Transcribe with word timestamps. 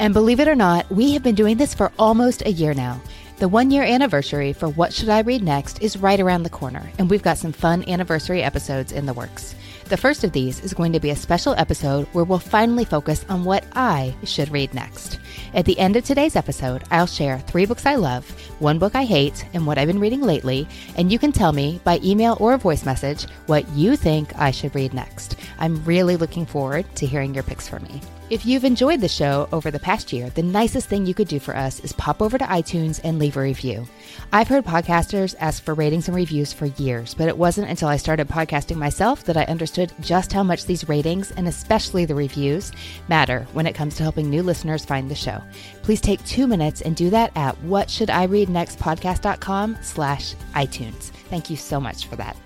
And 0.00 0.14
believe 0.14 0.38
it 0.38 0.46
or 0.46 0.54
not, 0.54 0.88
we 0.90 1.12
have 1.14 1.24
been 1.24 1.34
doing 1.34 1.56
this 1.56 1.74
for 1.74 1.90
almost 1.98 2.42
a 2.46 2.52
year 2.52 2.72
now. 2.72 3.00
The 3.38 3.48
one 3.48 3.70
year 3.70 3.82
anniversary 3.82 4.52
for 4.52 4.68
What 4.68 4.92
Should 4.92 5.08
I 5.08 5.20
Read 5.20 5.42
Next 5.42 5.82
is 5.82 5.96
right 5.96 6.20
around 6.20 6.44
the 6.44 6.50
corner, 6.50 6.90
and 6.98 7.10
we've 7.10 7.22
got 7.22 7.38
some 7.38 7.52
fun 7.52 7.88
anniversary 7.88 8.42
episodes 8.42 8.92
in 8.92 9.06
the 9.06 9.12
works. 9.12 9.56
The 9.86 9.96
first 9.96 10.22
of 10.22 10.32
these 10.32 10.60
is 10.60 10.74
going 10.74 10.92
to 10.92 11.00
be 11.00 11.10
a 11.10 11.16
special 11.16 11.54
episode 11.54 12.06
where 12.08 12.24
we'll 12.24 12.38
finally 12.38 12.84
focus 12.84 13.24
on 13.28 13.44
what 13.44 13.64
I 13.72 14.14
should 14.22 14.50
read 14.50 14.74
next. 14.74 15.18
At 15.54 15.64
the 15.64 15.78
end 15.78 15.96
of 15.96 16.04
today's 16.04 16.36
episode, 16.36 16.84
I'll 16.90 17.06
share 17.06 17.38
three 17.40 17.64
books 17.64 17.86
I 17.86 17.94
love, 17.94 18.28
one 18.60 18.78
book 18.78 18.94
I 18.94 19.04
hate, 19.04 19.46
and 19.52 19.66
what 19.66 19.78
I've 19.78 19.88
been 19.88 20.00
reading 20.00 20.20
lately, 20.20 20.68
and 20.96 21.10
you 21.10 21.18
can 21.18 21.32
tell 21.32 21.52
me 21.52 21.80
by 21.84 22.00
email 22.04 22.36
or 22.38 22.54
a 22.54 22.58
voice 22.58 22.84
message 22.84 23.26
what 23.46 23.68
you 23.70 23.96
think 23.96 24.36
I 24.38 24.50
should 24.52 24.74
read 24.74 24.94
next. 24.94 25.36
I'm 25.58 25.84
really 25.84 26.16
looking 26.16 26.46
forward 26.46 26.84
to 26.96 27.06
hearing 27.06 27.34
your 27.34 27.44
picks 27.44 27.66
from 27.66 27.82
me. 27.84 28.00
If 28.30 28.44
you've 28.44 28.66
enjoyed 28.66 29.00
the 29.00 29.08
show 29.08 29.48
over 29.52 29.70
the 29.70 29.78
past 29.78 30.12
year, 30.12 30.28
the 30.28 30.42
nicest 30.42 30.86
thing 30.86 31.06
you 31.06 31.14
could 31.14 31.28
do 31.28 31.40
for 31.40 31.56
us 31.56 31.80
is 31.80 31.94
pop 31.94 32.20
over 32.20 32.36
to 32.36 32.44
iTunes 32.44 33.00
and 33.02 33.18
leave 33.18 33.38
a 33.38 33.40
review. 33.40 33.88
I've 34.34 34.48
heard 34.48 34.66
podcasters 34.66 35.34
ask 35.40 35.62
for 35.62 35.72
ratings 35.72 36.08
and 36.08 36.14
reviews 36.14 36.52
for 36.52 36.66
years, 36.66 37.14
but 37.14 37.28
it 37.28 37.38
wasn't 37.38 37.70
until 37.70 37.88
I 37.88 37.96
started 37.96 38.28
podcasting 38.28 38.76
myself 38.76 39.24
that 39.24 39.38
I 39.38 39.44
understood 39.44 39.94
just 40.00 40.30
how 40.30 40.42
much 40.42 40.66
these 40.66 40.90
ratings, 40.90 41.30
and 41.30 41.48
especially 41.48 42.04
the 42.04 42.14
reviews, 42.14 42.70
matter 43.08 43.46
when 43.54 43.66
it 43.66 43.74
comes 43.74 43.96
to 43.96 44.02
helping 44.02 44.28
new 44.28 44.42
listeners 44.42 44.84
find 44.84 45.10
the 45.10 45.14
show. 45.14 45.42
Please 45.82 46.02
take 46.02 46.22
two 46.26 46.46
minutes 46.46 46.82
and 46.82 46.96
do 46.96 47.08
that 47.08 47.34
at 47.34 47.56
whatshouldireadnextpodcast.com 47.62 49.78
slash 49.80 50.34
iTunes. 50.54 51.12
Thank 51.30 51.48
you 51.48 51.56
so 51.56 51.80
much 51.80 52.06
for 52.06 52.16
that. 52.16 52.36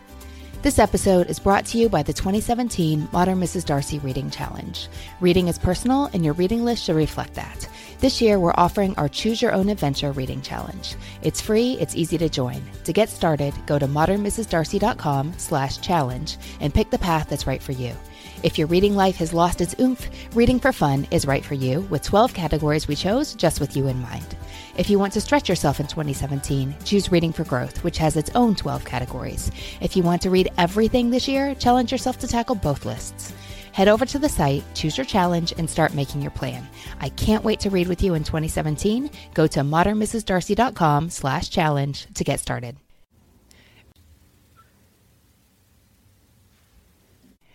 This 0.62 0.78
episode 0.78 1.28
is 1.28 1.40
brought 1.40 1.66
to 1.66 1.78
you 1.78 1.88
by 1.88 2.04
the 2.04 2.12
2017 2.12 3.08
Modern 3.10 3.40
Mrs. 3.40 3.64
Darcy 3.64 3.98
Reading 3.98 4.30
Challenge. 4.30 4.86
Reading 5.18 5.48
is 5.48 5.58
personal, 5.58 6.08
and 6.14 6.24
your 6.24 6.34
reading 6.34 6.64
list 6.64 6.84
should 6.84 6.94
reflect 6.94 7.34
that. 7.34 7.68
This 7.98 8.22
year, 8.22 8.38
we're 8.38 8.54
offering 8.54 8.94
our 8.94 9.08
Choose 9.08 9.42
Your 9.42 9.50
Own 9.50 9.68
Adventure 9.68 10.12
Reading 10.12 10.40
Challenge. 10.40 10.94
It's 11.22 11.40
free, 11.40 11.72
it's 11.80 11.96
easy 11.96 12.16
to 12.16 12.28
join. 12.28 12.62
To 12.84 12.92
get 12.92 13.08
started, 13.08 13.52
go 13.66 13.76
to 13.76 13.88
modernmrsdarcy.com 13.88 15.34
slash 15.36 15.80
challenge 15.80 16.36
and 16.60 16.72
pick 16.72 16.90
the 16.90 16.98
path 16.98 17.28
that's 17.28 17.48
right 17.48 17.60
for 17.60 17.72
you. 17.72 17.96
If 18.44 18.56
your 18.56 18.68
reading 18.68 18.94
life 18.94 19.16
has 19.16 19.32
lost 19.32 19.60
its 19.60 19.74
oomph, 19.80 20.08
Reading 20.32 20.60
for 20.60 20.70
Fun 20.70 21.08
is 21.10 21.26
right 21.26 21.44
for 21.44 21.54
you 21.54 21.80
with 21.90 22.04
12 22.04 22.34
categories 22.34 22.86
we 22.86 22.94
chose 22.94 23.34
just 23.34 23.58
with 23.58 23.76
you 23.76 23.88
in 23.88 24.00
mind. 24.00 24.36
If 24.76 24.88
you 24.88 24.98
want 24.98 25.12
to 25.12 25.20
stretch 25.20 25.48
yourself 25.48 25.80
in 25.80 25.86
2017, 25.86 26.74
choose 26.84 27.12
Reading 27.12 27.32
for 27.32 27.44
Growth, 27.44 27.84
which 27.84 27.98
has 27.98 28.16
its 28.16 28.30
own 28.34 28.54
12 28.54 28.84
categories. 28.84 29.50
If 29.80 29.96
you 29.96 30.02
want 30.02 30.22
to 30.22 30.30
read 30.30 30.50
everything 30.56 31.10
this 31.10 31.28
year, 31.28 31.54
challenge 31.54 31.92
yourself 31.92 32.18
to 32.20 32.26
tackle 32.26 32.54
both 32.54 32.86
lists. 32.86 33.34
Head 33.72 33.88
over 33.88 34.06
to 34.06 34.18
the 34.18 34.28
site, 34.28 34.64
choose 34.74 34.96
your 34.96 35.04
challenge, 35.04 35.52
and 35.58 35.68
start 35.68 35.94
making 35.94 36.22
your 36.22 36.30
plan. 36.30 36.66
I 37.00 37.10
can't 37.10 37.44
wait 37.44 37.60
to 37.60 37.70
read 37.70 37.88
with 37.88 38.02
you 38.02 38.14
in 38.14 38.24
2017. 38.24 39.10
Go 39.34 39.46
to 39.46 39.60
modernmrsdarcy.com 39.60 41.10
slash 41.10 41.50
challenge 41.50 42.06
to 42.14 42.24
get 42.24 42.40
started. 42.40 42.76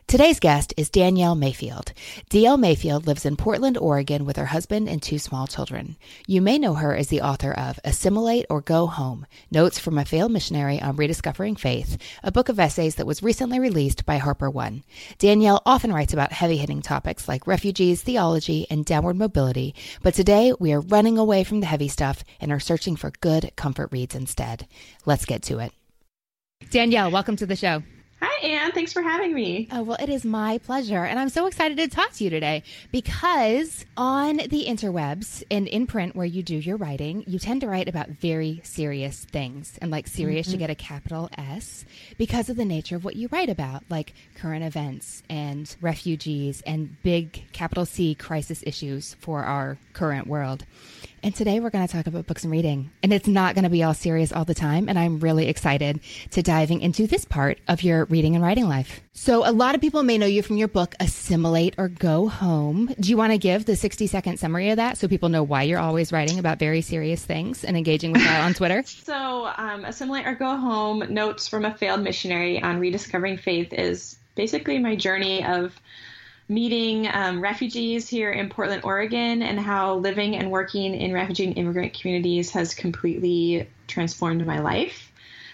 Today's 0.08 0.40
guest 0.40 0.74
is 0.78 0.90
Danielle 0.90 1.36
Mayfield. 1.36 1.92
DL 2.30 2.58
Mayfield 2.58 3.06
lives 3.06 3.26
in 3.26 3.36
Portland, 3.36 3.78
Oregon 3.78 4.24
with 4.24 4.38
her 4.38 4.46
husband 4.46 4.88
and 4.88 5.02
two 5.02 5.20
small 5.20 5.48
children. 5.48 5.98
You 6.26 6.42
may 6.42 6.58
know 6.58 6.76
her 6.76 6.96
as 6.96 7.10
the 7.10 7.20
author 7.20 7.52
of 7.52 7.78
Assimilate 7.84 8.46
or 8.50 8.62
Go 8.62 8.88
Home 8.88 9.26
Notes 9.52 9.78
from 9.78 9.98
a 9.98 10.06
Failed 10.06 10.32
Missionary 10.32 10.82
on 10.82 10.96
Rediscovering 10.96 11.58
Faith, 11.58 11.98
a 12.24 12.32
book 12.32 12.48
of 12.48 12.58
essays 12.58 12.96
that 12.96 13.06
was 13.06 13.22
recently 13.22 13.60
released 13.60 14.06
by 14.06 14.18
HarperOne. 14.18 14.84
Danielle 15.18 15.62
often 15.66 15.92
writes 15.92 16.14
about 16.14 16.32
heavy 16.32 16.56
hitting 16.56 16.82
topics 16.82 17.28
like 17.28 17.46
refugees, 17.46 18.02
theology, 18.02 18.66
and 18.70 18.86
downward 18.86 19.18
mobility, 19.18 19.76
but 20.04 20.14
today 20.14 20.54
we 20.58 20.72
are 20.72 20.80
running 20.80 21.18
away 21.18 21.44
from 21.44 21.60
the 21.60 21.68
heavy 21.68 21.90
stuff 21.90 22.24
and 22.40 22.54
are 22.54 22.62
searching 22.62 22.96
for 22.96 23.12
good 23.20 23.52
comfort 23.58 23.92
reads 23.92 24.16
instead. 24.16 24.68
Let's 25.06 25.26
get 25.26 25.42
to 25.44 25.60
it. 25.60 25.74
Danielle, 26.70 27.12
welcome 27.12 27.36
to 27.36 27.46
the 27.46 27.58
show. 27.58 27.84
Hi, 28.20 28.48
Anne. 28.48 28.72
Thanks 28.72 28.94
for 28.94 29.04
having 29.04 29.34
me. 29.34 29.68
Oh, 29.72 29.84
well, 29.84 29.98
it 30.00 30.10
is 30.10 30.26
my 30.26 30.58
pleasure. 30.58 31.04
And 31.04 31.20
I'm 31.20 31.30
so 31.30 31.46
excited 31.46 31.78
to 31.78 31.88
talk 31.88 32.14
to 32.14 32.24
you 32.24 32.32
today 32.32 32.64
because 32.92 33.86
on 33.96 34.38
the 34.38 34.66
interwebs 34.68 35.44
and 35.52 35.68
in 35.68 35.86
print 35.86 36.16
where 36.16 36.26
you 36.26 36.42
do 36.42 36.56
your 36.56 36.78
writing, 36.78 37.24
you 37.28 37.38
tend 37.38 37.62
to 37.62 37.68
write 37.68 37.88
about 37.88 38.10
very 38.10 38.60
serious 38.64 39.24
things. 39.26 39.78
And 39.82 39.92
like 39.92 40.08
serious, 40.08 40.48
mm-hmm. 40.48 40.54
you 40.54 40.60
get 40.60 40.70
a 40.72 40.76
capital 40.76 41.30
S 41.38 41.86
because 42.18 42.50
of 42.50 42.58
the 42.58 42.66
nature 42.66 42.96
of 42.96 43.06
what 43.06 43.16
you 43.16 43.30
write 43.32 43.50
about, 43.50 43.84
like 43.88 44.14
current 44.36 44.64
events 44.64 45.22
and 45.30 45.76
refugees 45.80 46.64
and 46.66 47.00
big 47.04 47.52
capital 47.52 47.86
C 47.86 48.16
crisis 48.16 48.64
issues 48.66 49.16
for 49.20 49.44
our 49.44 49.78
current 49.94 50.26
world. 50.26 50.66
And 51.24 51.36
today 51.36 51.60
we're 51.60 51.72
going 51.72 51.86
to 51.88 51.92
talk 51.92 52.06
about 52.08 52.28
books 52.28 52.44
and 52.44 52.52
reading. 52.52 52.92
And 53.02 53.12
it's 53.12 53.28
not 53.28 53.56
going 53.56 53.64
to 53.64 53.70
be 53.70 53.84
all 53.84 53.94
serious 53.94 54.32
all 54.32 54.46
the 54.46 54.54
time. 54.54 54.88
And 54.88 55.00
I'm 55.00 55.20
really 55.20 55.48
excited 55.48 56.00
to 56.32 56.44
diving 56.44 56.82
into 56.82 57.08
this 57.08 57.26
part 57.26 57.60
of 57.68 57.82
your 57.82 58.06
reading 58.06 58.36
and 58.36 58.44
writing 58.44 58.68
life. 58.68 59.02
So 59.14 59.50
a 59.50 59.52
lot 59.52 59.74
of 59.74 59.82
people 59.82 60.04
may 60.04 60.18
know 60.18 60.28
you 60.28 60.44
from 60.44 60.58
your 60.58 60.68
book, 60.68 60.94
Assimilate 61.00 61.74
or 61.78 61.88
Go 61.88 62.28
Home. 62.28 62.94
Do 63.00 63.10
you 63.10 63.18
want 63.18 63.32
to 63.32 63.38
give 63.38 63.66
the 63.66 63.76
60 63.76 64.06
second 64.08 64.38
summary 64.40 64.70
of 64.70 64.78
that 64.78 64.98
so 64.98 65.08
people 65.08 65.30
know 65.30 65.44
why 65.44 65.64
you're 65.64 65.80
always 65.80 66.12
writing 66.12 66.38
about 66.38 66.60
very 66.60 66.82
serious 66.82 67.26
things 67.26 67.64
and 67.64 67.76
engaging 67.76 68.12
with 68.12 68.24
that 68.24 68.46
on 68.46 68.54
Twitter? 68.54 68.84
so 68.86 69.52
um, 69.58 69.86
Assimilate 69.86 70.28
or 70.28 70.36
Go 70.36 70.56
Home, 70.56 71.04
Notes 71.10 71.48
from 71.48 71.66
a 71.66 71.74
Failed 71.74 72.02
Missionary 72.02 72.62
on 72.62 72.80
Rediscovering 72.80 73.38
Faith 73.38 73.74
is 73.74 74.18
basically 74.36 74.78
my 74.78 74.96
journey 74.96 75.44
of 75.44 75.74
meeting 76.50 77.08
um, 77.12 77.42
refugees 77.42 78.08
here 78.08 78.32
in 78.32 78.50
Portland, 78.50 78.84
Oregon, 78.86 79.42
and 79.42 79.60
how 79.60 79.96
living 79.96 80.36
and 80.36 80.50
working 80.50 80.96
in 80.96 81.14
refugee 81.14 81.46
and 81.46 81.58
immigrant 81.58 81.94
communities 81.94 82.52
has 82.52 82.74
completely 82.74 83.68
transformed 83.88 84.46
my 84.46 84.60
life. 84.60 85.12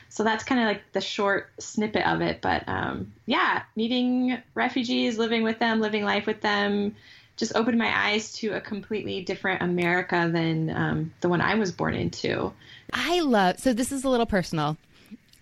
So 0.10 0.24
that's 0.24 0.44
kind 0.44 0.62
of 0.62 0.68
like 0.68 0.84
the 0.92 1.02
short 1.02 1.50
snippet 1.58 2.06
of 2.06 2.22
it. 2.22 2.42
But 2.42 2.68
um, 2.68 3.12
yeah, 3.26 3.64
meeting 3.76 4.38
refugees, 4.54 5.18
living 5.18 5.42
with 5.42 5.58
them, 5.58 5.82
living 5.82 6.04
life 6.04 6.28
with 6.28 6.42
them, 6.42 6.96
just 7.36 7.56
opened 7.56 7.80
my 7.80 7.92
eyes 7.92 8.32
to 8.34 8.50
a 8.50 8.62
completely 8.62 9.24
different 9.24 9.64
America 9.64 10.30
than 10.32 10.70
um, 10.70 11.14
the 11.22 11.30
one 11.30 11.42
I 11.42 11.56
was 11.56 11.72
born 11.72 11.96
into. 11.96 12.54
I 12.94 13.22
love, 13.22 13.60
so 13.60 13.74
this 13.74 13.92
is 13.92 14.04
a 14.04 14.10
little 14.10 14.28
personal, 14.28 14.78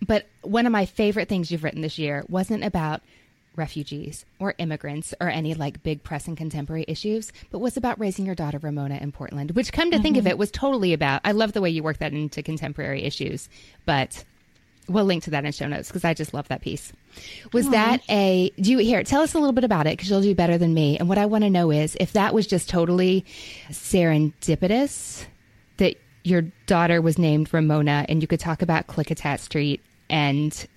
but 0.07 0.25
one 0.41 0.65
of 0.65 0.71
my 0.71 0.85
favorite 0.85 1.27
things 1.27 1.51
you've 1.51 1.65
written 1.65 1.81
this 1.81 1.99
year 1.99 2.23
wasn't 2.29 2.63
about 2.63 3.01
refugees 3.55 4.25
or 4.39 4.55
immigrants 4.57 5.13
or 5.19 5.29
any 5.29 5.53
like 5.53 5.83
big 5.83 6.03
pressing 6.03 6.35
contemporary 6.35 6.85
issues, 6.87 7.31
but 7.51 7.59
was 7.59 7.77
about 7.77 7.99
raising 7.99 8.25
your 8.25 8.35
daughter 8.35 8.59
Ramona 8.59 8.97
in 9.01 9.11
Portland, 9.11 9.51
which 9.51 9.73
come 9.73 9.91
to 9.91 9.97
mm-hmm. 9.97 10.03
think 10.03 10.17
of 10.17 10.23
mm-hmm. 10.23 10.31
it 10.31 10.37
was 10.37 10.51
totally 10.51 10.93
about. 10.93 11.21
I 11.23 11.31
love 11.31 11.53
the 11.53 11.61
way 11.61 11.69
you 11.69 11.83
work 11.83 11.97
that 11.97 12.13
into 12.13 12.41
contemporary 12.43 13.03
issues, 13.03 13.49
but 13.85 14.23
we'll 14.87 15.05
link 15.05 15.23
to 15.23 15.29
that 15.31 15.45
in 15.45 15.51
show 15.51 15.67
notes 15.67 15.89
because 15.89 16.03
I 16.03 16.13
just 16.13 16.33
love 16.33 16.47
that 16.49 16.61
piece. 16.61 16.91
Was 17.53 17.67
Aww. 17.67 17.71
that 17.71 18.01
a 18.09 18.51
do 18.59 18.71
you 18.71 18.77
here? 18.79 19.03
Tell 19.03 19.21
us 19.21 19.33
a 19.33 19.39
little 19.39 19.53
bit 19.53 19.63
about 19.63 19.87
it 19.87 19.97
because 19.97 20.09
you'll 20.09 20.21
do 20.21 20.35
better 20.35 20.57
than 20.57 20.73
me. 20.73 20.97
And 20.97 21.09
what 21.09 21.17
I 21.17 21.25
want 21.25 21.43
to 21.43 21.49
know 21.49 21.71
is 21.71 21.95
if 21.99 22.13
that 22.13 22.33
was 22.33 22.47
just 22.47 22.69
totally 22.69 23.25
serendipitous 23.69 25.25
that 25.77 25.95
your 26.23 26.43
daughter 26.67 27.01
was 27.01 27.17
named 27.17 27.53
Ramona 27.53 28.05
and 28.07 28.21
you 28.21 28.27
could 28.27 28.39
talk 28.39 28.61
about 28.61 28.87
Klickitat 28.87 29.39
Street 29.39 29.81
and 30.09 30.67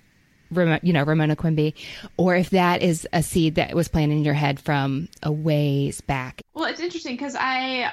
you 0.83 0.93
know, 0.93 1.03
Ramona 1.03 1.35
Quimby, 1.35 1.75
or 2.17 2.35
if 2.35 2.51
that 2.51 2.81
is 2.81 3.07
a 3.13 3.23
seed 3.23 3.55
that 3.55 3.73
was 3.75 3.87
planted 3.87 4.15
in 4.15 4.25
your 4.25 4.33
head 4.33 4.59
from 4.59 5.09
a 5.23 5.31
ways 5.31 6.01
back. 6.01 6.41
Well, 6.53 6.65
it's 6.65 6.79
interesting 6.79 7.13
because 7.13 7.35
I, 7.37 7.91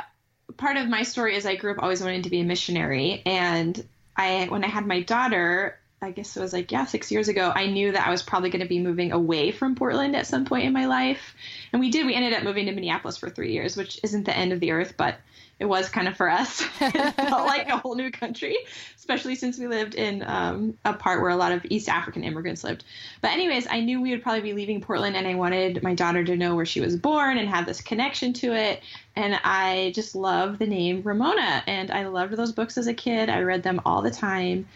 part 0.57 0.77
of 0.77 0.89
my 0.89 1.03
story 1.03 1.37
is 1.37 1.47
I 1.47 1.57
grew 1.57 1.73
up 1.73 1.83
always 1.83 2.03
wanting 2.03 2.23
to 2.23 2.31
be 2.31 2.41
a 2.41 2.45
missionary. 2.45 3.23
And 3.27 3.87
I, 4.17 4.47
when 4.47 4.65
I 4.65 4.69
had 4.69 4.87
my 4.87 5.03
daughter, 5.03 5.79
I 6.03 6.11
guess 6.11 6.37
it 6.37 6.41
was 6.41 6.53
like, 6.53 6.73
yeah, 6.73 6.85
six 6.85 7.13
years 7.13 7.29
ago, 7.29 7.53
I 7.55 7.67
knew 7.67 7.93
that 7.93 8.07
I 8.07 8.11
was 8.11 8.23
probably 8.23 8.51
going 8.51 8.63
to 8.63 8.69
be 8.69 8.81
moving 8.81 9.13
away 9.13 9.53
from 9.53 9.77
Portland 9.77 10.17
at 10.17 10.27
some 10.27 10.45
point 10.45 10.65
in 10.65 10.73
my 10.73 10.87
life. 10.87 11.35
And 11.73 11.81
we 11.81 11.91
did. 11.91 12.07
We 12.07 12.15
ended 12.15 12.35
up 12.35 12.43
moving 12.43 12.67
to 12.67 12.73
Minneapolis 12.73 13.17
for 13.17 13.31
three 13.31 13.53
years, 13.53 13.77
which 13.77 14.01
isn't 14.03 14.25
the 14.25 14.37
end 14.37 14.53
of 14.53 14.61
the 14.61 14.73
earth, 14.73 14.95
but 14.97 15.17
it 15.63 15.69
was 15.69 15.89
kind 15.89 16.09
of 16.09 16.17
for 16.17 16.29
us. 16.29 16.61
it 16.81 17.15
felt 17.15 17.47
like 17.47 17.69
a 17.69 17.77
whole 17.77 17.95
new 17.95 18.11
country, 18.11 18.59
especially 18.97 19.37
since 19.37 19.61
we 19.61 19.69
lived 19.69 19.95
in 19.95 20.25
um, 20.27 20.77
a 20.85 20.93
part 20.93 21.21
where 21.21 21.31
a 21.31 21.37
lot 21.37 21.53
of 21.53 21.65
East 21.71 21.89
African 21.89 22.25
immigrants 22.25 22.65
lived. 22.65 22.83
But, 23.21 23.31
anyways, 23.31 23.69
I 23.71 23.79
knew 23.79 24.01
we 24.03 24.11
would 24.11 24.25
probably 24.25 24.41
be 24.41 24.55
leaving 24.55 24.81
Portland, 24.81 25.15
and 25.15 25.25
I 25.25 25.37
wanted 25.37 25.81
my 25.81 25.95
daughter 25.95 26.25
to 26.25 26.37
know 26.37 26.57
where 26.57 26.67
she 26.67 26.81
was 26.81 26.97
born 26.97 27.39
and 27.39 27.49
have 27.49 27.65
this 27.65 27.81
connection 27.81 28.33
to 28.35 28.53
it. 28.53 28.83
And 29.15 29.39
I 29.45 29.93
just 29.95 30.17
love 30.17 30.59
the 30.59 30.67
name 30.67 31.03
Ramona, 31.05 31.63
and 31.69 31.93
I 31.93 32.09
loved 32.09 32.37
those 32.37 32.51
books 32.51 32.77
as 32.77 32.89
a 32.89 32.95
kid. 32.95 33.29
I 33.29 33.43
read 33.43 33.63
them 33.63 33.81
all 33.87 34.03
the 34.03 34.11
time. 34.11 34.67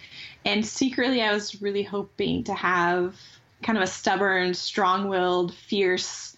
And 0.44 0.65
secretly, 0.65 1.21
I 1.21 1.33
was 1.33 1.61
really 1.61 1.83
hoping 1.83 2.44
to 2.44 2.55
have 2.55 3.17
kind 3.65 3.77
of 3.77 3.83
a 3.83 3.88
stubborn, 3.88 4.55
strong 4.55 5.09
willed, 5.09 5.53
fierce, 5.53 6.36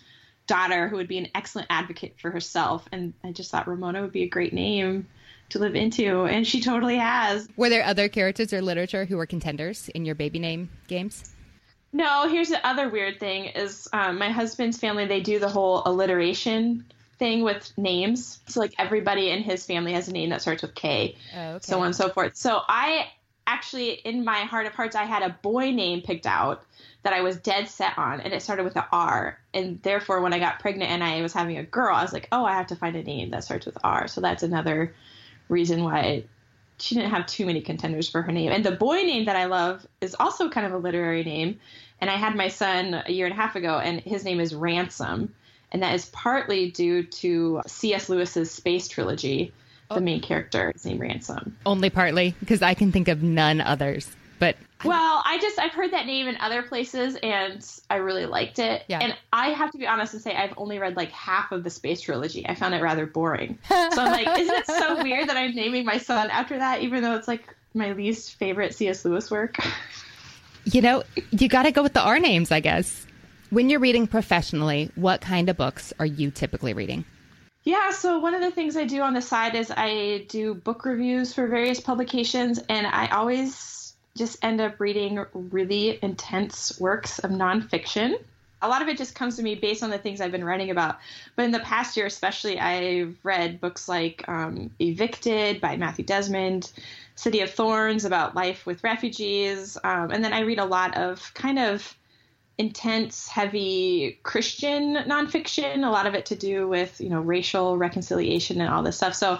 daughter 0.48 0.88
who 0.88 0.96
would 0.96 1.06
be 1.06 1.18
an 1.18 1.28
excellent 1.34 1.68
advocate 1.70 2.16
for 2.20 2.30
herself. 2.30 2.88
And 2.90 3.14
I 3.22 3.30
just 3.30 3.52
thought 3.52 3.68
Ramona 3.68 4.02
would 4.02 4.12
be 4.12 4.24
a 4.24 4.28
great 4.28 4.52
name 4.52 5.06
to 5.50 5.58
live 5.58 5.74
into, 5.74 6.24
and 6.24 6.46
she 6.46 6.60
totally 6.60 6.96
has. 6.96 7.48
Were 7.56 7.68
there 7.68 7.84
other 7.84 8.08
characters 8.08 8.52
or 8.52 8.60
literature 8.60 9.04
who 9.04 9.16
were 9.16 9.26
contenders 9.26 9.88
in 9.90 10.04
your 10.04 10.14
baby 10.14 10.38
name 10.38 10.68
games? 10.88 11.34
No, 11.92 12.28
here's 12.28 12.50
the 12.50 12.66
other 12.66 12.88
weird 12.88 13.18
thing 13.18 13.46
is 13.46 13.88
um, 13.92 14.18
my 14.18 14.30
husband's 14.30 14.76
family, 14.78 15.06
they 15.06 15.20
do 15.20 15.38
the 15.38 15.48
whole 15.48 15.82
alliteration 15.86 16.84
thing 17.18 17.42
with 17.42 17.72
names. 17.78 18.40
So 18.46 18.60
like 18.60 18.74
everybody 18.78 19.30
in 19.30 19.42
his 19.42 19.64
family 19.64 19.94
has 19.94 20.08
a 20.08 20.12
name 20.12 20.30
that 20.30 20.42
starts 20.42 20.62
with 20.62 20.74
K, 20.74 21.16
oh, 21.34 21.40
okay. 21.52 21.58
so 21.62 21.80
on 21.80 21.86
and 21.86 21.96
so 21.96 22.10
forth. 22.10 22.36
So 22.36 22.60
I 22.68 23.06
actually, 23.46 23.92
in 23.92 24.24
my 24.24 24.40
heart 24.40 24.66
of 24.66 24.74
hearts, 24.74 24.94
I 24.94 25.04
had 25.04 25.22
a 25.22 25.30
boy 25.42 25.70
name 25.70 26.02
picked 26.02 26.26
out 26.26 26.64
that 27.02 27.12
I 27.12 27.20
was 27.20 27.36
dead 27.36 27.68
set 27.68 27.96
on, 27.96 28.20
and 28.20 28.32
it 28.32 28.42
started 28.42 28.64
with 28.64 28.76
an 28.76 28.84
R. 28.92 29.38
And 29.54 29.80
therefore, 29.82 30.20
when 30.20 30.32
I 30.32 30.38
got 30.38 30.58
pregnant 30.58 30.90
and 30.90 31.02
I 31.02 31.22
was 31.22 31.32
having 31.32 31.58
a 31.58 31.62
girl, 31.62 31.94
I 31.94 32.02
was 32.02 32.12
like, 32.12 32.28
oh, 32.32 32.44
I 32.44 32.54
have 32.54 32.66
to 32.68 32.76
find 32.76 32.96
a 32.96 33.02
name 33.02 33.30
that 33.30 33.44
starts 33.44 33.66
with 33.66 33.78
R. 33.84 34.08
So 34.08 34.20
that's 34.20 34.42
another 34.42 34.94
reason 35.48 35.84
why 35.84 36.24
she 36.78 36.94
didn't 36.94 37.10
have 37.10 37.26
too 37.26 37.46
many 37.46 37.60
contenders 37.60 38.08
for 38.08 38.22
her 38.22 38.32
name. 38.32 38.52
And 38.52 38.64
the 38.64 38.72
boy 38.72 38.96
name 38.96 39.24
that 39.26 39.36
I 39.36 39.46
love 39.46 39.86
is 40.00 40.16
also 40.18 40.48
kind 40.48 40.66
of 40.66 40.72
a 40.72 40.78
literary 40.78 41.24
name. 41.24 41.58
And 42.00 42.10
I 42.10 42.16
had 42.16 42.36
my 42.36 42.48
son 42.48 43.02
a 43.06 43.10
year 43.10 43.26
and 43.26 43.32
a 43.32 43.36
half 43.36 43.56
ago, 43.56 43.78
and 43.78 44.00
his 44.00 44.24
name 44.24 44.40
is 44.40 44.54
Ransom. 44.54 45.34
And 45.72 45.82
that 45.82 45.94
is 45.94 46.06
partly 46.06 46.70
due 46.70 47.02
to 47.02 47.62
C.S. 47.66 48.08
Lewis's 48.08 48.50
Space 48.50 48.88
Trilogy. 48.88 49.52
The 49.90 49.96
oh. 49.96 50.00
main 50.00 50.20
character 50.20 50.72
is 50.74 50.84
named 50.84 51.00
Ransom. 51.00 51.56
Only 51.64 51.90
partly, 51.90 52.34
because 52.40 52.62
I 52.62 52.74
can 52.74 52.92
think 52.92 53.08
of 53.08 53.22
none 53.22 53.60
others. 53.60 54.14
But 54.38 54.56
well, 54.84 55.22
I 55.24 55.38
just 55.40 55.58
I've 55.58 55.72
heard 55.72 55.92
that 55.92 56.06
name 56.06 56.28
in 56.28 56.36
other 56.36 56.62
places 56.62 57.16
and 57.22 57.64
I 57.90 57.96
really 57.96 58.26
liked 58.26 58.58
it. 58.58 58.84
Yeah. 58.88 59.00
And 59.00 59.16
I 59.32 59.48
have 59.48 59.70
to 59.72 59.78
be 59.78 59.86
honest 59.86 60.14
and 60.14 60.22
say 60.22 60.34
I've 60.34 60.54
only 60.56 60.78
read 60.78 60.96
like 60.96 61.10
half 61.10 61.52
of 61.52 61.64
the 61.64 61.70
space 61.70 62.00
trilogy. 62.00 62.46
I 62.48 62.54
found 62.54 62.74
it 62.74 62.82
rather 62.82 63.06
boring. 63.06 63.58
So 63.68 64.02
I'm 64.02 64.12
like, 64.12 64.38
isn't 64.38 64.54
it 64.54 64.66
so 64.66 65.02
weird 65.02 65.28
that 65.28 65.36
I'm 65.36 65.54
naming 65.54 65.84
my 65.84 65.98
son 65.98 66.30
after 66.30 66.58
that, 66.58 66.82
even 66.82 67.02
though 67.02 67.16
it's 67.16 67.26
like 67.26 67.54
my 67.74 67.92
least 67.92 68.34
favorite 68.34 68.74
C.S. 68.74 69.04
Lewis 69.04 69.30
work? 69.30 69.56
You 70.70 70.82
know, 70.82 71.02
you 71.30 71.48
got 71.48 71.62
to 71.62 71.70
go 71.70 71.82
with 71.82 71.94
the 71.94 72.02
R 72.02 72.18
names, 72.18 72.52
I 72.52 72.60
guess. 72.60 73.06
When 73.48 73.70
you're 73.70 73.80
reading 73.80 74.06
professionally, 74.06 74.90
what 74.96 75.22
kind 75.22 75.48
of 75.48 75.56
books 75.56 75.94
are 75.98 76.04
you 76.04 76.30
typically 76.30 76.74
reading? 76.74 77.06
Yeah, 77.64 77.90
so 77.90 78.18
one 78.18 78.34
of 78.34 78.42
the 78.42 78.50
things 78.50 78.76
I 78.76 78.84
do 78.84 79.00
on 79.00 79.14
the 79.14 79.22
side 79.22 79.54
is 79.54 79.72
I 79.74 80.26
do 80.28 80.54
book 80.54 80.84
reviews 80.84 81.32
for 81.32 81.46
various 81.46 81.80
publications, 81.80 82.60
and 82.68 82.86
I 82.86 83.06
always 83.08 83.77
just 84.18 84.42
end 84.44 84.60
up 84.60 84.78
reading 84.80 85.24
really 85.32 85.98
intense 86.02 86.78
works 86.78 87.18
of 87.20 87.30
nonfiction. 87.30 88.16
A 88.60 88.68
lot 88.68 88.82
of 88.82 88.88
it 88.88 88.98
just 88.98 89.14
comes 89.14 89.36
to 89.36 89.42
me 89.42 89.54
based 89.54 89.84
on 89.84 89.90
the 89.90 89.98
things 89.98 90.20
I've 90.20 90.32
been 90.32 90.44
writing 90.44 90.70
about. 90.70 90.98
But 91.36 91.44
in 91.44 91.52
the 91.52 91.60
past 91.60 91.96
year, 91.96 92.06
especially, 92.06 92.58
I've 92.58 93.16
read 93.22 93.60
books 93.60 93.88
like 93.88 94.28
um, 94.28 94.70
Evicted 94.80 95.60
by 95.60 95.76
Matthew 95.76 96.04
Desmond, 96.04 96.72
City 97.14 97.40
of 97.40 97.50
Thorns 97.50 98.04
about 98.04 98.34
life 98.34 98.66
with 98.66 98.82
refugees. 98.82 99.78
Um, 99.84 100.10
and 100.10 100.24
then 100.24 100.32
I 100.32 100.40
read 100.40 100.58
a 100.58 100.64
lot 100.64 100.96
of 100.96 101.32
kind 101.34 101.58
of 101.58 101.96
intense, 102.58 103.28
heavy 103.28 104.18
Christian 104.24 104.96
nonfiction, 105.06 105.86
a 105.86 105.90
lot 105.90 106.06
of 106.06 106.14
it 106.14 106.26
to 106.26 106.34
do 106.34 106.66
with, 106.66 107.00
you 107.00 107.08
know, 107.08 107.20
racial 107.20 107.78
reconciliation 107.78 108.60
and 108.60 108.68
all 108.68 108.82
this 108.82 108.96
stuff. 108.96 109.14
So 109.14 109.38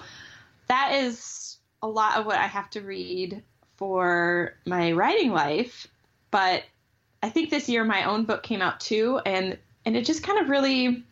that 0.69 0.93
is 0.95 1.57
a 1.83 1.89
lot 1.89 2.17
of 2.17 2.27
what 2.27 2.37
I 2.37 2.47
have 2.47 2.71
to 2.71 2.81
read 2.81 3.43
for 3.79 4.55
my 4.67 4.93
writing 4.93 5.31
life, 5.31 5.87
but 6.31 6.65
I 7.23 7.31
think 7.31 7.49
this 7.49 7.69
year 7.69 7.85
my 7.85 8.05
own 8.05 8.25
book 8.25 8.43
came 8.43 8.61
out 8.61 8.81
too, 8.81 9.21
and 9.25 9.57
and 9.87 9.97
it 9.97 10.05
just 10.05 10.23
kind 10.23 10.41
of 10.41 10.51
really 10.51 11.05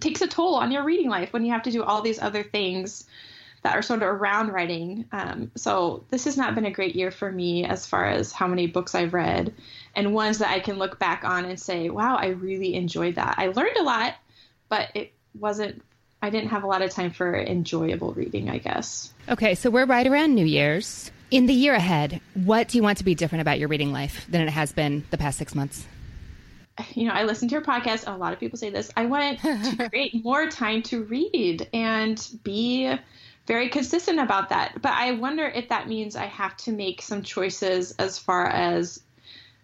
takes 0.00 0.22
a 0.22 0.26
toll 0.26 0.56
on 0.56 0.72
your 0.72 0.82
reading 0.82 1.08
life 1.08 1.32
when 1.32 1.44
you 1.44 1.52
have 1.52 1.62
to 1.62 1.70
do 1.70 1.84
all 1.84 2.02
these 2.02 2.20
other 2.20 2.42
things 2.42 3.04
that 3.62 3.76
are 3.76 3.82
sort 3.82 4.02
of 4.02 4.08
around 4.08 4.48
writing. 4.48 5.06
Um, 5.12 5.52
so 5.54 6.04
this 6.10 6.24
has 6.24 6.36
not 6.36 6.54
been 6.54 6.66
a 6.66 6.70
great 6.70 6.96
year 6.96 7.10
for 7.10 7.30
me 7.30 7.64
as 7.64 7.86
far 7.86 8.06
as 8.06 8.32
how 8.32 8.46
many 8.46 8.66
books 8.66 8.94
I've 8.94 9.14
read, 9.14 9.54
and 9.94 10.14
ones 10.14 10.38
that 10.38 10.50
I 10.50 10.60
can 10.60 10.78
look 10.78 10.98
back 10.98 11.24
on 11.24 11.44
and 11.44 11.60
say, 11.60 11.90
"Wow, 11.90 12.16
I 12.16 12.28
really 12.28 12.74
enjoyed 12.74 13.16
that. 13.16 13.34
I 13.38 13.48
learned 13.48 13.76
a 13.78 13.82
lot, 13.82 14.14
but 14.68 14.88
it 14.94 15.12
wasn't." 15.38 15.82
I 16.22 16.30
didn't 16.30 16.48
have 16.48 16.64
a 16.64 16.66
lot 16.66 16.80
of 16.80 16.90
time 16.90 17.10
for 17.10 17.36
enjoyable 17.36 18.14
reading, 18.14 18.48
I 18.48 18.56
guess. 18.56 19.12
Okay, 19.28 19.54
so 19.54 19.68
we're 19.68 19.84
right 19.84 20.06
around 20.06 20.34
New 20.34 20.46
Year's. 20.46 21.10
In 21.30 21.46
the 21.46 21.54
year 21.54 21.74
ahead, 21.74 22.20
what 22.34 22.68
do 22.68 22.78
you 22.78 22.82
want 22.82 22.98
to 22.98 23.04
be 23.04 23.14
different 23.14 23.42
about 23.42 23.58
your 23.58 23.68
reading 23.68 23.92
life 23.92 24.26
than 24.28 24.42
it 24.42 24.50
has 24.50 24.72
been 24.72 25.04
the 25.10 25.18
past 25.18 25.38
six 25.38 25.54
months? 25.54 25.86
You 26.94 27.06
know, 27.06 27.12
I 27.12 27.24
listen 27.24 27.48
to 27.48 27.52
your 27.52 27.62
podcast. 27.62 28.12
A 28.12 28.16
lot 28.16 28.32
of 28.32 28.40
people 28.40 28.58
say 28.58 28.70
this. 28.70 28.90
I 28.96 29.06
want 29.06 29.40
to 29.40 29.88
create 29.88 30.24
more 30.24 30.48
time 30.48 30.82
to 30.84 31.04
read 31.04 31.68
and 31.72 32.26
be 32.42 32.94
very 33.46 33.68
consistent 33.68 34.18
about 34.18 34.48
that. 34.48 34.80
But 34.80 34.92
I 34.92 35.12
wonder 35.12 35.46
if 35.46 35.68
that 35.68 35.88
means 35.88 36.16
I 36.16 36.26
have 36.26 36.56
to 36.58 36.72
make 36.72 37.02
some 37.02 37.22
choices 37.22 37.92
as 37.98 38.18
far 38.18 38.48
as 38.48 39.00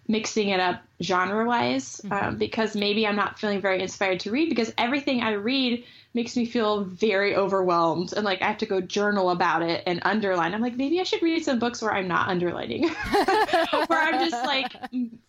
mixing 0.09 0.49
it 0.49 0.61
up 0.61 0.83
genre 1.03 1.47
wise, 1.47 2.01
mm-hmm. 2.05 2.13
um, 2.13 2.37
because 2.37 2.75
maybe 2.75 3.07
I'm 3.07 3.17
not 3.17 3.39
feeling 3.39 3.61
very 3.61 3.81
inspired 3.81 4.21
to 4.21 4.31
read 4.31 4.49
because 4.49 4.73
everything 4.77 5.23
I 5.23 5.33
read 5.33 5.85
makes 6.13 6.37
me 6.37 6.45
feel 6.45 6.83
very 6.83 7.37
overwhelmed 7.37 8.13
and 8.13 8.25
like 8.25 8.43
I 8.43 8.47
have 8.47 8.59
to 8.59 8.67
go 8.67 8.81
journal 8.81 9.31
about 9.31 9.63
it 9.63 9.85
and 9.87 10.01
underline. 10.05 10.55
I'm 10.55 10.61
like, 10.61 10.77
maybe 10.77 10.99
I 11.01 11.05
should 11.05 11.23
read 11.23 11.45
some 11.45 11.61
books 11.61 11.81
where 11.81 11.93
I'm 11.93 12.09
not 12.09 12.29
underlining, 12.29 12.89
where 13.87 14.03
I'm 14.03 14.29
just 14.29 14.45
like 14.45 14.73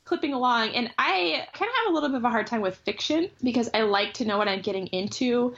clipping 0.05 0.33
along. 0.33 0.69
And 0.69 0.91
I 0.97 1.47
kind 1.53 1.69
of 1.69 1.75
have 1.75 1.91
a 1.91 1.93
little 1.93 2.09
bit 2.09 2.17
of 2.17 2.23
a 2.23 2.29
hard 2.29 2.47
time 2.47 2.61
with 2.61 2.75
fiction 2.77 3.29
because 3.43 3.69
I 3.73 3.81
like 3.81 4.15
to 4.15 4.25
know 4.25 4.39
what 4.39 4.47
I'm 4.47 4.61
getting 4.61 4.87
into. 4.87 5.55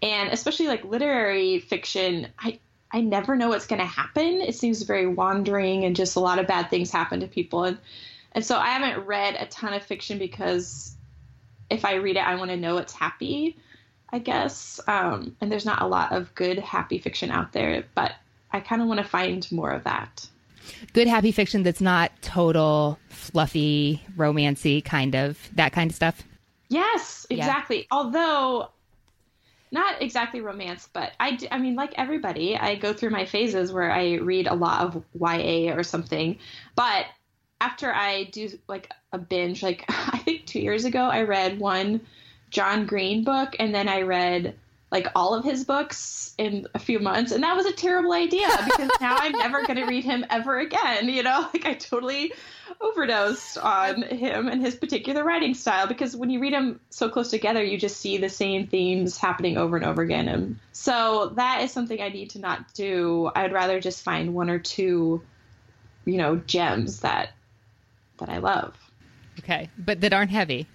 And 0.00 0.30
especially 0.30 0.68
like 0.68 0.84
literary 0.84 1.58
fiction, 1.58 2.28
I, 2.38 2.58
I 2.90 3.02
never 3.02 3.36
know 3.36 3.50
what's 3.50 3.66
going 3.66 3.80
to 3.80 3.86
happen. 3.86 4.40
It 4.40 4.54
seems 4.54 4.82
very 4.82 5.06
wandering 5.06 5.84
and 5.84 5.94
just 5.94 6.16
a 6.16 6.20
lot 6.20 6.38
of 6.38 6.46
bad 6.46 6.70
things 6.70 6.90
happen 6.90 7.20
to 7.20 7.26
people. 7.26 7.64
And, 7.64 7.78
and 8.32 8.44
so 8.44 8.56
I 8.56 8.68
haven't 8.70 9.06
read 9.06 9.36
a 9.38 9.46
ton 9.46 9.74
of 9.74 9.82
fiction 9.82 10.18
because 10.18 10.96
if 11.68 11.84
I 11.84 11.94
read 11.94 12.16
it, 12.16 12.26
I 12.26 12.36
want 12.36 12.50
to 12.50 12.56
know 12.56 12.78
it's 12.78 12.94
happy. 12.94 13.56
I 14.12 14.18
guess. 14.18 14.78
Um, 14.86 15.34
and 15.40 15.50
there's 15.50 15.64
not 15.64 15.82
a 15.82 15.86
lot 15.86 16.12
of 16.12 16.34
good 16.34 16.58
happy 16.58 16.98
fiction 16.98 17.30
out 17.30 17.52
there, 17.52 17.84
but 17.94 18.12
I 18.52 18.60
kind 18.60 18.82
of 18.82 18.88
want 18.88 18.98
to 18.98 19.04
find 19.04 19.50
more 19.50 19.70
of 19.70 19.84
that. 19.84 20.28
Good 20.92 21.08
happy 21.08 21.32
fiction 21.32 21.62
that's 21.62 21.80
not 21.80 22.12
total 22.20 22.98
fluffy, 23.08 24.02
romancy 24.16 24.84
kind 24.84 25.14
of 25.14 25.38
that 25.54 25.72
kind 25.72 25.90
of 25.90 25.94
stuff. 25.94 26.22
Yes, 26.68 27.26
exactly. 27.30 27.78
Yeah. 27.78 27.84
Although 27.90 28.68
not 29.72 30.02
exactly 30.02 30.40
romance, 30.40 30.88
but 30.92 31.12
I, 31.18 31.38
I 31.50 31.58
mean, 31.58 31.74
like 31.74 31.94
everybody, 31.96 32.56
I 32.56 32.76
go 32.76 32.92
through 32.92 33.10
my 33.10 33.24
phases 33.24 33.72
where 33.72 33.90
I 33.90 34.16
read 34.16 34.46
a 34.46 34.54
lot 34.54 34.82
of 34.82 35.02
YA 35.18 35.74
or 35.74 35.82
something. 35.82 36.38
But 36.76 37.06
after 37.60 37.92
I 37.92 38.24
do 38.24 38.50
like 38.68 38.90
a 39.12 39.18
binge, 39.18 39.62
like 39.62 39.84
I 39.88 40.18
think 40.18 40.46
two 40.46 40.60
years 40.60 40.84
ago, 40.84 41.00
I 41.00 41.22
read 41.22 41.58
one 41.58 42.02
John 42.52 42.86
Green 42.86 43.24
book, 43.24 43.56
and 43.58 43.74
then 43.74 43.88
I 43.88 44.02
read 44.02 44.54
like 44.92 45.08
all 45.16 45.34
of 45.34 45.42
his 45.42 45.64
books 45.64 46.34
in 46.36 46.66
a 46.74 46.78
few 46.78 46.98
months, 46.98 47.32
and 47.32 47.42
that 47.42 47.56
was 47.56 47.64
a 47.64 47.72
terrible 47.72 48.12
idea 48.12 48.46
because 48.64 48.90
now 49.00 49.16
I'm 49.18 49.32
never 49.32 49.62
going 49.62 49.78
to 49.78 49.86
read 49.86 50.04
him 50.04 50.24
ever 50.28 50.58
again. 50.58 51.08
You 51.08 51.22
know, 51.22 51.48
like 51.54 51.64
I 51.64 51.74
totally 51.74 52.32
overdosed 52.80 53.56
on 53.56 54.02
him 54.02 54.48
and 54.48 54.60
his 54.60 54.74
particular 54.74 55.24
writing 55.24 55.54
style 55.54 55.86
because 55.86 56.14
when 56.14 56.28
you 56.28 56.40
read 56.40 56.52
them 56.52 56.78
so 56.90 57.08
close 57.08 57.30
together, 57.30 57.64
you 57.64 57.78
just 57.78 58.00
see 58.00 58.18
the 58.18 58.28
same 58.28 58.66
themes 58.66 59.16
happening 59.16 59.56
over 59.56 59.76
and 59.76 59.86
over 59.86 60.02
again. 60.02 60.28
And 60.28 60.58
so 60.72 61.32
that 61.36 61.62
is 61.62 61.72
something 61.72 62.00
I 62.02 62.10
need 62.10 62.30
to 62.30 62.38
not 62.38 62.74
do. 62.74 63.30
I'd 63.34 63.52
rather 63.52 63.80
just 63.80 64.02
find 64.02 64.34
one 64.34 64.50
or 64.50 64.58
two, 64.58 65.22
you 66.04 66.18
know, 66.18 66.36
gems 66.36 67.00
that 67.00 67.30
that 68.18 68.28
I 68.28 68.38
love. 68.38 68.76
Okay, 69.38 69.70
but 69.78 70.02
that 70.02 70.12
aren't 70.12 70.30
heavy 70.30 70.66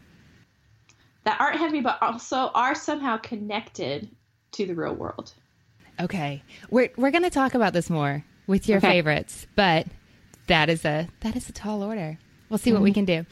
that 1.28 1.42
aren't 1.42 1.58
heavy, 1.58 1.82
but 1.82 2.02
also 2.02 2.52
are 2.56 2.74
somehow 2.74 3.18
connected 3.18 4.10
to 4.54 4.66
the 4.66 4.74
real 4.74 4.96
world. 4.96 5.34
Okay, 6.00 6.42
we're 6.70 6.90
we're 6.96 7.12
gonna 7.12 7.30
talk 7.30 7.54
about 7.54 7.74
this 7.74 7.90
more 7.90 8.24
with 8.48 8.70
your 8.70 8.78
okay. 8.78 8.88
favorites, 8.88 9.46
but 9.54 9.88
that 10.48 10.70
is 10.70 10.86
a 10.86 11.10
that 11.20 11.36
is 11.36 11.50
a 11.50 11.52
tall 11.52 11.84
order. 11.84 12.18
We'll 12.50 12.60
see 12.60 12.72
what 12.72 12.78
mm-hmm. 12.78 12.84
we 12.86 12.94
can 12.94 13.04
do. 13.04 13.26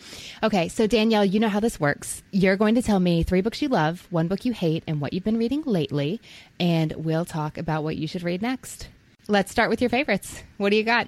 Okay, 0.44 0.68
so 0.68 0.88
Danielle, 0.88 1.24
you 1.24 1.40
know 1.40 1.48
how 1.48 1.62
this 1.62 1.80
works. 1.80 2.22
You're 2.32 2.58
going 2.58 2.76
to 2.76 2.82
tell 2.82 3.00
me 3.00 3.24
three 3.24 3.40
books 3.40 3.62
you 3.62 3.70
love, 3.70 4.06
one 4.10 4.28
book 4.28 4.44
you 4.44 4.52
hate, 4.52 4.84
and 4.88 5.00
what 5.00 5.14
you've 5.14 5.24
been 5.24 5.38
reading 5.38 5.64
lately, 5.66 6.20
and 6.60 6.92
we'll 6.98 7.24
talk 7.24 7.58
about 7.58 7.86
what 7.86 7.96
you 7.96 8.10
should 8.10 8.24
read 8.24 8.42
next. 8.42 8.90
Let's 9.30 9.54
start 9.54 9.70
with 9.70 9.80
your 9.80 9.90
favorites. 9.90 10.44
What 10.58 10.72
do 10.72 10.76
you 10.76 10.84
got? 10.84 11.08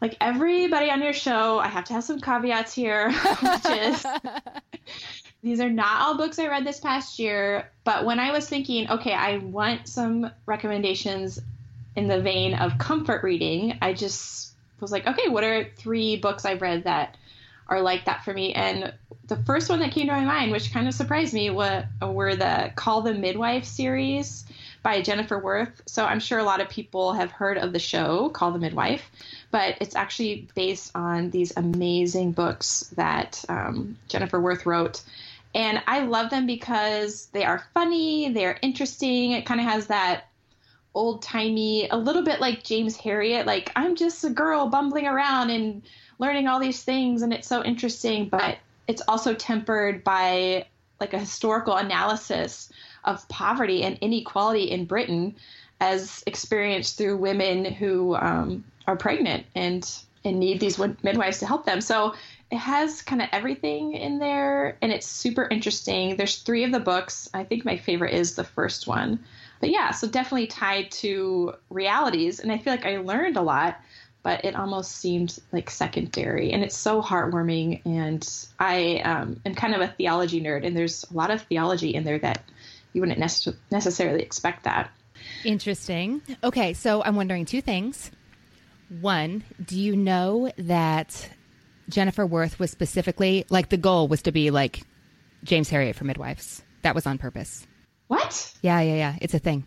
Like 0.00 0.16
everybody 0.20 0.90
on 0.90 1.00
your 1.02 1.14
show, 1.14 1.58
I 1.58 1.68
have 1.68 1.84
to 1.84 1.94
have 1.94 2.04
some 2.04 2.20
caveats 2.20 2.74
here, 2.74 3.10
which 3.42 3.66
is 3.66 4.04
these 5.46 5.60
are 5.60 5.70
not 5.70 6.00
all 6.02 6.16
books 6.16 6.40
I 6.40 6.48
read 6.48 6.66
this 6.66 6.80
past 6.80 7.20
year, 7.20 7.70
but 7.84 8.04
when 8.04 8.18
I 8.18 8.32
was 8.32 8.48
thinking, 8.48 8.90
okay, 8.90 9.12
I 9.12 9.38
want 9.38 9.86
some 9.86 10.28
recommendations 10.44 11.40
in 11.94 12.08
the 12.08 12.20
vein 12.20 12.54
of 12.54 12.78
comfort 12.78 13.22
reading, 13.22 13.78
I 13.80 13.92
just 13.92 14.54
was 14.80 14.90
like, 14.90 15.06
okay, 15.06 15.28
what 15.28 15.44
are 15.44 15.70
three 15.76 16.16
books 16.16 16.44
I've 16.44 16.62
read 16.62 16.82
that 16.84 17.16
are 17.68 17.80
like 17.80 18.06
that 18.06 18.24
for 18.24 18.34
me? 18.34 18.54
And 18.54 18.92
the 19.28 19.36
first 19.36 19.70
one 19.70 19.78
that 19.80 19.92
came 19.92 20.06
to 20.06 20.12
my 20.12 20.24
mind, 20.24 20.50
which 20.50 20.72
kind 20.72 20.88
of 20.88 20.94
surprised 20.94 21.32
me, 21.32 21.50
were, 21.50 21.86
the 22.00 22.72
Call 22.74 23.02
the 23.02 23.14
Midwife 23.14 23.64
series 23.66 24.44
by 24.82 25.00
Jennifer 25.00 25.38
Worth. 25.38 25.82
So 25.86 26.04
I'm 26.04 26.20
sure 26.20 26.40
a 26.40 26.44
lot 26.44 26.60
of 26.60 26.68
people 26.68 27.12
have 27.12 27.30
heard 27.30 27.56
of 27.56 27.72
the 27.72 27.78
show 27.78 28.30
Call 28.30 28.50
the 28.50 28.58
Midwife, 28.58 29.08
but 29.52 29.76
it's 29.80 29.94
actually 29.94 30.48
based 30.56 30.90
on 30.96 31.30
these 31.30 31.56
amazing 31.56 32.32
books 32.32 32.92
that 32.96 33.44
um, 33.48 33.96
Jennifer 34.08 34.40
Worth 34.40 34.66
wrote. 34.66 35.02
And 35.54 35.82
I 35.86 36.00
love 36.00 36.30
them 36.30 36.46
because 36.46 37.26
they 37.32 37.44
are 37.44 37.64
funny, 37.72 38.30
they're 38.30 38.58
interesting. 38.62 39.32
It 39.32 39.46
kind 39.46 39.60
of 39.60 39.66
has 39.66 39.86
that 39.86 40.28
old 40.94 41.22
timey, 41.22 41.88
a 41.88 41.96
little 41.96 42.22
bit 42.22 42.40
like 42.40 42.62
James 42.62 42.96
Herriot, 42.96 43.46
like 43.46 43.70
I'm 43.76 43.94
just 43.94 44.24
a 44.24 44.30
girl 44.30 44.68
bumbling 44.68 45.06
around 45.06 45.50
and 45.50 45.82
learning 46.18 46.48
all 46.48 46.58
these 46.58 46.82
things, 46.82 47.22
and 47.22 47.32
it's 47.32 47.46
so 47.46 47.62
interesting, 47.62 48.28
but 48.28 48.58
it's 48.88 49.02
also 49.06 49.34
tempered 49.34 50.02
by 50.02 50.66
like 51.00 51.12
a 51.12 51.18
historical 51.18 51.76
analysis 51.76 52.72
of 53.04 53.28
poverty 53.28 53.82
and 53.82 53.98
inequality 54.00 54.64
in 54.64 54.86
Britain 54.86 55.36
as 55.80 56.22
experienced 56.26 56.96
through 56.96 57.18
women 57.18 57.64
who 57.66 58.16
um, 58.16 58.64
are 58.86 58.96
pregnant 58.96 59.44
and 59.54 59.98
and 60.24 60.40
need 60.40 60.58
these 60.58 60.78
midwives 60.78 61.38
to 61.38 61.46
help 61.46 61.64
them. 61.66 61.80
So 61.80 62.14
it 62.50 62.58
has 62.58 63.02
kind 63.02 63.20
of 63.20 63.28
everything 63.32 63.94
in 63.94 64.18
there 64.18 64.78
and 64.80 64.92
it's 64.92 65.06
super 65.06 65.48
interesting. 65.50 66.16
There's 66.16 66.38
three 66.38 66.64
of 66.64 66.72
the 66.72 66.80
books. 66.80 67.28
I 67.34 67.44
think 67.44 67.64
my 67.64 67.76
favorite 67.76 68.14
is 68.14 68.36
the 68.36 68.44
first 68.44 68.86
one 68.86 69.20
but 69.60 69.70
yeah, 69.70 69.90
so 69.90 70.08
definitely 70.08 70.46
tied 70.46 70.90
to 70.92 71.54
realities. 71.70 72.40
And 72.40 72.52
I 72.52 72.58
feel 72.58 72.72
like 72.72 72.86
I 72.86 72.98
learned 72.98 73.36
a 73.36 73.42
lot, 73.42 73.80
but 74.22 74.44
it 74.44 74.54
almost 74.54 74.92
seemed 74.92 75.38
like 75.52 75.70
secondary. 75.70 76.52
And 76.52 76.62
it's 76.62 76.76
so 76.76 77.02
heartwarming. 77.02 77.80
And 77.84 78.28
I 78.58 78.98
um, 79.04 79.40
am 79.46 79.54
kind 79.54 79.74
of 79.74 79.80
a 79.80 79.88
theology 79.88 80.40
nerd, 80.40 80.66
and 80.66 80.76
there's 80.76 81.04
a 81.10 81.14
lot 81.14 81.30
of 81.30 81.42
theology 81.42 81.94
in 81.94 82.04
there 82.04 82.18
that 82.18 82.44
you 82.92 83.00
wouldn't 83.00 83.18
nece- 83.18 83.56
necessarily 83.70 84.22
expect 84.22 84.64
that. 84.64 84.90
Interesting. 85.44 86.22
Okay, 86.44 86.74
so 86.74 87.02
I'm 87.02 87.16
wondering 87.16 87.44
two 87.44 87.60
things. 87.60 88.10
One, 89.00 89.42
do 89.64 89.78
you 89.78 89.96
know 89.96 90.52
that 90.58 91.30
Jennifer 91.88 92.26
Worth 92.26 92.58
was 92.58 92.70
specifically 92.70 93.44
like 93.50 93.68
the 93.68 93.76
goal 93.76 94.08
was 94.08 94.22
to 94.22 94.32
be 94.32 94.50
like 94.50 94.82
James 95.44 95.70
Herriot 95.70 95.94
for 95.94 96.04
midwives? 96.04 96.62
That 96.82 96.94
was 96.94 97.06
on 97.06 97.18
purpose. 97.18 97.66
What? 98.08 98.52
Yeah, 98.62 98.80
yeah, 98.80 98.94
yeah. 98.94 99.16
It's 99.20 99.34
a 99.34 99.38
thing. 99.38 99.64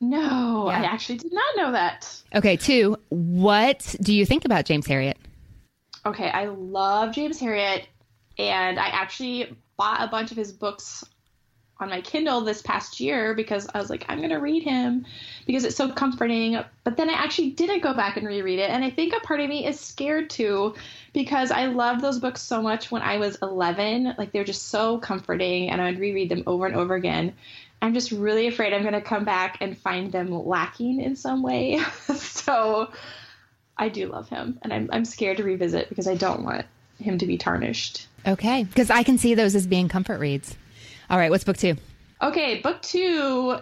No, 0.00 0.68
yeah. 0.68 0.82
I 0.82 0.84
actually 0.84 1.18
did 1.18 1.32
not 1.32 1.56
know 1.56 1.72
that. 1.72 2.22
Okay, 2.34 2.56
two. 2.56 2.96
What 3.10 3.94
do 4.00 4.12
you 4.12 4.26
think 4.26 4.44
about 4.44 4.64
James 4.64 4.86
Herriot? 4.86 5.14
Okay, 6.04 6.28
I 6.28 6.46
love 6.46 7.14
James 7.14 7.40
Herriot, 7.40 7.84
and 8.36 8.80
I 8.80 8.86
actually 8.88 9.56
bought 9.76 10.02
a 10.02 10.08
bunch 10.08 10.32
of 10.32 10.36
his 10.36 10.52
books 10.52 11.04
on 11.82 11.90
my 11.90 12.00
Kindle 12.00 12.40
this 12.40 12.62
past 12.62 13.00
year 13.00 13.34
because 13.34 13.68
I 13.74 13.78
was 13.78 13.90
like, 13.90 14.06
I'm 14.08 14.18
going 14.18 14.30
to 14.30 14.36
read 14.36 14.62
him 14.62 15.04
because 15.46 15.64
it's 15.64 15.76
so 15.76 15.90
comforting. 15.90 16.58
But 16.84 16.96
then 16.96 17.10
I 17.10 17.14
actually 17.14 17.50
didn't 17.50 17.82
go 17.82 17.92
back 17.92 18.16
and 18.16 18.26
reread 18.26 18.58
it. 18.58 18.70
And 18.70 18.84
I 18.84 18.90
think 18.90 19.12
a 19.12 19.20
part 19.20 19.40
of 19.40 19.48
me 19.48 19.66
is 19.66 19.78
scared 19.78 20.30
too 20.30 20.74
because 21.12 21.50
I 21.50 21.66
loved 21.66 22.00
those 22.00 22.18
books 22.18 22.40
so 22.40 22.62
much 22.62 22.90
when 22.90 23.02
I 23.02 23.18
was 23.18 23.36
11. 23.42 24.14
Like 24.16 24.32
they're 24.32 24.44
just 24.44 24.68
so 24.68 24.98
comforting 24.98 25.70
and 25.70 25.82
I'd 25.82 25.98
reread 25.98 26.30
them 26.30 26.44
over 26.46 26.66
and 26.66 26.76
over 26.76 26.94
again. 26.94 27.34
I'm 27.82 27.94
just 27.94 28.12
really 28.12 28.46
afraid 28.46 28.72
I'm 28.72 28.82
going 28.82 28.94
to 28.94 29.00
come 29.00 29.24
back 29.24 29.58
and 29.60 29.76
find 29.76 30.12
them 30.12 30.30
lacking 30.30 31.00
in 31.00 31.16
some 31.16 31.42
way. 31.42 31.78
so 32.16 32.90
I 33.76 33.88
do 33.88 34.06
love 34.06 34.28
him 34.28 34.58
and 34.62 34.72
I'm, 34.72 34.88
I'm 34.92 35.04
scared 35.04 35.38
to 35.38 35.42
revisit 35.42 35.88
because 35.88 36.06
I 36.06 36.14
don't 36.14 36.44
want 36.44 36.64
him 37.00 37.18
to 37.18 37.26
be 37.26 37.36
tarnished. 37.36 38.06
Okay. 38.26 38.64
Because 38.64 38.90
I 38.90 39.02
can 39.02 39.18
see 39.18 39.34
those 39.34 39.56
as 39.56 39.66
being 39.66 39.88
comfort 39.88 40.20
reads. 40.20 40.56
All 41.12 41.18
right, 41.18 41.30
what's 41.30 41.44
book 41.44 41.58
two? 41.58 41.76
Okay, 42.22 42.60
book 42.60 42.80
two 42.80 43.58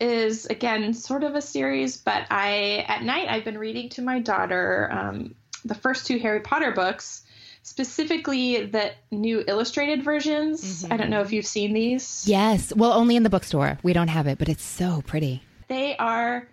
is 0.00 0.46
again 0.46 0.92
sort 0.92 1.22
of 1.22 1.36
a 1.36 1.40
series, 1.40 1.96
but 1.96 2.26
I 2.28 2.84
at 2.88 3.04
night 3.04 3.28
I've 3.28 3.44
been 3.44 3.56
reading 3.56 3.88
to 3.90 4.02
my 4.02 4.18
daughter 4.18 4.88
um, 4.90 5.36
the 5.64 5.76
first 5.76 6.08
two 6.08 6.18
Harry 6.18 6.40
Potter 6.40 6.72
books, 6.72 7.22
specifically 7.62 8.66
the 8.66 8.90
new 9.12 9.44
illustrated 9.46 10.02
versions. 10.02 10.82
Mm-hmm. 10.82 10.92
I 10.92 10.96
don't 10.96 11.08
know 11.08 11.20
if 11.20 11.32
you've 11.32 11.46
seen 11.46 11.72
these. 11.72 12.24
Yes, 12.26 12.74
well, 12.74 12.92
only 12.92 13.14
in 13.14 13.22
the 13.22 13.30
bookstore. 13.30 13.78
We 13.84 13.92
don't 13.92 14.08
have 14.08 14.26
it, 14.26 14.38
but 14.38 14.48
it's 14.48 14.64
so 14.64 15.04
pretty. 15.06 15.40
They 15.68 15.96
are 15.98 16.48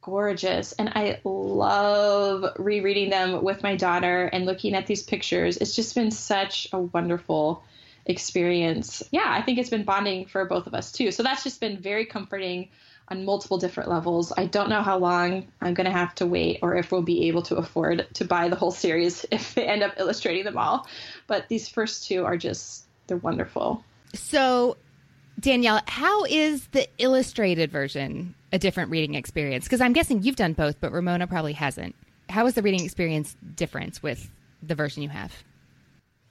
gorgeous 0.00 0.72
and 0.72 0.88
I 0.94 1.20
love 1.24 2.54
rereading 2.58 3.10
them 3.10 3.44
with 3.44 3.62
my 3.62 3.76
daughter 3.76 4.30
and 4.32 4.46
looking 4.46 4.74
at 4.74 4.86
these 4.86 5.02
pictures. 5.02 5.58
It's 5.58 5.76
just 5.76 5.94
been 5.94 6.10
such 6.10 6.68
a 6.72 6.78
wonderful 6.78 7.62
experience. 8.06 9.02
Yeah, 9.10 9.26
I 9.26 9.42
think 9.42 9.58
it's 9.58 9.70
been 9.70 9.84
bonding 9.84 10.26
for 10.26 10.44
both 10.44 10.66
of 10.66 10.74
us 10.74 10.92
too. 10.92 11.10
So 11.10 11.22
that's 11.22 11.44
just 11.44 11.60
been 11.60 11.78
very 11.78 12.06
comforting 12.06 12.68
on 13.08 13.24
multiple 13.24 13.58
different 13.58 13.90
levels. 13.90 14.32
I 14.36 14.46
don't 14.46 14.68
know 14.68 14.82
how 14.82 14.98
long 14.98 15.48
I'm 15.60 15.74
going 15.74 15.86
to 15.86 15.90
have 15.90 16.14
to 16.16 16.26
wait 16.26 16.60
or 16.62 16.76
if 16.76 16.92
we'll 16.92 17.02
be 17.02 17.28
able 17.28 17.42
to 17.42 17.56
afford 17.56 18.06
to 18.14 18.24
buy 18.24 18.48
the 18.48 18.56
whole 18.56 18.70
series 18.70 19.26
if 19.30 19.54
they 19.54 19.66
end 19.66 19.82
up 19.82 19.94
illustrating 19.98 20.44
them 20.44 20.56
all. 20.56 20.86
But 21.26 21.48
these 21.48 21.68
first 21.68 22.06
two 22.06 22.24
are 22.24 22.36
just, 22.36 22.84
they're 23.06 23.16
wonderful. 23.16 23.84
So, 24.14 24.76
Danielle, 25.38 25.80
how 25.86 26.24
is 26.24 26.66
the 26.68 26.86
illustrated 26.98 27.70
version 27.70 28.34
a 28.52 28.58
different 28.58 28.90
reading 28.90 29.14
experience? 29.14 29.64
Because 29.64 29.80
I'm 29.80 29.92
guessing 29.92 30.22
you've 30.22 30.36
done 30.36 30.52
both, 30.52 30.80
but 30.80 30.92
Ramona 30.92 31.26
probably 31.26 31.54
hasn't. 31.54 31.94
How 32.28 32.46
is 32.46 32.54
the 32.54 32.62
reading 32.62 32.84
experience 32.84 33.36
different 33.56 34.02
with 34.02 34.30
the 34.62 34.74
version 34.74 35.02
you 35.02 35.08
have? 35.08 35.32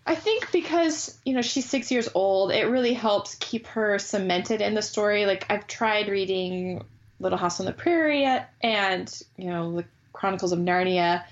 I 0.10 0.16
think 0.16 0.52
because, 0.52 1.16
you 1.24 1.36
know, 1.36 1.44
she's 1.44 1.70
six 1.70 1.92
years 1.92 2.10
old, 2.16 2.52
it 2.52 2.64
really 2.64 2.96
helps 2.96 3.36
keep 3.36 3.68
her 3.68 4.00
cemented 4.00 4.60
in 4.60 4.74
the 4.74 4.82
story. 4.82 5.28
Like, 5.28 5.46
I've 5.52 5.68
tried 5.68 6.08
reading 6.08 6.84
Little 7.20 7.38
House 7.38 7.60
on 7.60 7.68
the 7.68 7.74
Prairie 7.74 8.26
and, 8.60 9.22
you 9.38 9.52
know, 9.52 9.76
the 9.76 9.86
Chronicles 10.12 10.52
of 10.52 10.58
Narnia. 10.58 11.26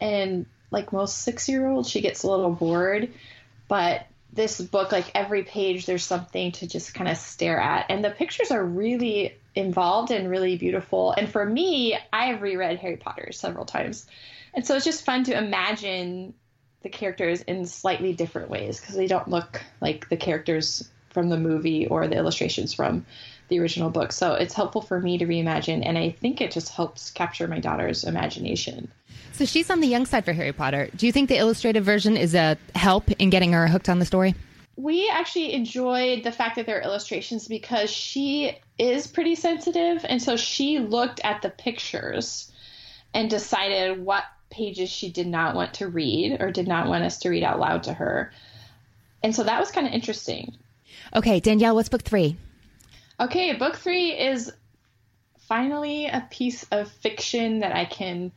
And 0.00 0.46
like 0.70 0.94
most 0.94 1.18
six 1.18 1.46
year 1.46 1.68
olds, 1.68 1.90
she 1.90 2.00
gets 2.00 2.22
a 2.22 2.30
little 2.30 2.52
bored. 2.52 3.12
But 3.68 4.06
this 4.32 4.58
book, 4.62 4.92
like 4.92 5.10
every 5.14 5.42
page, 5.42 5.84
there's 5.84 6.02
something 6.02 6.52
to 6.52 6.66
just 6.66 6.94
kind 6.94 7.10
of 7.10 7.18
stare 7.18 7.60
at. 7.60 7.84
And 7.90 8.02
the 8.02 8.10
pictures 8.10 8.50
are 8.50 8.64
really 8.64 9.36
involved 9.54 10.10
and 10.10 10.30
really 10.30 10.56
beautiful. 10.56 11.12
And 11.12 11.28
for 11.28 11.44
me, 11.44 11.98
I 12.10 12.28
have 12.28 12.40
reread 12.40 12.78
Harry 12.78 12.96
Potter 12.96 13.30
several 13.32 13.66
times. 13.66 14.06
And 14.54 14.66
so 14.66 14.74
it's 14.74 14.86
just 14.86 15.04
fun 15.04 15.24
to 15.24 15.36
imagine 15.36 16.32
the 16.82 16.88
characters 16.88 17.42
in 17.42 17.66
slightly 17.66 18.12
different 18.12 18.50
ways 18.50 18.80
because 18.80 18.94
they 18.94 19.06
don't 19.06 19.28
look 19.28 19.62
like 19.80 20.08
the 20.08 20.16
characters 20.16 20.88
from 21.10 21.28
the 21.28 21.36
movie 21.36 21.86
or 21.86 22.08
the 22.08 22.16
illustrations 22.16 22.72
from 22.72 23.04
the 23.48 23.60
original 23.60 23.90
book. 23.90 24.12
So 24.12 24.34
it's 24.34 24.54
helpful 24.54 24.80
for 24.80 24.98
me 24.98 25.18
to 25.18 25.26
reimagine, 25.26 25.82
and 25.84 25.98
I 25.98 26.10
think 26.10 26.40
it 26.40 26.50
just 26.50 26.70
helps 26.70 27.10
capture 27.10 27.46
my 27.46 27.60
daughter's 27.60 28.04
imagination. 28.04 28.90
So 29.32 29.44
she's 29.44 29.70
on 29.70 29.80
the 29.80 29.86
young 29.86 30.06
side 30.06 30.24
for 30.24 30.32
Harry 30.32 30.52
Potter. 30.52 30.88
Do 30.96 31.06
you 31.06 31.12
think 31.12 31.28
the 31.28 31.36
illustrated 31.36 31.84
version 31.84 32.16
is 32.16 32.34
a 32.34 32.56
help 32.74 33.10
in 33.12 33.30
getting 33.30 33.52
her 33.52 33.68
hooked 33.68 33.88
on 33.88 33.98
the 33.98 34.06
story? 34.06 34.34
We 34.76 35.08
actually 35.10 35.52
enjoyed 35.52 36.24
the 36.24 36.32
fact 36.32 36.56
that 36.56 36.64
there 36.64 36.78
are 36.78 36.82
illustrations 36.82 37.46
because 37.46 37.90
she 37.90 38.58
is 38.78 39.06
pretty 39.06 39.34
sensitive, 39.34 40.04
and 40.08 40.22
so 40.22 40.36
she 40.36 40.78
looked 40.78 41.20
at 41.22 41.42
the 41.42 41.50
pictures 41.50 42.50
and 43.14 43.28
decided 43.28 44.02
what 44.02 44.24
pages 44.52 44.88
she 44.88 45.10
did 45.10 45.26
not 45.26 45.56
want 45.56 45.74
to 45.74 45.88
read 45.88 46.40
or 46.40 46.52
did 46.52 46.68
not 46.68 46.86
want 46.86 47.02
us 47.02 47.18
to 47.18 47.30
read 47.30 47.42
out 47.42 47.58
loud 47.58 47.82
to 47.84 47.92
her. 47.92 48.32
And 49.22 49.34
so 49.34 49.42
that 49.42 49.58
was 49.58 49.72
kind 49.72 49.86
of 49.86 49.92
interesting. 49.92 50.54
Okay, 51.14 51.40
Danielle, 51.40 51.74
what's 51.74 51.88
book 51.88 52.02
three? 52.02 52.36
Okay, 53.18 53.54
book 53.54 53.76
three 53.76 54.10
is 54.10 54.52
finally 55.48 56.06
a 56.06 56.26
piece 56.30 56.64
of 56.70 56.90
fiction 56.90 57.60
that 57.60 57.74
I 57.74 57.84
can 57.84 58.32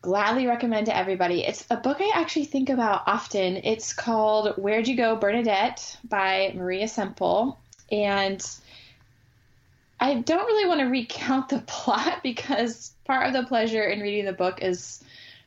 gladly 0.00 0.46
recommend 0.46 0.86
to 0.86 0.96
everybody. 0.96 1.42
It's 1.44 1.66
a 1.70 1.76
book 1.76 1.96
I 2.00 2.12
actually 2.14 2.44
think 2.44 2.68
about 2.68 3.04
often. 3.06 3.56
It's 3.64 3.94
called 3.94 4.54
Where'd 4.56 4.86
You 4.86 4.96
Go, 4.96 5.16
Bernadette 5.16 5.96
by 6.04 6.52
Maria 6.54 6.88
Semple. 6.88 7.58
And 7.90 8.44
I 10.04 10.16
don't 10.16 10.44
really 10.44 10.68
want 10.68 10.80
to 10.80 10.86
recount 10.86 11.48
the 11.48 11.60
plot 11.66 12.20
because 12.22 12.92
part 13.06 13.26
of 13.26 13.32
the 13.32 13.44
pleasure 13.44 13.84
in 13.84 14.00
reading 14.00 14.26
the 14.26 14.34
book 14.34 14.62
is 14.62 15.02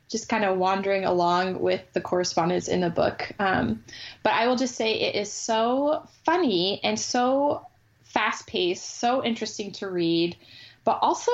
just 0.10 0.30
kind 0.30 0.44
of 0.44 0.58
wandering 0.58 1.06
along 1.06 1.60
with 1.60 1.84
the 1.94 2.02
correspondence 2.02 2.68
in 2.68 2.82
the 2.82 2.90
book. 2.90 3.32
Um, 3.38 3.84
but 4.24 4.34
I 4.34 4.48
will 4.48 4.56
just 4.56 4.76
say 4.76 4.94
it 4.94 5.16
is 5.16 5.32
so 5.32 6.08
funny 6.26 6.80
and 6.84 7.00
so 7.00 7.68
fast 8.06 8.48
paced, 8.48 9.00
so 9.00 9.24
interesting 9.24 9.74
to 9.74 9.90
read, 9.90 10.36
but 10.84 10.98
also 11.04 11.32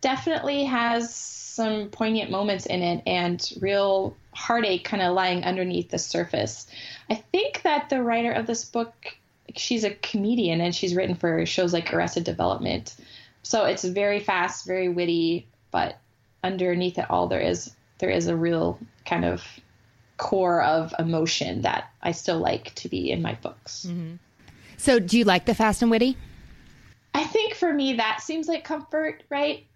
definitely 0.00 0.64
has 0.64 1.14
some 1.14 1.90
poignant 1.90 2.32
moments 2.32 2.66
in 2.66 2.82
it 2.82 3.04
and 3.06 3.52
real 3.60 4.16
heartache 4.32 4.82
kind 4.82 5.02
of 5.02 5.14
lying 5.14 5.44
underneath 5.44 5.90
the 5.90 5.98
surface. 5.98 6.66
I 7.08 7.14
think 7.14 7.62
that 7.62 7.88
the 7.88 8.02
writer 8.02 8.32
of 8.32 8.48
this 8.48 8.64
book, 8.64 8.94
she's 9.56 9.84
a 9.84 9.94
comedian 9.96 10.60
and 10.60 10.74
she's 10.74 10.94
written 10.94 11.14
for 11.14 11.44
shows 11.46 11.72
like 11.72 11.92
Arrested 11.92 12.24
Development. 12.24 12.94
So 13.42 13.64
it's 13.64 13.84
very 13.84 14.20
fast, 14.20 14.66
very 14.66 14.88
witty, 14.88 15.48
but 15.70 15.98
underneath 16.44 16.98
it 16.98 17.10
all 17.10 17.28
there 17.28 17.40
is 17.40 17.72
there 17.98 18.10
is 18.10 18.26
a 18.26 18.36
real 18.36 18.78
kind 19.06 19.24
of 19.24 19.44
core 20.16 20.62
of 20.62 20.94
emotion 20.98 21.62
that 21.62 21.90
I 22.02 22.12
still 22.12 22.38
like 22.38 22.74
to 22.76 22.88
be 22.88 23.10
in 23.10 23.22
my 23.22 23.34
books. 23.34 23.86
Mm-hmm. 23.88 24.16
So, 24.76 24.98
do 24.98 25.18
you 25.18 25.24
like 25.24 25.46
the 25.46 25.54
fast 25.54 25.82
and 25.82 25.90
witty? 25.90 26.16
I 27.14 27.24
think 27.24 27.54
for 27.54 27.72
me 27.72 27.94
that 27.94 28.20
seems 28.20 28.48
like 28.48 28.64
comfort, 28.64 29.22
right? 29.28 29.66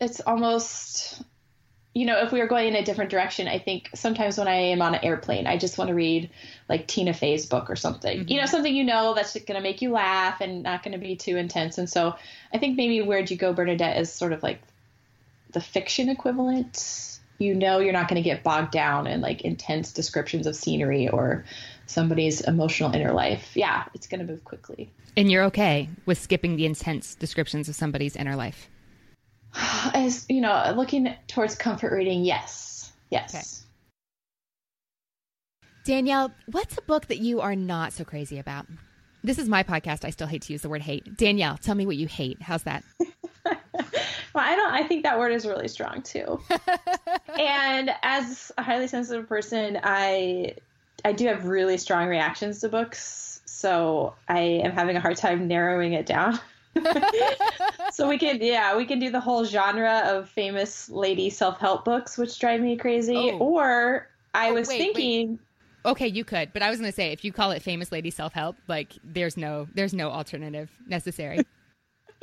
It's 0.00 0.20
almost 0.20 1.22
you 1.94 2.06
know, 2.06 2.22
if 2.22 2.32
we 2.32 2.40
were 2.40 2.46
going 2.46 2.68
in 2.68 2.74
a 2.74 2.84
different 2.84 3.10
direction, 3.10 3.48
I 3.48 3.58
think 3.58 3.90
sometimes 3.94 4.38
when 4.38 4.48
I 4.48 4.54
am 4.54 4.80
on 4.80 4.94
an 4.94 5.04
airplane, 5.04 5.46
I 5.46 5.58
just 5.58 5.76
want 5.76 5.88
to 5.88 5.94
read 5.94 6.30
like 6.68 6.86
Tina 6.86 7.12
Fey's 7.12 7.44
book 7.46 7.68
or 7.68 7.76
something. 7.76 8.20
Mm-hmm. 8.20 8.28
You 8.28 8.40
know, 8.40 8.46
something 8.46 8.74
you 8.74 8.84
know 8.84 9.14
that's 9.14 9.34
going 9.34 9.56
to 9.56 9.60
make 9.60 9.82
you 9.82 9.90
laugh 9.90 10.40
and 10.40 10.62
not 10.62 10.82
going 10.82 10.92
to 10.92 10.98
be 10.98 11.16
too 11.16 11.36
intense. 11.36 11.76
And 11.76 11.90
so 11.90 12.14
I 12.52 12.58
think 12.58 12.76
maybe 12.76 13.02
Where'd 13.02 13.30
You 13.30 13.36
Go, 13.36 13.52
Bernadette 13.52 13.98
is 13.98 14.10
sort 14.10 14.32
of 14.32 14.42
like 14.42 14.62
the 15.52 15.60
fiction 15.60 16.08
equivalent 16.08 17.12
you 17.42 17.54
know 17.54 17.80
you're 17.80 17.92
not 17.92 18.08
going 18.08 18.22
to 18.22 18.28
get 18.28 18.42
bogged 18.42 18.70
down 18.70 19.06
in 19.06 19.20
like 19.20 19.42
intense 19.42 19.92
descriptions 19.92 20.46
of 20.46 20.54
scenery 20.54 21.08
or 21.08 21.44
somebody's 21.86 22.40
emotional 22.40 22.94
inner 22.94 23.12
life. 23.12 23.50
Yeah, 23.54 23.84
it's 23.94 24.06
going 24.06 24.24
to 24.24 24.32
move 24.32 24.44
quickly. 24.44 24.90
And 25.16 25.30
you're 25.30 25.44
okay 25.44 25.88
with 26.06 26.18
skipping 26.18 26.56
the 26.56 26.64
intense 26.64 27.14
descriptions 27.14 27.68
of 27.68 27.74
somebody's 27.74 28.16
inner 28.16 28.36
life? 28.36 28.70
As 29.94 30.26
you 30.28 30.40
know, 30.40 30.72
looking 30.76 31.14
towards 31.28 31.54
comfort 31.54 31.92
reading, 31.92 32.24
yes. 32.24 32.92
Yes. 33.10 33.34
Okay. 33.34 33.44
Danielle, 35.84 36.32
what's 36.46 36.78
a 36.78 36.82
book 36.82 37.06
that 37.08 37.18
you 37.18 37.40
are 37.40 37.56
not 37.56 37.92
so 37.92 38.04
crazy 38.04 38.38
about? 38.38 38.66
This 39.24 39.38
is 39.38 39.48
my 39.48 39.62
podcast. 39.62 40.04
I 40.04 40.10
still 40.10 40.26
hate 40.26 40.42
to 40.42 40.52
use 40.52 40.62
the 40.62 40.68
word 40.68 40.82
hate. 40.82 41.16
Danielle, 41.16 41.58
tell 41.58 41.74
me 41.74 41.86
what 41.86 41.96
you 41.96 42.06
hate. 42.06 42.40
How's 42.40 42.62
that? 42.64 42.84
Well, 44.34 44.44
I 44.44 44.56
don't. 44.56 44.72
I 44.72 44.86
think 44.86 45.02
that 45.02 45.18
word 45.18 45.32
is 45.32 45.46
really 45.46 45.68
strong 45.68 46.02
too. 46.02 46.40
and 47.38 47.90
as 48.02 48.50
a 48.56 48.62
highly 48.62 48.88
sensitive 48.88 49.28
person, 49.28 49.78
I 49.82 50.56
I 51.04 51.12
do 51.12 51.26
have 51.26 51.44
really 51.44 51.76
strong 51.76 52.08
reactions 52.08 52.60
to 52.60 52.68
books, 52.68 53.42
so 53.44 54.14
I 54.28 54.40
am 54.40 54.72
having 54.72 54.96
a 54.96 55.00
hard 55.00 55.16
time 55.16 55.48
narrowing 55.48 55.92
it 55.92 56.06
down. 56.06 56.38
so 57.92 58.08
we 58.08 58.16
can 58.16 58.38
yeah 58.40 58.76
we 58.76 58.84
can 58.84 58.98
do 58.98 59.10
the 59.10 59.20
whole 59.20 59.44
genre 59.44 60.02
of 60.06 60.28
famous 60.28 60.88
lady 60.88 61.28
self-help 61.28 61.84
books 61.84 62.16
which 62.16 62.38
drive 62.38 62.60
me 62.60 62.76
crazy 62.76 63.30
oh. 63.32 63.38
or 63.38 64.08
i 64.34 64.50
oh, 64.50 64.54
was 64.54 64.68
wait, 64.68 64.78
thinking 64.78 65.30
wait. 65.32 65.38
Okay, 65.84 66.06
you 66.06 66.24
could, 66.24 66.52
but 66.52 66.62
I 66.62 66.70
was 66.70 66.78
going 66.78 66.90
to 66.90 66.94
say 66.94 67.10
if 67.10 67.24
you 67.24 67.32
call 67.32 67.50
it 67.50 67.60
famous 67.60 67.90
lady 67.90 68.10
self-help, 68.10 68.56
like 68.68 68.92
there's 69.02 69.36
no 69.36 69.66
there's 69.74 69.92
no 69.92 70.10
alternative 70.10 70.70
necessary. 70.86 71.40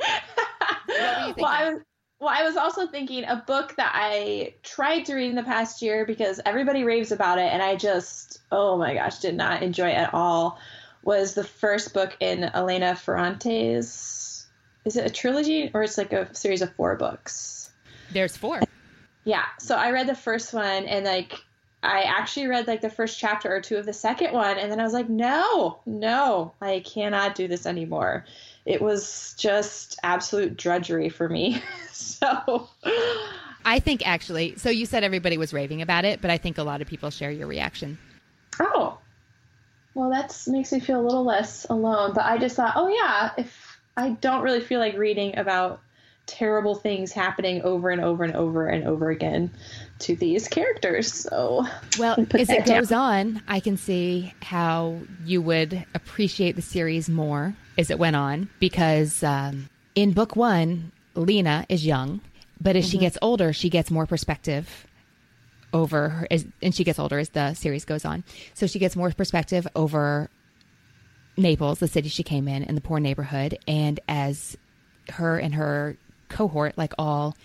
well, 0.00 1.44
I 1.44 1.72
was, 1.72 1.82
well, 2.20 2.30
I 2.30 2.42
was 2.42 2.56
also 2.56 2.86
thinking 2.86 3.24
a 3.24 3.36
book 3.46 3.76
that 3.76 3.92
I 3.94 4.54
tried 4.62 5.04
to 5.06 5.14
read 5.14 5.30
in 5.30 5.36
the 5.36 5.42
past 5.42 5.82
year 5.82 6.06
because 6.06 6.40
everybody 6.46 6.84
raves 6.84 7.12
about 7.12 7.38
it, 7.38 7.52
and 7.52 7.62
I 7.62 7.76
just, 7.76 8.40
oh 8.50 8.78
my 8.78 8.94
gosh, 8.94 9.18
did 9.18 9.34
not 9.34 9.62
enjoy 9.62 9.88
it 9.88 9.94
at 9.96 10.14
all. 10.14 10.58
Was 11.02 11.34
the 11.34 11.44
first 11.44 11.92
book 11.92 12.16
in 12.20 12.44
Elena 12.44 12.94
Ferrante's? 12.94 14.29
Is 14.84 14.96
it 14.96 15.06
a 15.06 15.10
trilogy 15.10 15.70
or 15.74 15.82
it's 15.82 15.98
like 15.98 16.12
a 16.12 16.34
series 16.34 16.62
of 16.62 16.72
four 16.74 16.96
books? 16.96 17.70
There's 18.12 18.36
four. 18.36 18.60
Yeah. 19.24 19.44
So 19.58 19.76
I 19.76 19.90
read 19.90 20.06
the 20.06 20.14
first 20.14 20.52
one, 20.52 20.86
and 20.86 21.04
like 21.04 21.34
I 21.82 22.02
actually 22.02 22.46
read 22.46 22.66
like 22.66 22.80
the 22.80 22.90
first 22.90 23.18
chapter 23.18 23.54
or 23.54 23.60
two 23.60 23.76
of 23.76 23.86
the 23.86 23.92
second 23.92 24.32
one, 24.32 24.58
and 24.58 24.70
then 24.70 24.80
I 24.80 24.84
was 24.84 24.92
like, 24.92 25.08
no, 25.08 25.80
no, 25.86 26.54
I 26.60 26.82
cannot 26.84 27.34
do 27.34 27.46
this 27.46 27.66
anymore 27.66 28.24
it 28.64 28.80
was 28.80 29.34
just 29.38 29.98
absolute 30.02 30.56
drudgery 30.56 31.08
for 31.08 31.28
me. 31.28 31.62
so 31.92 32.68
I 33.64 33.80
think 33.80 34.06
actually, 34.06 34.56
so 34.56 34.70
you 34.70 34.86
said 34.86 35.04
everybody 35.04 35.38
was 35.38 35.52
raving 35.52 35.82
about 35.82 36.04
it, 36.04 36.20
but 36.20 36.30
I 36.30 36.38
think 36.38 36.58
a 36.58 36.62
lot 36.62 36.80
of 36.80 36.88
people 36.88 37.10
share 37.10 37.30
your 37.30 37.46
reaction. 37.46 37.98
Oh, 38.58 38.98
well, 39.94 40.10
that 40.10 40.36
makes 40.46 40.72
me 40.72 40.80
feel 40.80 41.00
a 41.00 41.02
little 41.02 41.24
less 41.24 41.66
alone. 41.68 42.12
But 42.14 42.24
I 42.24 42.38
just 42.38 42.56
thought, 42.56 42.74
oh, 42.76 42.88
yeah, 42.88 43.32
if 43.36 43.69
I 44.00 44.10
don't 44.20 44.42
really 44.42 44.60
feel 44.60 44.80
like 44.80 44.96
reading 44.96 45.38
about 45.38 45.80
terrible 46.26 46.76
things 46.76 47.12
happening 47.12 47.60
over 47.62 47.90
and 47.90 48.00
over 48.00 48.22
and 48.24 48.34
over 48.34 48.66
and 48.66 48.86
over 48.86 49.10
again 49.10 49.50
to 49.98 50.14
these 50.16 50.48
characters. 50.48 51.12
So, 51.12 51.66
well, 51.98 52.16
as 52.34 52.48
it 52.48 52.66
down. 52.66 52.80
goes 52.80 52.92
on, 52.92 53.42
I 53.48 53.60
can 53.60 53.76
see 53.76 54.32
how 54.40 54.98
you 55.24 55.42
would 55.42 55.84
appreciate 55.94 56.56
the 56.56 56.62
series 56.62 57.08
more 57.08 57.54
as 57.76 57.90
it 57.90 57.98
went 57.98 58.16
on 58.16 58.48
because 58.60 59.22
um, 59.22 59.68
in 59.94 60.12
book 60.12 60.36
one, 60.36 60.92
Lena 61.14 61.66
is 61.68 61.84
young, 61.84 62.20
but 62.60 62.76
as 62.76 62.84
mm-hmm. 62.84 62.90
she 62.92 62.98
gets 62.98 63.18
older, 63.20 63.52
she 63.52 63.68
gets 63.68 63.90
more 63.90 64.06
perspective 64.06 64.86
over 65.72 66.08
her, 66.08 66.28
as, 66.30 66.46
and 66.62 66.74
she 66.74 66.84
gets 66.84 66.98
older 66.98 67.18
as 67.18 67.30
the 67.30 67.54
series 67.54 67.84
goes 67.84 68.04
on. 68.04 68.24
So 68.54 68.66
she 68.66 68.78
gets 68.78 68.96
more 68.96 69.10
perspective 69.10 69.66
over 69.74 70.30
Naples, 71.40 71.78
the 71.78 71.88
city 71.88 72.08
she 72.08 72.22
came 72.22 72.48
in, 72.48 72.62
and 72.62 72.76
the 72.76 72.82
poor 72.82 73.00
neighborhood. 73.00 73.58
And 73.66 74.00
as 74.08 74.56
her 75.10 75.38
and 75.38 75.54
her 75.54 75.96
cohort, 76.28 76.76
like 76.78 76.94
all, 76.98 77.36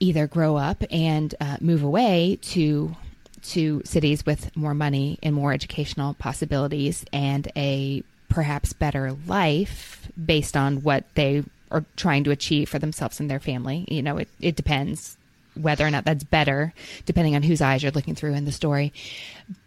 either 0.00 0.26
grow 0.26 0.56
up 0.56 0.84
and 0.90 1.34
uh, 1.40 1.56
move 1.60 1.82
away 1.82 2.38
to 2.42 2.94
to 3.42 3.80
cities 3.84 4.26
with 4.26 4.54
more 4.56 4.74
money 4.74 5.18
and 5.22 5.34
more 5.34 5.52
educational 5.52 6.14
possibilities 6.14 7.04
and 7.12 7.50
a 7.54 8.02
perhaps 8.28 8.72
better 8.72 9.16
life 9.26 10.10
based 10.24 10.56
on 10.56 10.82
what 10.82 11.04
they 11.14 11.44
are 11.70 11.84
trying 11.96 12.24
to 12.24 12.30
achieve 12.30 12.68
for 12.68 12.80
themselves 12.80 13.20
and 13.20 13.30
their 13.30 13.38
family. 13.38 13.84
You 13.88 14.02
know, 14.02 14.16
it, 14.18 14.28
it 14.40 14.56
depends 14.56 15.16
whether 15.56 15.86
or 15.86 15.90
not 15.90 16.04
that's 16.04 16.24
better, 16.24 16.72
depending 17.04 17.34
on 17.34 17.42
whose 17.42 17.60
eyes 17.60 17.82
you're 17.82 17.92
looking 17.92 18.14
through 18.14 18.34
in 18.34 18.44
the 18.44 18.52
story. 18.52 18.92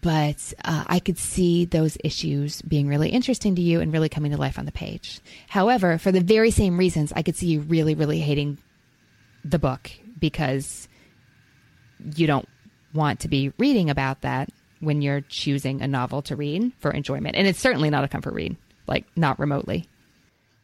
But 0.01 0.53
uh, 0.63 0.85
I 0.87 0.99
could 0.99 1.17
see 1.17 1.65
those 1.65 1.97
issues 2.03 2.61
being 2.61 2.87
really 2.87 3.09
interesting 3.09 3.55
to 3.55 3.61
you 3.61 3.81
and 3.81 3.91
really 3.91 4.09
coming 4.09 4.31
to 4.31 4.37
life 4.37 4.59
on 4.59 4.65
the 4.65 4.71
page. 4.71 5.19
However, 5.47 5.97
for 5.97 6.11
the 6.11 6.21
very 6.21 6.51
same 6.51 6.77
reasons, 6.77 7.13
I 7.15 7.21
could 7.21 7.35
see 7.35 7.47
you 7.47 7.61
really, 7.61 7.95
really 7.95 8.19
hating 8.19 8.57
the 9.43 9.59
book 9.59 9.89
because 10.19 10.87
you 12.15 12.27
don't 12.27 12.47
want 12.93 13.21
to 13.21 13.27
be 13.27 13.51
reading 13.57 13.89
about 13.89 14.21
that 14.21 14.49
when 14.79 15.01
you're 15.01 15.21
choosing 15.21 15.81
a 15.81 15.87
novel 15.87 16.21
to 16.23 16.35
read 16.35 16.71
for 16.79 16.91
enjoyment. 16.91 17.35
And 17.35 17.47
it's 17.47 17.59
certainly 17.59 17.89
not 17.89 18.03
a 18.03 18.07
comfort 18.07 18.33
read, 18.33 18.55
like 18.87 19.05
not 19.15 19.39
remotely. 19.39 19.87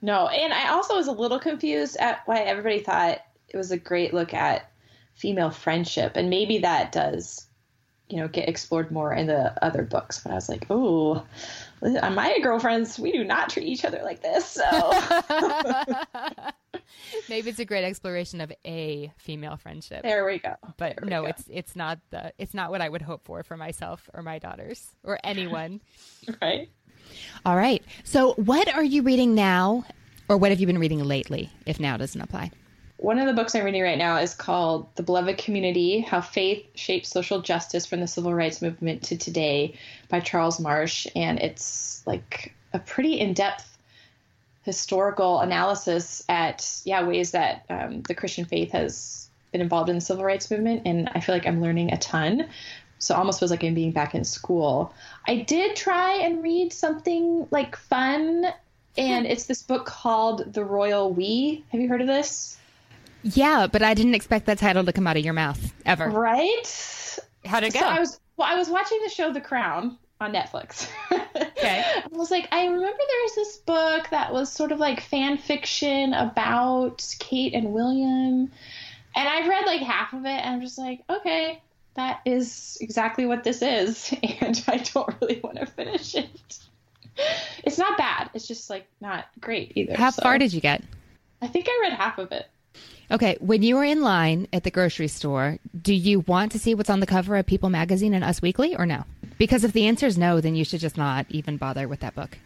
No, 0.01 0.27
and 0.27 0.53
I 0.53 0.69
also 0.69 0.95
was 0.95 1.07
a 1.07 1.11
little 1.11 1.39
confused 1.39 1.97
at 1.97 2.21
why 2.25 2.39
everybody 2.39 2.79
thought 2.79 3.21
it 3.49 3.57
was 3.57 3.71
a 3.71 3.77
great 3.77 4.13
look 4.13 4.33
at 4.33 4.69
female 5.15 5.49
friendship, 5.49 6.13
and 6.15 6.29
maybe 6.29 6.59
that 6.59 6.91
does, 6.91 7.47
you 8.09 8.17
know, 8.17 8.27
get 8.27 8.47
explored 8.47 8.91
more 8.91 9.13
in 9.13 9.27
the 9.27 9.63
other 9.63 9.83
books. 9.83 10.19
But 10.19 10.31
I 10.31 10.35
was 10.35 10.49
like, 10.49 10.65
oh, 10.69 11.25
my 11.81 12.37
girlfriends, 12.41 12.99
we 12.99 13.11
do 13.11 13.23
not 13.23 13.49
treat 13.49 13.67
each 13.67 13.85
other 13.85 14.01
like 14.03 14.21
this. 14.21 14.45
So 14.45 14.63
maybe 17.29 17.49
it's 17.49 17.59
a 17.59 17.65
great 17.65 17.85
exploration 17.85 18.41
of 18.41 18.51
a 18.65 19.11
female 19.17 19.57
friendship. 19.57 20.03
There 20.03 20.25
we 20.25 20.39
go. 20.39 20.55
But 20.77 21.03
no, 21.05 21.23
go. 21.23 21.29
it's 21.29 21.43
it's 21.49 21.75
not 21.75 21.99
the 22.11 22.33
it's 22.37 22.53
not 22.53 22.69
what 22.71 22.81
I 22.81 22.89
would 22.89 23.01
hope 23.01 23.25
for 23.25 23.43
for 23.43 23.57
myself 23.57 24.09
or 24.13 24.21
my 24.21 24.39
daughters 24.39 24.89
or 25.03 25.19
anyone. 25.23 25.81
right. 26.41 26.69
All 27.45 27.55
right. 27.55 27.83
So, 28.03 28.33
what 28.33 28.73
are 28.73 28.83
you 28.83 29.03
reading 29.03 29.35
now, 29.35 29.85
or 30.27 30.37
what 30.37 30.51
have 30.51 30.59
you 30.59 30.67
been 30.67 30.79
reading 30.79 31.03
lately? 31.03 31.51
If 31.65 31.79
now 31.79 31.97
doesn't 31.97 32.19
apply. 32.19 32.51
One 32.97 33.19
of 33.19 33.27
the 33.27 33.33
books 33.33 33.53
I'm 33.53 33.65
reading 33.65 33.83
right 33.83 33.97
now 33.97 34.17
is 34.17 34.33
called 34.33 34.87
The 34.95 35.03
Beloved 35.03 35.37
Community 35.37 35.99
How 35.99 36.21
Faith 36.21 36.65
Shaped 36.75 37.05
Social 37.05 37.41
Justice 37.41 37.85
from 37.85 37.99
the 37.99 38.07
Civil 38.07 38.33
Rights 38.33 38.61
Movement 38.61 39.03
to 39.03 39.17
Today 39.17 39.77
by 40.07 40.21
Charles 40.21 40.61
Marsh. 40.61 41.05
And 41.13 41.37
it's 41.39 42.07
like 42.07 42.53
a 42.71 42.79
pretty 42.79 43.19
in 43.19 43.33
depth 43.33 43.77
historical 44.63 45.41
analysis 45.41 46.23
at, 46.29 46.81
yeah, 46.85 47.05
ways 47.05 47.31
that 47.31 47.65
um, 47.69 48.01
the 48.03 48.15
Christian 48.15 48.45
faith 48.45 48.71
has 48.71 49.29
been 49.51 49.59
involved 49.59 49.89
in 49.89 49.95
the 49.95 50.01
civil 50.01 50.23
rights 50.23 50.49
movement. 50.49 50.83
And 50.85 51.09
I 51.13 51.19
feel 51.19 51.35
like 51.35 51.45
I'm 51.45 51.61
learning 51.61 51.91
a 51.91 51.97
ton. 51.97 52.47
So 52.97 53.13
almost 53.13 53.39
feels 53.39 53.51
like 53.51 53.63
I'm 53.63 53.73
being 53.73 53.91
back 53.91 54.15
in 54.15 54.23
school. 54.23 54.93
I 55.27 55.35
did 55.35 55.75
try 55.75 56.13
and 56.15 56.41
read 56.41 56.71
something 56.71 57.45
like 57.51 57.75
fun, 57.75 58.45
and 58.97 59.27
it's 59.27 59.45
this 59.45 59.61
book 59.61 59.85
called 59.85 60.53
The 60.53 60.63
Royal 60.63 61.11
We. 61.11 61.65
Have 61.73 61.81
you 61.81 61.89
heard 61.89 61.99
of 61.99 62.07
this? 62.07 62.57
Yeah, 63.25 63.67
but 63.67 63.81
I 63.81 63.95
didn't 63.95 64.13
expect 64.13 64.45
that 64.45 64.59
title 64.59 64.85
to 64.85 64.93
come 64.93 65.07
out 65.07 65.17
of 65.17 65.25
your 65.25 65.33
mouth 65.33 65.73
ever. 65.85 66.07
Right? 66.09 67.19
How'd 67.43 67.63
it 67.63 67.73
go? 67.73 67.79
So 67.79 67.85
I 67.85 67.99
was 67.99 68.19
well, 68.37 68.47
I 68.47 68.55
was 68.55 68.69
watching 68.69 68.99
the 69.03 69.09
show 69.09 69.33
The 69.33 69.41
Crown 69.41 69.97
on 70.21 70.33
Netflix. 70.33 70.87
Okay. 71.35 71.83
I 71.83 72.03
was 72.11 72.31
like, 72.31 72.47
I 72.51 72.65
remember 72.65 72.83
there 72.85 73.23
was 73.23 73.35
this 73.35 73.57
book 73.57 74.09
that 74.11 74.31
was 74.31 74.51
sort 74.51 74.71
of 74.71 74.79
like 74.79 75.01
fan 75.01 75.37
fiction 75.37 76.13
about 76.13 77.15
Kate 77.19 77.53
and 77.53 77.73
William. 77.73 78.51
And 79.15 79.27
I 79.29 79.47
read 79.47 79.65
like 79.65 79.81
half 79.81 80.13
of 80.13 80.25
it 80.25 80.29
and 80.29 80.55
I'm 80.55 80.61
just 80.61 80.77
like, 80.77 81.01
okay, 81.09 81.61
that 81.95 82.21
is 82.25 82.77
exactly 82.79 83.25
what 83.25 83.43
this 83.43 83.61
is. 83.61 84.13
And 84.41 84.63
I 84.67 84.77
don't 84.77 85.13
really 85.21 85.41
want 85.43 85.57
to 85.57 85.65
finish 85.65 86.15
it. 86.15 86.59
It's 87.63 87.77
not 87.77 87.97
bad. 87.97 88.29
It's 88.33 88.47
just 88.47 88.69
like 88.69 88.87
not 89.01 89.25
great 89.41 89.73
either. 89.75 89.95
How 89.95 90.11
so. 90.11 90.21
far 90.21 90.37
did 90.37 90.53
you 90.53 90.61
get? 90.61 90.83
I 91.41 91.47
think 91.47 91.67
I 91.67 91.79
read 91.81 91.93
half 91.93 92.17
of 92.17 92.31
it. 92.31 92.47
Okay, 93.11 93.37
when 93.39 93.61
you 93.61 93.77
are 93.77 93.85
in 93.85 94.01
line 94.01 94.47
at 94.51 94.63
the 94.63 94.71
grocery 94.71 95.07
store, 95.07 95.59
do 95.79 95.93
you 95.93 96.21
want 96.21 96.51
to 96.53 96.59
see 96.59 96.73
what's 96.73 96.89
on 96.89 96.99
the 96.99 97.05
cover 97.05 97.37
of 97.37 97.45
People 97.45 97.69
Magazine 97.69 98.13
and 98.13 98.23
Us 98.23 98.41
Weekly 98.41 98.75
or 98.75 98.85
no? 98.85 99.05
Because 99.37 99.63
if 99.63 99.73
the 99.73 99.85
answer 99.87 100.07
is 100.07 100.17
no, 100.17 100.41
then 100.41 100.55
you 100.55 100.65
should 100.65 100.79
just 100.79 100.97
not 100.97 101.25
even 101.29 101.57
bother 101.57 101.87
with 101.87 101.99
that 101.99 102.15
book. 102.15 102.37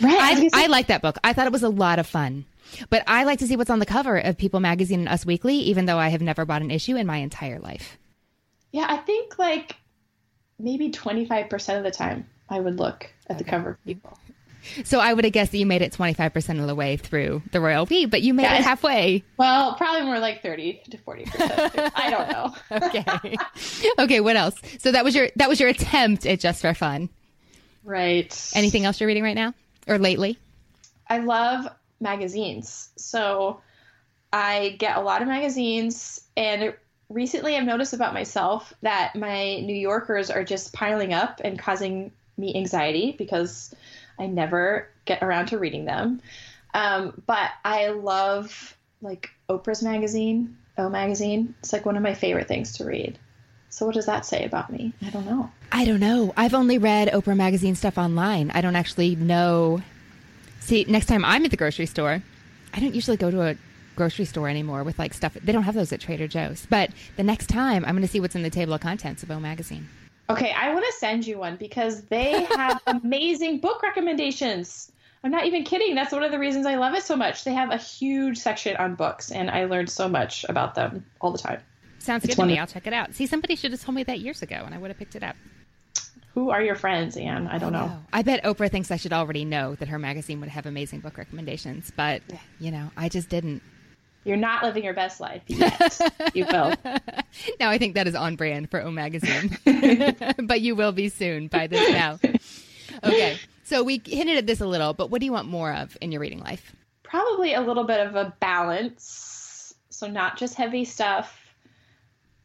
Right. 0.00 0.50
I, 0.54 0.64
I 0.64 0.66
like 0.68 0.86
that 0.88 1.02
book. 1.02 1.18
I 1.24 1.32
thought 1.32 1.46
it 1.46 1.52
was 1.52 1.62
a 1.62 1.68
lot 1.68 1.98
of 1.98 2.06
fun. 2.06 2.44
But 2.90 3.02
I 3.06 3.24
like 3.24 3.38
to 3.40 3.46
see 3.46 3.56
what's 3.56 3.70
on 3.70 3.78
the 3.78 3.86
cover 3.86 4.18
of 4.18 4.36
People 4.36 4.60
Magazine 4.60 5.00
and 5.00 5.08
Us 5.08 5.24
Weekly, 5.26 5.56
even 5.56 5.86
though 5.86 5.98
I 5.98 6.08
have 6.08 6.20
never 6.22 6.44
bought 6.44 6.62
an 6.62 6.70
issue 6.70 6.96
in 6.96 7.06
my 7.06 7.18
entire 7.18 7.58
life. 7.58 7.96
yeah, 8.72 8.86
I 8.88 8.96
think 8.98 9.38
like 9.38 9.76
maybe 10.58 10.90
25% 10.90 11.78
of 11.78 11.84
the 11.84 11.90
time 11.90 12.26
I 12.48 12.60
would 12.60 12.78
look 12.78 13.10
at 13.28 13.38
the 13.38 13.44
cover 13.44 13.70
of 13.70 13.84
People. 13.84 14.18
So 14.84 15.00
I 15.00 15.12
would 15.12 15.24
have 15.24 15.32
guessed 15.32 15.52
that 15.52 15.58
you 15.58 15.66
made 15.66 15.82
it 15.82 15.92
25% 15.92 16.60
of 16.60 16.66
the 16.66 16.74
way 16.74 16.96
through 16.96 17.42
the 17.52 17.60
Royal 17.60 17.86
We, 17.86 18.06
but 18.06 18.22
you 18.22 18.34
made 18.34 18.44
Yeah. 18.44 18.56
it 18.58 18.62
halfway. 18.64 19.24
Well, 19.36 19.74
probably 19.74 20.02
more 20.02 20.18
like 20.18 20.42
30 20.42 20.82
to 20.90 20.98
40%. 20.98 21.92
I 21.94 22.10
don't 22.10 22.30
know. 22.30 22.54
Okay. 22.86 23.36
okay, 23.98 24.20
what 24.20 24.36
else? 24.36 24.54
So 24.78 24.92
that 24.92 25.04
was 25.04 25.14
your 25.14 25.28
that 25.36 25.48
was 25.48 25.58
your 25.60 25.68
attempt 25.68 26.26
at 26.26 26.40
just 26.40 26.60
for 26.60 26.72
fun. 26.74 27.08
Right. 27.84 28.50
Anything 28.54 28.84
else 28.84 29.00
you're 29.00 29.06
reading 29.06 29.22
right 29.22 29.34
now 29.36 29.54
or 29.86 29.98
lately? 29.98 30.38
I 31.08 31.18
love 31.18 31.68
magazines. 32.00 32.90
So 32.96 33.60
I 34.32 34.76
get 34.78 34.96
a 34.96 35.00
lot 35.00 35.22
of 35.22 35.28
magazines, 35.28 36.20
and 36.36 36.74
recently 37.08 37.56
I've 37.56 37.64
noticed 37.64 37.92
about 37.92 38.12
myself 38.12 38.74
that 38.82 39.14
my 39.14 39.60
New 39.60 39.74
Yorkers 39.76 40.30
are 40.30 40.44
just 40.44 40.72
piling 40.72 41.14
up 41.14 41.40
and 41.44 41.58
causing 41.58 42.10
me 42.36 42.54
anxiety 42.56 43.14
because 43.16 43.72
I 44.18 44.26
never 44.26 44.88
get 45.04 45.22
around 45.22 45.46
to 45.46 45.58
reading 45.58 45.84
them. 45.84 46.20
Um, 46.74 47.22
but 47.26 47.50
I 47.64 47.88
love 47.88 48.76
like 49.02 49.30
Oprah's 49.48 49.82
magazine, 49.82 50.56
O 50.78 50.88
magazine. 50.88 51.54
It's 51.60 51.72
like 51.72 51.86
one 51.86 51.96
of 51.96 52.02
my 52.02 52.14
favorite 52.14 52.48
things 52.48 52.72
to 52.78 52.84
read. 52.84 53.18
So 53.68 53.84
what 53.86 53.94
does 53.94 54.06
that 54.06 54.24
say 54.24 54.44
about 54.44 54.72
me? 54.72 54.92
I 55.02 55.10
don't 55.10 55.26
know. 55.26 55.50
I 55.70 55.84
don't 55.84 56.00
know. 56.00 56.32
I've 56.36 56.54
only 56.54 56.78
read 56.78 57.08
Oprah 57.08 57.36
magazine 57.36 57.74
stuff 57.74 57.98
online. 57.98 58.50
I 58.52 58.60
don't 58.60 58.76
actually 58.76 59.16
know. 59.16 59.82
See, 60.60 60.84
next 60.88 61.06
time 61.06 61.24
I'm 61.24 61.44
at 61.44 61.50
the 61.50 61.56
grocery 61.56 61.86
store, 61.86 62.22
I 62.72 62.80
don't 62.80 62.94
usually 62.94 63.16
go 63.16 63.30
to 63.30 63.42
a 63.42 63.56
grocery 63.94 64.24
store 64.24 64.48
anymore 64.48 64.84
with 64.84 64.98
like 64.98 65.14
stuff. 65.14 65.34
They 65.34 65.52
don't 65.52 65.64
have 65.64 65.74
those 65.74 65.92
at 65.92 66.00
Trader 66.00 66.28
Joe's. 66.28 66.66
But 66.70 66.90
the 67.16 67.22
next 67.22 67.48
time, 67.48 67.84
I'm 67.84 67.92
going 67.92 68.02
to 68.02 68.08
see 68.08 68.20
what's 68.20 68.34
in 68.34 68.42
the 68.42 68.50
table 68.50 68.74
of 68.74 68.80
contents 68.80 69.22
of 69.22 69.30
O 69.30 69.40
magazine. 69.40 69.88
Okay, 70.28 70.52
I 70.52 70.72
want 70.72 70.84
to 70.84 70.92
send 70.92 71.26
you 71.26 71.38
one 71.38 71.56
because 71.56 72.02
they 72.02 72.44
have 72.44 72.80
amazing 72.86 73.60
book 73.60 73.82
recommendations. 73.82 74.90
I'm 75.22 75.30
not 75.30 75.46
even 75.46 75.64
kidding. 75.64 75.94
That's 75.94 76.12
one 76.12 76.22
of 76.22 76.30
the 76.30 76.38
reasons 76.38 76.66
I 76.66 76.76
love 76.76 76.94
it 76.94 77.02
so 77.02 77.16
much. 77.16 77.44
They 77.44 77.52
have 77.52 77.70
a 77.70 77.76
huge 77.76 78.38
section 78.38 78.76
on 78.76 78.94
books, 78.94 79.30
and 79.32 79.50
I 79.50 79.64
learned 79.64 79.90
so 79.90 80.08
much 80.08 80.44
about 80.48 80.74
them 80.74 81.04
all 81.20 81.32
the 81.32 81.38
time. 81.38 81.60
Sounds 81.98 82.24
It's 82.24 82.34
good 82.34 82.42
to 82.42 82.46
me. 82.46 82.54
of- 82.54 82.60
I'll 82.60 82.66
check 82.66 82.86
it 82.86 82.92
out. 82.92 83.14
See, 83.14 83.26
somebody 83.26 83.56
should 83.56 83.72
have 83.72 83.82
told 83.82 83.94
me 83.96 84.04
that 84.04 84.20
years 84.20 84.42
ago, 84.42 84.62
and 84.64 84.74
I 84.74 84.78
would 84.78 84.90
have 84.90 84.98
picked 84.98 85.16
it 85.16 85.22
up. 85.24 85.36
Who 86.34 86.50
are 86.50 86.62
your 86.62 86.74
friends, 86.74 87.16
Anne? 87.16 87.46
I 87.46 87.56
don't 87.58 87.72
know. 87.72 87.90
Oh, 87.92 88.02
I 88.12 88.22
bet 88.22 88.44
Oprah 88.44 88.70
thinks 88.70 88.90
I 88.90 88.96
should 88.96 89.12
already 89.12 89.44
know 89.44 89.74
that 89.76 89.88
her 89.88 89.98
magazine 89.98 90.38
would 90.40 90.50
have 90.50 90.66
amazing 90.66 91.00
book 91.00 91.16
recommendations, 91.16 91.90
but 91.96 92.20
you 92.60 92.70
know, 92.70 92.90
I 92.96 93.08
just 93.08 93.28
didn't. 93.30 93.62
You're 94.26 94.36
not 94.36 94.64
living 94.64 94.82
your 94.82 94.92
best 94.92 95.20
life 95.20 95.42
yet. 95.46 96.00
you 96.34 96.46
will. 96.46 96.74
Now 97.60 97.70
I 97.70 97.78
think 97.78 97.94
that 97.94 98.08
is 98.08 98.14
on 98.14 98.34
brand 98.36 98.70
for 98.70 98.82
O 98.82 98.90
Magazine, 98.90 99.56
but 100.42 100.62
you 100.62 100.74
will 100.74 100.92
be 100.92 101.10
soon 101.10 101.48
by 101.48 101.66
this 101.66 101.90
now. 101.90 102.18
Okay, 103.04 103.38
so 103.62 103.82
we 103.82 104.00
hinted 104.04 104.38
at 104.38 104.46
this 104.46 104.60
a 104.60 104.66
little, 104.66 104.94
but 104.94 105.10
what 105.10 105.20
do 105.20 105.26
you 105.26 105.32
want 105.32 105.46
more 105.46 105.72
of 105.72 105.96
in 106.00 106.12
your 106.12 106.22
reading 106.22 106.40
life? 106.40 106.74
Probably 107.02 107.52
a 107.52 107.60
little 107.60 107.84
bit 107.84 108.04
of 108.06 108.16
a 108.16 108.34
balance. 108.40 109.74
So, 109.90 110.06
not 110.06 110.38
just 110.38 110.54
heavy 110.54 110.84
stuff. 110.86 111.54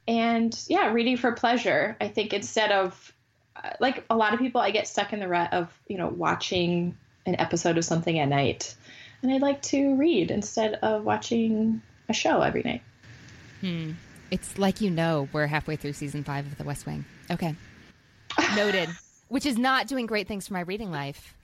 And 0.08 0.58
yeah, 0.68 0.92
reading 0.92 1.16
for 1.18 1.32
pleasure. 1.32 1.96
I 2.02 2.10
think 2.10 2.34
instead 2.34 2.72
of, 2.72 3.14
uh, 3.56 3.72
like 3.80 4.04
a 4.10 4.16
lot 4.16 4.34
of 4.34 4.40
people, 4.40 4.60
I 4.60 4.72
get 4.72 4.88
stuck 4.88 5.14
in 5.14 5.20
the 5.20 5.28
rut 5.28 5.54
of, 5.54 5.72
you 5.88 5.98
know, 5.98 6.10
watching 6.10 6.98
an 7.26 7.40
episode 7.40 7.78
of 7.78 7.86
something 7.86 8.20
at 8.20 8.28
night. 8.28 8.76
And 9.22 9.32
I'd 9.32 9.42
like 9.42 9.62
to 9.64 9.96
read 9.96 10.32
instead 10.32 10.76
of 10.76 11.04
watching 11.04 11.82
a 12.10 12.14
show 12.14 12.42
every 12.42 12.64
night. 12.64 12.82
Hmm. 13.62 13.92
It's 14.32 14.58
like 14.58 14.82
you 14.82 14.90
know 14.90 15.28
we're 15.34 15.48
halfway 15.48 15.76
through 15.76 15.94
season 15.94 16.24
five 16.24 16.46
of 16.46 16.58
The 16.58 16.64
West 16.64 16.86
Wing. 16.86 17.06
Okay, 17.30 17.56
noted. 18.56 18.90
Which 19.28 19.46
is 19.46 19.58
not 19.58 19.88
doing 19.88 20.06
great 20.06 20.28
things 20.28 20.48
for 20.48 20.54
my 20.54 20.62
reading 20.62 20.92
life. 20.92 21.36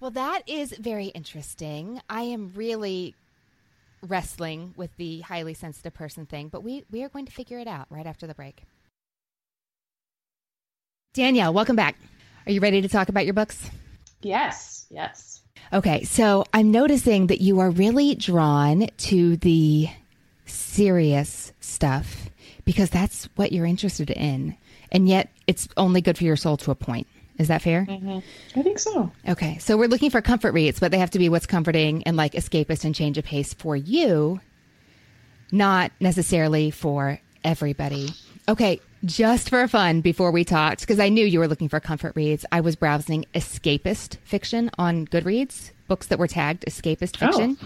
Well, 0.00 0.12
that 0.12 0.42
is 0.46 0.72
very 0.78 1.06
interesting. 1.06 2.00
I 2.08 2.22
am 2.22 2.52
really 2.54 3.14
wrestling 4.00 4.74
with 4.76 4.96
the 4.96 5.20
highly 5.20 5.54
sensitive 5.54 5.92
person 5.92 6.26
thing, 6.26 6.48
but 6.48 6.62
we, 6.62 6.84
we 6.90 7.02
are 7.02 7.08
going 7.08 7.26
to 7.26 7.32
figure 7.32 7.58
it 7.58 7.66
out 7.66 7.86
right 7.90 8.06
after 8.06 8.26
the 8.26 8.34
break. 8.34 8.62
Danielle, 11.14 11.52
welcome 11.52 11.74
back. 11.74 11.96
Are 12.46 12.52
you 12.52 12.60
ready 12.60 12.80
to 12.80 12.88
talk 12.88 13.08
about 13.08 13.24
your 13.24 13.34
books? 13.34 13.68
Yes, 14.22 14.86
yes. 14.88 15.40
Okay, 15.72 16.04
so 16.04 16.44
I'm 16.52 16.70
noticing 16.70 17.26
that 17.28 17.40
you 17.40 17.60
are 17.60 17.70
really 17.70 18.14
drawn 18.14 18.88
to 18.98 19.36
the 19.36 19.88
serious 20.46 21.52
stuff 21.60 22.30
because 22.64 22.90
that's 22.90 23.28
what 23.36 23.52
you're 23.52 23.66
interested 23.66 24.10
in. 24.10 24.56
And 24.90 25.08
yet 25.08 25.30
it's 25.46 25.68
only 25.76 26.00
good 26.00 26.16
for 26.16 26.24
your 26.24 26.36
soul 26.36 26.56
to 26.58 26.70
a 26.70 26.74
point. 26.74 27.06
Is 27.38 27.48
that 27.48 27.62
fair? 27.62 27.86
Mm-hmm. 27.88 28.18
I 28.58 28.62
think 28.62 28.78
so. 28.78 29.12
Okay, 29.28 29.58
so 29.58 29.76
we're 29.76 29.88
looking 29.88 30.10
for 30.10 30.20
comfort 30.20 30.52
reads, 30.52 30.80
but 30.80 30.90
they 30.90 30.98
have 30.98 31.10
to 31.10 31.18
be 31.18 31.28
what's 31.28 31.46
comforting 31.46 32.02
and 32.04 32.16
like 32.16 32.32
escapist 32.32 32.84
and 32.84 32.94
change 32.94 33.16
of 33.16 33.24
pace 33.24 33.54
for 33.54 33.76
you, 33.76 34.40
not 35.52 35.92
necessarily 36.00 36.70
for 36.70 37.20
everybody. 37.44 38.08
Okay, 38.48 38.80
just 39.04 39.50
for 39.50 39.68
fun, 39.68 40.00
before 40.00 40.30
we 40.30 40.42
talked, 40.42 40.80
because 40.80 40.98
I 40.98 41.10
knew 41.10 41.26
you 41.26 41.38
were 41.38 41.48
looking 41.48 41.68
for 41.68 41.80
comfort 41.80 42.16
reads, 42.16 42.46
I 42.50 42.62
was 42.62 42.76
browsing 42.76 43.26
escapist 43.34 44.16
fiction 44.24 44.70
on 44.78 45.06
Goodreads, 45.06 45.72
books 45.86 46.06
that 46.06 46.18
were 46.18 46.26
tagged 46.26 46.64
escapist 46.66 47.18
oh. 47.22 47.26
fiction. 47.26 47.58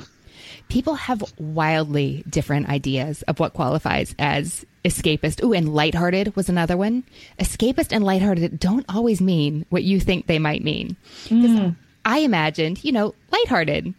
People 0.68 0.94
have 0.94 1.22
wildly 1.38 2.24
different 2.28 2.68
ideas 2.68 3.22
of 3.22 3.38
what 3.38 3.52
qualifies 3.54 4.14
as 4.18 4.66
escapist. 4.84 5.42
Ooh, 5.44 5.52
and 5.52 5.72
lighthearted 5.72 6.34
was 6.34 6.48
another 6.48 6.76
one. 6.76 7.04
Escapist 7.38 7.92
and 7.92 8.04
lighthearted 8.04 8.58
don't 8.58 8.84
always 8.88 9.20
mean 9.20 9.64
what 9.70 9.84
you 9.84 10.00
think 10.00 10.26
they 10.26 10.38
might 10.38 10.64
mean. 10.64 10.96
Hmm. 11.28 11.42
'Cause 11.42 11.72
I 12.04 12.18
imagined, 12.18 12.82
you 12.82 12.90
know, 12.90 13.14
lighthearted, 13.30 13.94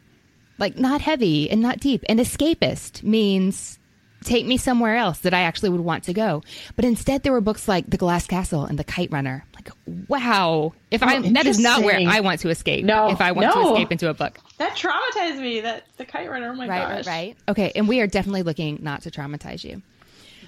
like 0.60 0.78
not 0.78 1.02
heavy 1.02 1.50
and 1.50 1.62
not 1.62 1.80
deep. 1.80 2.04
And 2.10 2.20
escapist 2.20 3.04
means 3.04 3.80
take 4.24 4.46
me 4.46 4.58
somewhere 4.58 4.96
else 4.96 5.20
that 5.20 5.34
I 5.34 5.42
actually 5.42 5.70
would 5.70 5.82
want 5.82 6.06
to 6.06 6.14
go. 6.14 6.44
But 6.76 6.86
instead, 6.86 7.24
there 7.24 7.32
were 7.32 7.42
books 7.42 7.68
like 7.68 7.90
The 7.90 7.98
Glass 7.98 8.28
Castle 8.28 8.66
and 8.66 8.78
The 8.80 8.84
Kite 8.84 9.12
Runner. 9.12 9.46
Like, 9.56 9.70
wow! 10.08 10.74
If 10.92 11.02
oh, 11.04 11.08
I 11.08 11.22
that 11.34 11.46
is 11.46 11.60
not 11.60 11.84
where. 11.84 12.00
I 12.00 12.20
want 12.20 12.42
to 12.42 12.50
escape. 12.50 12.86
No, 12.86 13.10
if 13.10 13.22
I 13.22 13.32
want 13.32 13.52
to 13.54 13.72
escape 13.72 13.92
into 13.92 14.10
a 14.10 14.14
book. 14.14 14.38
That 14.58 14.76
traumatized 14.76 15.40
me. 15.42 15.62
That 15.62 15.86
the 15.98 16.06
kite 16.06 16.30
runner. 16.30 16.52
Oh 16.52 16.56
my 16.56 16.68
Right, 16.68 16.98
gosh. 16.98 17.08
right, 17.08 17.08
right. 17.08 17.38
Okay, 17.48 17.72
and 17.76 17.88
we 17.88 18.02
are 18.02 18.08
definitely 18.08 18.44
looking 18.44 18.80
not 18.82 19.04
to 19.04 19.12
traumatize 19.12 19.64
you. 19.64 19.82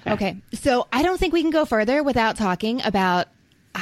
Okay, 0.06 0.36
so 0.52 0.86
I 0.92 1.02
don't 1.02 1.18
think 1.18 1.32
we 1.32 1.42
can 1.42 1.50
go 1.50 1.64
further 1.64 2.02
without 2.02 2.36
talking 2.36 2.80
about 2.84 3.26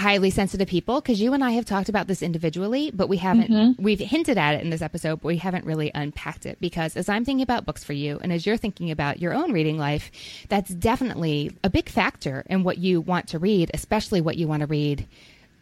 highly 0.05 0.29
sensitive 0.29 0.69
people 0.69 1.01
because 1.01 1.19
you 1.19 1.33
and 1.33 1.43
I 1.43 1.53
have 1.53 1.65
talked 1.65 1.89
about 1.89 2.09
this 2.09 2.21
individually, 2.21 2.91
but 2.93 3.09
we 3.09 3.17
haven't. 3.17 3.51
Mm-hmm. 3.51 3.83
We've 3.83 3.99
hinted 3.99 4.37
at 4.37 4.55
it 4.55 4.61
in 4.61 4.69
this 4.69 4.83
episode, 4.83 5.23
but 5.23 5.29
we 5.29 5.39
haven't 5.39 5.65
really 5.65 5.91
unpacked 5.95 6.45
it 6.45 6.61
because 6.61 6.95
as 6.95 7.09
I'm 7.09 7.25
thinking 7.25 7.43
about 7.43 7.65
books 7.65 7.83
for 7.83 7.95
you, 7.95 8.19
and 8.21 8.31
as 8.31 8.45
you're 8.45 8.59
thinking 8.59 8.91
about 8.91 9.19
your 9.19 9.33
own 9.33 9.51
reading 9.51 9.79
life, 9.79 10.11
that's 10.51 10.69
definitely 10.69 11.57
a 11.65 11.71
big 11.71 11.89
factor 11.89 12.45
in 12.51 12.65
what 12.65 12.77
you 12.77 13.01
want 13.01 13.29
to 13.29 13.39
read, 13.39 13.71
especially 13.73 14.21
what 14.21 14.37
you 14.37 14.47
want 14.47 14.61
to 14.61 14.67
read 14.67 15.09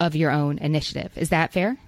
of 0.01 0.17
your 0.17 0.33
own 0.33 0.59
initiative. 0.59 1.13
Is 1.15 1.29
that 1.29 1.53
fair? 1.53 1.79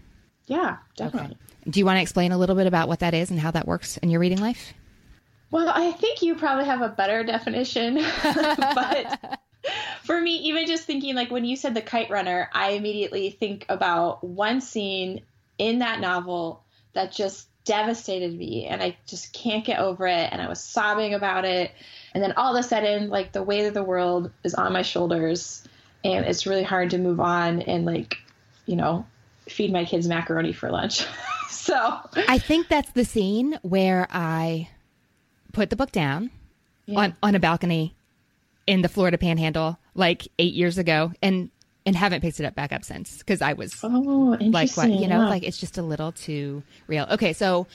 Yeah, 0.46 0.76
definitely. 0.96 1.36
Do 1.68 1.80
you 1.80 1.84
want 1.84 1.96
to 1.96 2.02
explain 2.02 2.30
a 2.30 2.38
little 2.38 2.54
bit 2.54 2.68
about 2.68 2.86
what 2.86 3.00
that 3.00 3.14
is 3.14 3.32
and 3.32 3.40
how 3.40 3.50
that 3.50 3.66
works 3.66 3.96
in 3.96 4.10
your 4.10 4.20
reading 4.20 4.38
life? 4.38 4.74
Well, 5.50 5.72
I 5.74 5.90
think 5.90 6.22
you 6.22 6.36
probably 6.36 6.66
have 6.66 6.82
a 6.82 6.88
better 6.88 7.24
definition, 7.24 7.96
but 8.22 9.40
for 10.03 10.20
me, 10.20 10.37
even 10.37 10.66
just 10.66 10.85
thinking 10.85 11.14
like 11.14 11.31
when 11.31 11.44
you 11.44 11.57
said 11.57 11.74
the 11.74 11.83
kite 11.83 12.11
runner, 12.11 12.48
I 12.53 12.70
immediately 12.70 13.31
think 13.31 13.66
about 13.68 14.24
one 14.24 14.61
scene 14.61 15.22
in 15.59 15.79
that 15.81 16.00
novel 16.00 16.62
that 16.94 17.12
just 17.12 17.48
devastated 17.64 18.37
me 18.37 18.66
and 18.66 18.83
I 18.83 18.96
just 19.07 19.33
can't 19.33 19.64
get 19.64 19.79
over 19.79 20.07
it 20.07 20.29
and 20.31 20.42
I 20.42 20.48
was 20.48 20.61
sobbing 20.61 21.14
about 21.14 21.44
it 21.46 21.72
and 22.12 22.22
then 22.22 22.33
all 22.33 22.55
of 22.55 22.61
a 22.62 22.66
sudden 22.66 23.09
like 23.09 23.33
the 23.33 23.42
weight 23.42 23.66
of 23.66 23.72
the 23.72 23.83
world 23.83 24.31
is 24.44 24.55
on 24.55 24.72
my 24.72 24.83
shoulders 24.83 25.66
and 26.05 26.27
it's 26.27 26.46
really 26.46 26.62
hard 26.62 26.90
to 26.90 26.98
move 26.98 27.20
on 27.20 27.62
and 27.62 27.87
like 27.87 28.18
you 28.66 28.77
know 28.77 29.07
feed 29.48 29.72
my 29.72 29.87
kids 29.87 30.07
macaroni 30.07 30.53
for 30.53 30.70
lunch 30.70 31.07
so 31.48 31.98
I 32.29 32.38
think 32.38 32.68
that's 32.68 32.90
the 32.92 33.05
scene 33.05 33.59
where 33.62 34.07
I 34.11 34.68
put 35.53 35.70
the 35.70 35.77
book 35.77 35.90
down 35.90 36.31
yeah. 36.85 37.00
on 37.00 37.16
on 37.22 37.35
a 37.35 37.40
balcony 37.40 37.94
in 38.66 38.83
the 38.83 38.88
Florida 38.88 39.18
Panhandle 39.18 39.79
like 39.94 40.29
8 40.38 40.55
years 40.55 40.79
ago 40.79 41.12
and 41.22 41.50
and 41.87 41.94
haven't 41.94 42.22
picked 42.22 42.40
it 42.40 42.46
up 42.46 42.55
back 42.55 42.72
up 42.72 42.85
since 42.85 43.18
because 43.18 43.42
I 43.42 43.53
was 43.53 43.79
oh, 43.83 44.38
like, 44.40 44.74
what, 44.74 44.88
you 44.88 45.07
know, 45.07 45.20
yeah. 45.20 45.29
like 45.29 45.42
it's 45.42 45.59
just 45.59 45.77
a 45.77 45.83
little 45.83 46.12
too 46.12 46.62
real. 46.87 47.07
Okay, 47.11 47.35
so 47.35 47.66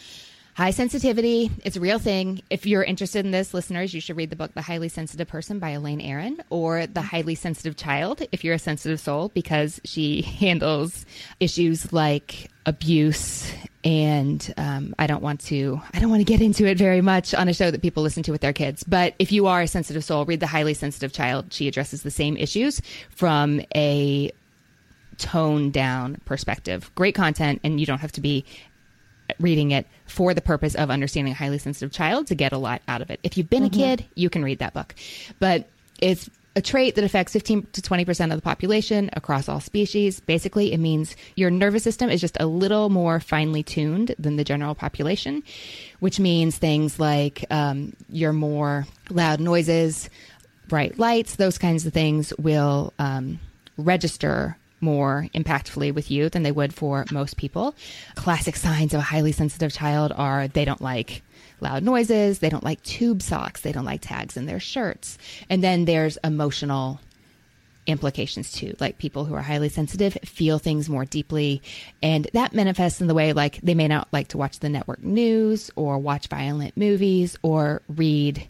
high 0.60 0.72
sensitivity, 0.72 1.50
it's 1.64 1.78
a 1.78 1.80
real 1.80 2.00
thing. 2.00 2.42
If 2.50 2.66
you're 2.66 2.84
interested 2.84 3.24
in 3.24 3.32
this, 3.32 3.54
listeners, 3.54 3.94
you 3.94 4.02
should 4.02 4.18
read 4.18 4.30
the 4.30 4.36
book 4.36 4.54
The 4.54 4.62
Highly 4.62 4.90
Sensitive 4.90 5.26
Person 5.26 5.58
by 5.58 5.70
Elaine 5.70 6.02
Aron 6.02 6.44
or 6.50 6.86
The 6.86 7.02
Highly 7.02 7.36
Sensitive 7.36 7.78
Child 7.78 8.24
if 8.34 8.44
you're 8.44 8.56
a 8.56 8.60
sensitive 8.60 9.00
soul 9.00 9.30
because 9.34 9.80
she 9.86 10.22
handles 10.40 11.06
issues 11.40 11.94
like 11.94 12.52
abuse 12.66 13.54
and 13.86 14.54
um, 14.58 14.94
I 15.00 15.08
don't 15.08 15.24
want 15.24 15.40
to 15.46 15.82
I 15.94 16.02
don't 16.02 16.10
want 16.10 16.20
to 16.20 16.26
get 16.26 16.42
into 16.42 16.66
it 16.66 16.78
very 16.78 17.00
much 17.00 17.34
on 17.34 17.48
a 17.48 17.54
show 17.54 17.72
that 17.72 17.82
people 17.82 18.04
listen 18.04 18.24
to 18.24 18.34
with 18.34 18.42
their 18.42 18.52
kids. 18.52 18.84
But 18.84 19.16
if 19.18 19.32
you 19.32 19.48
are 19.48 19.62
a 19.62 19.68
sensitive 19.68 20.04
soul, 20.04 20.26
read 20.26 20.42
the 20.42 20.48
highly 20.48 20.74
sensitive 20.74 21.14
child. 21.14 21.54
She 21.54 21.70
addresses 21.70 22.04
the 22.04 22.12
same 22.12 22.36
issues 22.36 22.82
from 23.12 23.62
a 23.74 24.34
toned 25.20 25.74
down 25.74 26.18
perspective. 26.26 26.92
Great 26.96 27.14
content, 27.14 27.62
and 27.64 27.80
you 27.80 27.86
don't 27.86 28.00
have 28.00 28.12
to 28.14 28.22
be 28.22 28.44
reading 29.40 29.72
it 29.72 29.88
for 30.06 30.34
the 30.34 30.42
purpose 30.42 30.76
of 30.76 30.90
understanding 30.90 31.32
a 31.32 31.36
highly 31.36 31.58
sensitive 31.58 31.92
child 31.92 32.28
to 32.28 32.36
get 32.36 32.52
a 32.52 32.58
lot 32.58 32.82
out 32.88 33.02
of 33.02 33.10
it. 33.10 33.20
If 33.24 33.38
you've 33.38 33.50
been 33.50 33.64
mm-hmm. 33.64 33.80
a 33.80 33.98
kid, 33.98 34.06
you 34.16 34.30
can 34.30 34.44
read 34.44 34.60
that 34.60 34.74
book, 34.74 34.96
but 35.40 35.68
it's 36.02 36.30
a 36.56 36.62
trait 36.62 36.96
that 36.96 37.04
affects 37.04 37.34
15 37.34 37.68
to 37.74 37.82
20% 37.82 38.32
of 38.32 38.38
the 38.38 38.42
population 38.42 39.10
across 39.14 39.48
all 39.48 39.60
species. 39.60 40.20
Basically, 40.20 40.74
it 40.74 40.80
means 40.80 41.16
your 41.36 41.52
nervous 41.52 41.84
system 41.84 42.10
is 42.10 42.20
just 42.20 42.38
a 42.40 42.46
little 42.46 42.90
more 42.90 43.20
finely 43.20 43.64
tuned 43.64 44.16
than 44.18 44.36
the 44.36 44.44
general 44.44 44.76
population, 44.76 45.44
which 46.00 46.20
means 46.20 46.58
things 46.58 47.00
like 47.00 47.46
um, 47.50 47.94
your 48.10 48.34
more 48.34 48.88
loud 49.10 49.40
noises, 49.40 50.10
bright 50.68 51.00
lights, 51.00 51.36
those 51.36 51.58
kinds 51.58 51.86
of 51.86 51.94
things 51.94 52.34
will 52.38 52.94
um, 53.00 53.40
register 53.78 54.58
more 54.82 55.28
impactfully 55.34 55.94
with 55.94 56.10
you 56.12 56.30
than 56.30 56.44
they 56.44 56.52
would 56.52 56.74
for 56.74 57.06
most 57.12 57.38
people. 57.38 57.76
Classic 58.16 58.56
signs 58.56 58.94
of 58.94 59.00
a 59.00 59.04
highly 59.04 59.32
sensitive 59.32 59.74
child 59.74 60.12
are 60.16 60.48
they 60.48 60.66
don't 60.66 60.82
like 60.82 61.22
loud 61.62 61.84
noises. 61.84 62.40
They 62.40 62.50
don't 62.50 62.64
like 62.64 62.82
tube 62.84 63.22
socks. 63.22 63.62
They 63.62 63.72
don't 63.72 63.86
like 63.86 64.02
tags 64.02 64.38
in 64.38 64.46
their 64.46 64.60
shirts. 64.60 65.18
And 65.50 65.64
then 65.64 65.86
there's 65.86 66.18
emotional 66.24 67.00
implications 67.88 68.52
too. 68.52 68.76
Like 68.80 68.98
people 68.98 69.26
who 69.26 69.34
are 69.34 69.42
highly 69.42 69.70
sensitive 69.70 70.18
feel 70.24 70.60
things 70.60 70.90
more 70.90 71.06
deeply. 71.06 71.62
And 72.02 72.28
that 72.34 72.54
manifests 72.54 73.02
in 73.02 73.08
the 73.08 73.14
way 73.14 73.34
like 73.34 73.60
they 73.62 73.74
may 73.74 73.88
not 73.88 74.08
like 74.12 74.30
to 74.30 74.38
watch 74.38 74.60
the 74.60 74.70
network 74.70 75.04
news 75.04 75.72
or 75.76 75.98
watch 75.98 76.28
violent 76.28 76.78
movies 76.78 77.38
or 77.42 77.82
read 77.88 78.48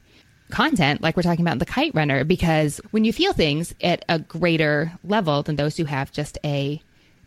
content 0.49 1.01
like 1.01 1.15
we're 1.15 1.23
talking 1.23 1.45
about 1.45 1.53
in 1.53 1.59
the 1.59 1.65
kite 1.65 1.93
runner 1.93 2.23
because 2.23 2.81
when 2.91 3.05
you 3.05 3.13
feel 3.13 3.33
things 3.33 3.73
at 3.81 4.03
a 4.09 4.19
greater 4.19 4.91
level 5.03 5.43
than 5.43 5.55
those 5.55 5.77
who 5.77 5.85
have 5.85 6.11
just 6.11 6.37
a 6.43 6.81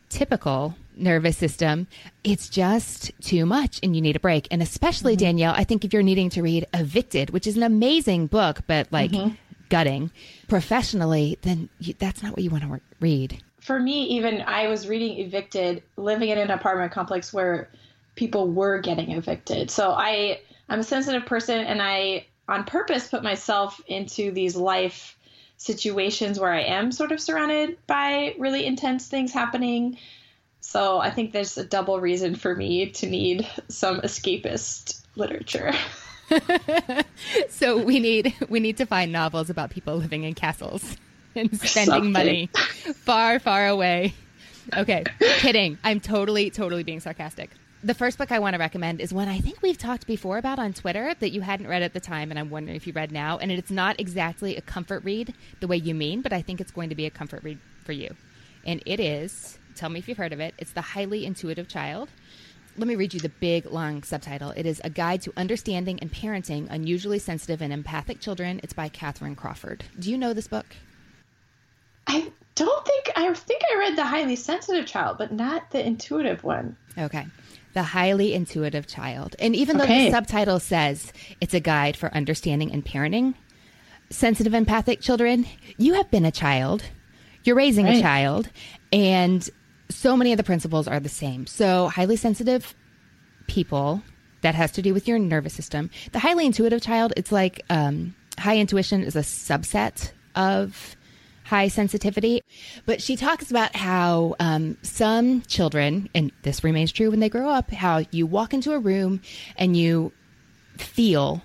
typical 0.08 0.74
nervous 0.96 1.36
system, 1.36 1.86
it's 2.22 2.48
just 2.48 3.10
too 3.20 3.46
much 3.46 3.80
and 3.82 3.96
you 3.96 4.02
need 4.02 4.16
a 4.16 4.20
break. 4.20 4.46
And 4.50 4.62
especially, 4.62 5.14
mm-hmm. 5.14 5.24
Danielle, 5.24 5.54
I 5.56 5.64
think 5.64 5.84
if 5.84 5.92
you're 5.92 6.02
needing 6.02 6.30
to 6.30 6.42
read 6.42 6.66
Evicted, 6.74 7.30
which 7.30 7.46
is 7.46 7.56
an 7.56 7.62
amazing 7.62 8.26
book, 8.26 8.60
but 8.66 8.88
like 8.90 9.12
mm-hmm. 9.12 9.34
gutting 9.68 10.10
professionally, 10.48 11.38
then 11.42 11.68
you, 11.78 11.94
that's 11.98 12.22
not 12.22 12.32
what 12.32 12.42
you 12.42 12.50
want 12.50 12.64
to 12.64 12.80
read. 13.00 13.42
For 13.60 13.78
me, 13.78 14.04
even 14.04 14.42
I 14.42 14.68
was 14.68 14.88
reading 14.88 15.18
Evicted, 15.18 15.82
living 15.96 16.28
in 16.28 16.38
an 16.38 16.50
apartment 16.50 16.92
complex 16.92 17.32
where 17.32 17.70
people 18.14 18.50
were 18.50 18.80
getting 18.80 19.12
evicted. 19.12 19.70
So 19.70 19.92
I, 19.92 20.40
I'm 20.68 20.80
a 20.80 20.84
sensitive 20.84 21.24
person 21.24 21.60
and 21.60 21.80
I, 21.80 22.26
on 22.52 22.64
purpose, 22.64 23.08
put 23.08 23.22
myself 23.22 23.80
into 23.86 24.30
these 24.30 24.54
life 24.54 25.16
situations 25.56 26.38
where 26.38 26.52
I 26.52 26.62
am 26.62 26.92
sort 26.92 27.12
of 27.12 27.20
surrounded 27.20 27.78
by 27.86 28.34
really 28.38 28.66
intense 28.66 29.08
things 29.08 29.32
happening. 29.32 29.98
So 30.60 30.98
I 30.98 31.10
think 31.10 31.32
there's 31.32 31.56
a 31.56 31.64
double 31.64 32.00
reason 32.00 32.34
for 32.34 32.54
me 32.54 32.90
to 32.90 33.06
need 33.06 33.48
some 33.68 34.00
escapist 34.00 35.02
literature. 35.16 35.72
so 37.48 37.82
we 37.82 38.00
need 38.00 38.34
we 38.48 38.60
need 38.60 38.76
to 38.78 38.86
find 38.86 39.12
novels 39.12 39.50
about 39.50 39.70
people 39.70 39.96
living 39.96 40.24
in 40.24 40.34
castles 40.34 40.96
and 41.34 41.58
spending 41.60 42.12
money 42.12 42.48
far 43.04 43.38
far 43.38 43.68
away. 43.68 44.14
Okay, 44.76 45.04
kidding. 45.38 45.78
I'm 45.84 46.00
totally 46.00 46.50
totally 46.50 46.84
being 46.84 47.00
sarcastic 47.00 47.50
the 47.84 47.94
first 47.94 48.16
book 48.16 48.30
I 48.30 48.38
want 48.38 48.54
to 48.54 48.60
recommend 48.60 49.00
is 49.00 49.12
one 49.12 49.26
I 49.26 49.40
think 49.40 49.60
we've 49.60 49.78
talked 49.78 50.06
before 50.06 50.38
about 50.38 50.60
on 50.60 50.72
Twitter 50.72 51.14
that 51.18 51.30
you 51.30 51.40
hadn't 51.40 51.66
read 51.66 51.82
at 51.82 51.92
the 51.92 52.00
time, 52.00 52.30
and 52.30 52.38
I'm 52.38 52.48
wondering 52.48 52.76
if 52.76 52.86
you 52.86 52.92
read 52.92 53.10
now. 53.10 53.38
And 53.38 53.50
it's 53.50 53.72
not 53.72 53.98
exactly 53.98 54.56
a 54.56 54.60
comfort 54.60 55.02
read 55.04 55.34
the 55.58 55.66
way 55.66 55.76
you 55.78 55.94
mean, 55.94 56.22
but 56.22 56.32
I 56.32 56.42
think 56.42 56.60
it's 56.60 56.70
going 56.70 56.90
to 56.90 56.94
be 56.94 57.06
a 57.06 57.10
comfort 57.10 57.42
read 57.42 57.58
for 57.84 57.92
you. 57.92 58.14
And 58.64 58.80
it 58.86 59.00
is, 59.00 59.58
tell 59.74 59.88
me 59.88 59.98
if 59.98 60.08
you've 60.08 60.18
heard 60.18 60.32
of 60.32 60.38
it, 60.38 60.54
it's 60.58 60.72
The 60.72 60.80
Highly 60.80 61.26
Intuitive 61.26 61.66
Child. 61.66 62.08
Let 62.76 62.86
me 62.86 62.94
read 62.94 63.14
you 63.14 63.20
the 63.20 63.28
big, 63.28 63.66
long 63.66 64.04
subtitle. 64.04 64.50
It 64.50 64.64
is 64.64 64.80
A 64.84 64.90
Guide 64.90 65.22
to 65.22 65.32
Understanding 65.36 65.98
and 66.00 66.12
Parenting 66.12 66.68
Unusually 66.70 67.18
Sensitive 67.18 67.60
and 67.60 67.72
Empathic 67.72 68.20
Children. 68.20 68.60
It's 68.62 68.72
by 68.72 68.88
Catherine 68.88 69.34
Crawford. 69.34 69.84
Do 69.98 70.10
you 70.10 70.16
know 70.16 70.32
this 70.32 70.46
book? 70.46 70.66
I 72.06 72.30
don't 72.54 72.86
think, 72.86 73.10
I 73.16 73.34
think 73.34 73.62
I 73.72 73.78
read 73.78 73.98
The 73.98 74.04
Highly 74.04 74.36
Sensitive 74.36 74.86
Child, 74.86 75.18
but 75.18 75.32
not 75.32 75.72
the 75.72 75.84
intuitive 75.84 76.44
one. 76.44 76.76
Okay 76.96 77.26
the 77.74 77.82
highly 77.82 78.34
intuitive 78.34 78.86
child. 78.86 79.36
And 79.38 79.56
even 79.56 79.78
though 79.78 79.84
okay. 79.84 80.06
the 80.06 80.10
subtitle 80.12 80.60
says 80.60 81.12
it's 81.40 81.54
a 81.54 81.60
guide 81.60 81.96
for 81.96 82.14
understanding 82.14 82.72
and 82.72 82.84
parenting 82.84 83.34
sensitive 84.10 84.52
empathic 84.52 85.00
children, 85.00 85.46
you 85.78 85.94
have 85.94 86.10
been 86.10 86.26
a 86.26 86.30
child. 86.30 86.84
You're 87.44 87.56
raising 87.56 87.86
right. 87.86 87.96
a 87.96 88.00
child 88.02 88.50
and 88.92 89.48
so 89.88 90.16
many 90.16 90.32
of 90.32 90.36
the 90.36 90.44
principles 90.44 90.86
are 90.88 91.00
the 91.00 91.08
same. 91.08 91.46
So 91.46 91.88
highly 91.88 92.16
sensitive 92.16 92.74
people 93.46 94.02
that 94.42 94.54
has 94.54 94.72
to 94.72 94.82
do 94.82 94.94
with 94.94 95.08
your 95.08 95.18
nervous 95.18 95.54
system. 95.54 95.90
The 96.12 96.18
highly 96.18 96.46
intuitive 96.46 96.82
child, 96.82 97.12
it's 97.16 97.32
like 97.32 97.64
um, 97.70 98.14
high 98.38 98.58
intuition 98.58 99.02
is 99.02 99.16
a 99.16 99.20
subset 99.20 100.12
of 100.34 100.96
high 101.52 101.68
sensitivity. 101.68 102.42
But 102.86 103.02
she 103.02 103.14
talks 103.14 103.50
about 103.50 103.76
how 103.76 104.36
um, 104.40 104.78
some 104.80 105.42
children, 105.42 106.08
and 106.14 106.32
this 106.44 106.64
remains 106.64 106.90
true 106.92 107.10
when 107.10 107.20
they 107.20 107.28
grow 107.28 107.50
up, 107.50 107.70
how 107.70 108.04
you 108.10 108.26
walk 108.26 108.54
into 108.54 108.72
a 108.72 108.78
room 108.78 109.20
and 109.58 109.76
you 109.76 110.12
feel 110.78 111.42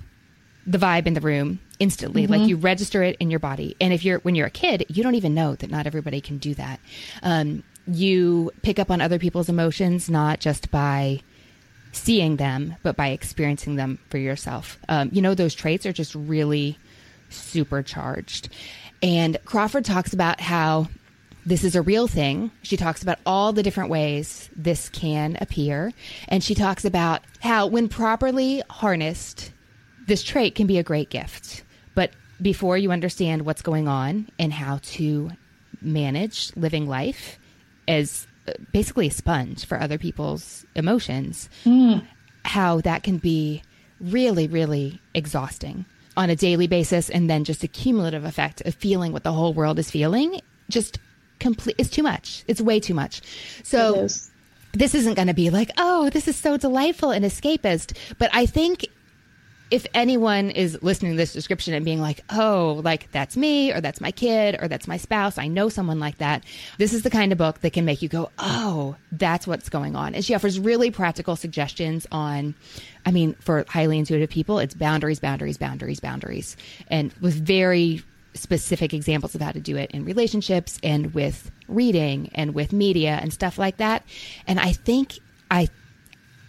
the 0.66 0.78
vibe 0.78 1.08
in 1.08 1.14
the 1.14 1.20
room 1.20 1.60
instantly. 1.80 2.24
Mm-hmm. 2.24 2.32
like 2.32 2.48
you 2.48 2.56
register 2.56 3.04
it 3.04 3.18
in 3.20 3.30
your 3.30 3.42
body. 3.42 3.76
And 3.82 3.92
if 3.92 4.06
you're 4.06 4.20
when 4.20 4.34
you're 4.34 4.48
a 4.48 4.62
kid 4.66 4.86
you 4.88 5.04
don't 5.04 5.16
even 5.16 5.34
know 5.36 5.56
that 5.56 5.70
not 5.70 5.86
everybody 5.86 6.22
can 6.22 6.38
do 6.38 6.54
that. 6.56 6.80
Um, 7.22 7.64
you 7.86 8.52
pick 8.62 8.80
up 8.80 8.90
on 8.90 9.02
other 9.02 9.20
people's 9.20 9.50
emotions 9.50 10.10
not 10.10 10.40
just 10.40 10.72
by 10.72 11.22
seeing 11.92 12.38
them 12.38 12.76
but 12.82 12.96
by 12.96 13.10
experiencing 13.10 13.76
them 13.76 14.00
for 14.10 14.18
yourself. 14.18 14.80
Um, 14.88 15.10
you 15.12 15.22
know 15.22 15.36
those 15.36 15.54
traits 15.54 15.86
are 15.86 15.94
just 15.94 16.16
really 16.16 16.78
supercharged 17.30 18.50
and 19.02 19.38
Crawford 19.46 19.86
talks 19.86 20.14
about 20.14 20.42
how 20.42 20.88
this 21.46 21.64
is 21.64 21.76
a 21.76 21.82
real 21.82 22.08
thing. 22.08 22.52
She 22.62 22.76
talks 22.76 23.02
about 23.02 23.20
all 23.26 23.54
the 23.54 23.64
different 23.64 23.90
ways 23.90 24.50
this 24.56 24.90
can 24.90 25.38
appear. 25.40 25.94
And 26.28 26.44
she 26.44 26.56
talks 26.56 26.84
about 26.84 27.22
how, 27.40 27.68
when 27.68 27.88
properly 27.88 28.62
harnessed, 28.70 29.54
this 30.08 30.24
trait 30.24 30.56
can 30.56 30.68
be 30.68 30.78
a 30.78 30.84
great 30.84 31.10
gift. 31.10 31.64
But 31.96 32.12
before 32.42 32.78
you 32.78 32.92
understand 32.92 33.46
what's 33.46 33.62
going 33.62 33.88
on 33.88 34.28
and 34.38 34.52
how 34.52 34.80
to 34.84 35.32
manage 35.82 36.52
living 36.58 36.88
life 36.88 37.40
as 37.88 38.28
uh, 38.48 38.52
basically 38.74 39.08
a 39.08 39.12
sponge 39.12 39.66
for 39.66 39.80
other 39.80 39.98
people's 39.98 40.66
emotions, 40.76 41.50
mm. 41.64 42.06
how 42.44 42.82
that 42.82 43.04
can 43.04 43.20
be 43.20 43.62
really, 44.02 44.48
really 44.48 45.00
exhausting 45.14 45.86
on 46.18 46.30
a 46.30 46.36
daily 46.36 46.68
basis 46.68 47.10
and 47.10 47.30
then 47.30 47.44
just 47.44 47.64
a 47.64 47.68
cumulative 47.68 48.26
effect 48.26 48.62
of 48.62 48.76
feeling 48.76 49.14
what 49.14 49.24
the 49.24 49.32
whole 49.32 49.54
world 49.54 49.80
is 49.80 49.90
feeling 49.90 50.42
just 50.70 51.00
complete 51.40 51.76
it's 51.78 51.90
too 51.90 52.04
much. 52.04 52.44
It's 52.48 52.60
way 52.60 52.80
too 52.80 52.94
much. 52.94 53.22
So 53.64 54.02
is. 54.02 54.32
this 54.74 54.96
isn't 54.96 55.14
going 55.14 55.28
to 55.28 55.34
be 55.34 55.50
like 55.50 55.72
oh 55.78 56.10
this 56.10 56.28
is 56.28 56.36
so 56.36 56.58
delightful 56.58 57.12
and 57.12 57.24
escapist. 57.24 57.96
But 58.18 58.30
i 58.34 58.46
think 58.46 58.88
if 59.70 59.86
anyone 59.94 60.50
is 60.52 60.82
listening 60.82 61.12
to 61.12 61.18
this 61.18 61.34
description 61.34 61.74
and 61.74 61.84
being 61.84 62.00
like, 62.00 62.22
oh, 62.30 62.82
like 62.84 63.12
that's 63.12 63.36
me, 63.36 63.74
or 63.74 63.82
that's 63.82 64.00
my 64.00 64.12
kid, 64.12 64.58
or 64.62 64.68
that's 64.68 64.88
my 64.88 64.98
spouse, 64.98 65.38
I 65.38 65.48
know 65.48 65.70
someone 65.70 66.00
like 66.00 66.20
that, 66.20 66.44
this 66.78 66.94
is 66.94 67.04
the 67.04 67.10
kind 67.10 67.32
of 67.32 67.38
book 67.38 67.62
that 67.62 67.74
can 67.74 67.86
make 67.86 68.02
you 68.02 68.10
go, 68.10 68.32
oh, 68.40 68.96
that's 69.12 69.46
what's 69.46 69.70
going 69.70 69.96
on. 69.96 70.16
And 70.16 70.24
she 70.24 70.34
offers 70.36 70.60
really 70.60 70.92
practical 70.92 71.36
suggestions 71.36 72.08
on, 72.12 72.56
I 73.06 73.12
mean, 73.12 73.34
for 73.40 73.66
highly 73.68 74.00
intuitive 74.00 74.30
people, 74.30 74.60
it's 74.60 74.74
boundaries, 74.74 75.20
boundaries, 75.20 75.58
boundaries, 75.58 76.00
boundaries, 76.00 76.56
and 76.88 77.14
with 77.22 77.34
very 77.34 78.04
specific 78.34 78.94
examples 78.94 79.36
of 79.36 79.42
how 79.42 79.52
to 79.52 79.60
do 79.60 79.76
it 79.76 79.92
in 79.92 80.06
relationships 80.06 80.80
and 80.84 81.14
with 81.14 81.52
reading 81.68 82.30
and 82.36 82.54
with 82.54 82.72
media 82.72 83.20
and 83.22 83.34
stuff 83.34 83.58
like 83.58 83.78
that. 83.78 84.04
And 84.46 84.60
I 84.60 84.74
think 84.74 85.20
I 85.50 85.70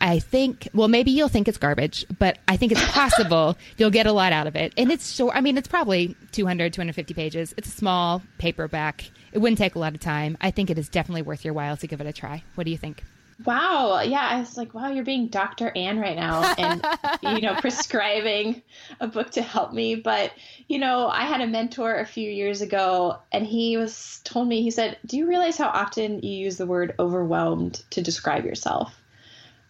I 0.01 0.19
think, 0.19 0.69
well, 0.73 0.89
maybe 0.89 1.11
you'll 1.11 1.29
think 1.29 1.49
it's 1.49 1.59
garbage, 1.59 2.07
but 2.19 2.39
I 2.47 2.57
think 2.57 2.73
it's 2.73 2.91
possible 2.91 3.57
you'll 3.77 3.91
get 3.91 4.07
a 4.07 4.13
lot 4.13 4.33
out 4.33 4.47
of 4.47 4.57
it. 4.57 4.73
And 4.77 4.91
it's 4.91 5.13
short. 5.13 5.37
I 5.37 5.41
mean, 5.41 5.59
it's 5.59 5.69
probably 5.69 6.17
200, 6.33 6.73
250 6.73 7.15
pages. 7.15 7.55
It's 7.57 7.69
a 7.69 7.73
small 7.73 8.23
paperback. 8.39 9.11
It 9.33 9.39
wouldn't 9.39 9.59
take 9.59 9.75
a 9.75 9.79
lot 9.79 9.95
of 9.95 10.01
time. 10.01 10.37
I 10.41 10.51
think 10.51 10.71
it 10.71 10.79
is 10.79 10.89
definitely 10.89 11.23
worth 11.23 11.45
your 11.45 11.55
while 11.55 11.77
to 11.77 11.87
give 11.87 12.01
it 12.01 12.07
a 12.07 12.13
try. 12.13 12.43
What 12.55 12.65
do 12.65 12.71
you 12.71 12.79
think? 12.79 13.03
Wow. 13.45 14.01
Yeah. 14.01 14.27
I 14.27 14.41
was 14.41 14.57
like, 14.57 14.75
wow, 14.75 14.89
you're 14.89 15.05
being 15.05 15.29
Dr. 15.29 15.71
Anne 15.77 16.01
right 16.01 16.17
now 16.17 16.43
and, 16.59 16.85
you 17.23 17.41
know, 17.41 17.55
prescribing 17.61 18.63
a 18.99 19.07
book 19.07 19.31
to 19.33 19.43
help 19.43 19.73
me. 19.73 19.95
But, 19.95 20.33
you 20.67 20.79
know, 20.79 21.07
I 21.07 21.25
had 21.25 21.41
a 21.41 21.47
mentor 21.47 21.99
a 21.99 22.07
few 22.07 22.29
years 22.29 22.63
ago 22.63 23.19
and 23.31 23.47
he 23.47 23.77
was 23.77 24.21
told 24.25 24.49
me, 24.49 24.63
he 24.63 24.73
said, 24.73 24.99
Do 25.07 25.17
you 25.17 25.29
realize 25.29 25.57
how 25.57 25.69
often 25.69 26.21
you 26.21 26.33
use 26.33 26.57
the 26.57 26.67
word 26.67 26.95
overwhelmed 26.99 27.83
to 27.91 28.03
describe 28.03 28.45
yourself? 28.45 29.01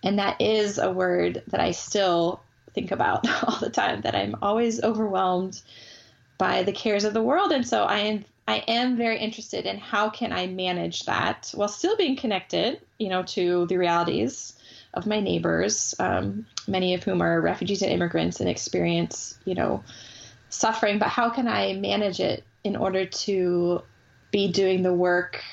And 0.02 0.18
that 0.18 0.40
is 0.40 0.78
a 0.78 0.92
word 0.92 1.42
that 1.48 1.60
I 1.60 1.72
still 1.72 2.40
think 2.74 2.90
about 2.90 3.28
all 3.44 3.58
the 3.58 3.70
time, 3.70 4.02
that 4.02 4.14
I'm 4.14 4.36
always 4.42 4.82
overwhelmed 4.82 5.60
by 6.38 6.62
the 6.62 6.72
cares 6.72 7.04
of 7.04 7.14
the 7.14 7.22
world. 7.22 7.52
And 7.52 7.66
so 7.66 7.84
I 7.84 7.98
am 8.00 8.24
I 8.46 8.64
am 8.66 8.96
very 8.96 9.18
interested 9.18 9.66
in 9.66 9.76
how 9.76 10.08
can 10.08 10.32
I 10.32 10.46
manage 10.46 11.04
that 11.04 11.52
while 11.54 11.68
still 11.68 11.98
being 11.98 12.16
connected, 12.16 12.80
you 12.98 13.10
know, 13.10 13.22
to 13.24 13.66
the 13.66 13.76
realities 13.76 14.54
of 14.94 15.06
my 15.06 15.20
neighbors, 15.20 15.94
um, 15.98 16.46
many 16.66 16.94
of 16.94 17.04
whom 17.04 17.20
are 17.20 17.42
refugees 17.42 17.82
and 17.82 17.92
immigrants 17.92 18.40
and 18.40 18.48
experience, 18.48 19.38
you 19.44 19.54
know, 19.54 19.84
suffering. 20.48 20.98
But 20.98 21.08
how 21.08 21.28
can 21.28 21.46
I 21.46 21.74
manage 21.74 22.20
it 22.20 22.42
in 22.64 22.74
order 22.74 23.04
to 23.04 23.82
be 24.30 24.50
doing 24.50 24.82
the 24.82 24.94
work 24.94 25.44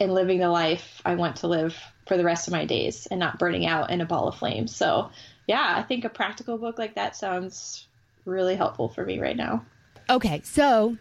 and 0.00 0.14
living 0.14 0.38
the 0.38 0.48
life 0.48 1.02
I 1.04 1.16
want 1.16 1.36
to 1.36 1.48
live 1.48 1.78
for 2.06 2.16
the 2.16 2.24
rest 2.24 2.48
of 2.48 2.52
my 2.52 2.64
days 2.64 3.06
and 3.06 3.20
not 3.20 3.38
burning 3.38 3.66
out 3.66 3.90
in 3.90 4.00
a 4.00 4.06
ball 4.06 4.28
of 4.28 4.36
flames. 4.36 4.74
So, 4.74 5.10
yeah, 5.46 5.74
I 5.76 5.82
think 5.82 6.04
a 6.04 6.08
practical 6.08 6.58
book 6.58 6.78
like 6.78 6.94
that 6.94 7.16
sounds 7.16 7.86
really 8.24 8.56
helpful 8.56 8.88
for 8.88 9.04
me 9.04 9.18
right 9.18 9.36
now. 9.36 9.64
Okay, 10.10 10.42
so 10.44 10.96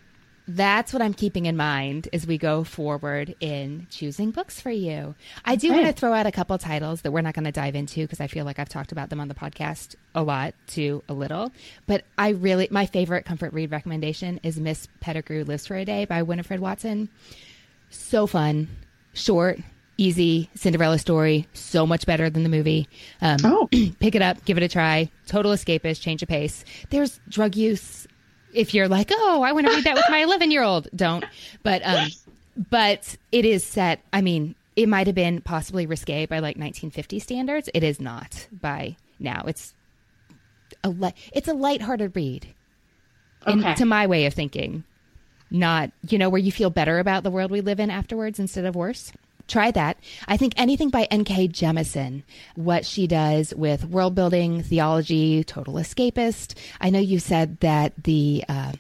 that's 0.47 0.91
what 0.91 1.01
I'm 1.01 1.13
keeping 1.13 1.45
in 1.45 1.55
mind 1.55 2.09
as 2.13 2.25
we 2.25 2.37
go 2.37 2.63
forward 2.63 3.35
in 3.39 3.87
choosing 3.89 4.31
books 4.31 4.59
for 4.59 4.71
you. 4.71 5.15
I 5.45 5.55
do 5.55 5.69
okay. 5.69 5.75
want 5.83 5.95
to 5.95 5.99
throw 5.99 6.13
out 6.13 6.25
a 6.25 6.31
couple 6.31 6.57
titles 6.57 7.01
that 7.01 7.11
we're 7.11 7.21
not 7.21 7.33
going 7.33 7.45
to 7.45 7.51
dive 7.51 7.75
into 7.75 8.01
because 8.01 8.19
I 8.19 8.27
feel 8.27 8.45
like 8.45 8.59
I've 8.59 8.69
talked 8.69 8.91
about 8.91 9.09
them 9.09 9.19
on 9.19 9.27
the 9.27 9.35
podcast 9.35 9.95
a 10.15 10.23
lot 10.23 10.53
to 10.67 11.03
a 11.07 11.13
little. 11.13 11.51
But 11.87 12.05
I 12.17 12.29
really, 12.29 12.67
my 12.71 12.85
favorite 12.85 13.25
comfort 13.25 13.53
read 13.53 13.71
recommendation 13.71 14.39
is 14.43 14.59
Miss 14.59 14.87
Pettigrew 14.99 15.43
Lives 15.45 15.67
for 15.67 15.75
a 15.75 15.85
Day 15.85 16.05
by 16.05 16.23
Winifred 16.23 16.59
Watson. 16.59 17.09
So 17.89 18.27
fun, 18.27 18.67
short, 19.13 19.59
easy 20.01 20.49
Cinderella 20.55 20.97
story, 20.97 21.47
so 21.53 21.85
much 21.85 22.07
better 22.07 22.29
than 22.29 22.41
the 22.43 22.49
movie. 22.49 22.89
Um, 23.21 23.37
oh. 23.43 23.69
pick 23.99 24.15
it 24.15 24.21
up, 24.21 24.43
give 24.45 24.57
it 24.57 24.63
a 24.63 24.67
try. 24.67 25.09
Total 25.27 25.51
escapist, 25.51 26.01
change 26.01 26.23
of 26.23 26.29
pace. 26.29 26.65
There's 26.89 27.19
drug 27.29 27.55
use. 27.55 28.07
If 28.53 28.73
you're 28.73 28.87
like, 28.87 29.11
oh, 29.13 29.43
I 29.43 29.51
want 29.51 29.67
to 29.67 29.73
read 29.73 29.85
that 29.85 29.95
with 29.95 30.05
my 30.09 30.19
11 30.23 30.51
year 30.51 30.63
old, 30.63 30.89
don't. 30.95 31.23
But 31.63 31.85
um, 31.85 32.09
but 32.69 33.15
it 33.31 33.45
is 33.45 33.63
set. 33.63 34.01
I 34.11 34.21
mean, 34.21 34.55
it 34.75 34.89
might 34.89 35.07
have 35.07 35.15
been 35.15 35.39
possibly 35.41 35.85
risque 35.85 36.25
by 36.25 36.37
like 36.37 36.57
1950 36.57 37.19
standards. 37.19 37.69
It 37.73 37.83
is 37.83 38.01
not 38.01 38.47
by 38.51 38.97
now. 39.19 39.43
It's 39.45 39.73
a 40.83 40.89
li- 40.89 41.13
it's 41.31 41.47
a 41.47 41.53
lighthearted 41.53 42.15
read. 42.15 42.47
Okay. 43.47 43.69
In, 43.69 43.75
to 43.75 43.85
my 43.85 44.07
way 44.07 44.25
of 44.25 44.33
thinking, 44.33 44.83
not 45.51 45.91
you 46.09 46.17
know 46.17 46.29
where 46.29 46.41
you 46.41 46.51
feel 46.51 46.69
better 46.71 46.99
about 46.99 47.23
the 47.23 47.31
world 47.31 47.51
we 47.51 47.61
live 47.61 47.79
in 47.79 47.89
afterwards 47.89 48.39
instead 48.39 48.65
of 48.65 48.75
worse 48.75 49.11
try 49.51 49.71
that. 49.71 49.97
I 50.27 50.37
think 50.37 50.53
anything 50.57 50.89
by 50.89 51.03
N.K. 51.03 51.49
Jemisin, 51.49 52.23
what 52.55 52.85
she 52.85 53.07
does 53.07 53.53
with 53.53 53.85
world 53.85 54.15
building, 54.15 54.63
theology, 54.63 55.43
total 55.43 55.75
escapist. 55.75 56.55
I 56.79 56.89
know 56.89 56.99
you 56.99 57.19
said 57.19 57.59
that 57.59 57.93
the 58.03 58.43
uh, 58.47 58.71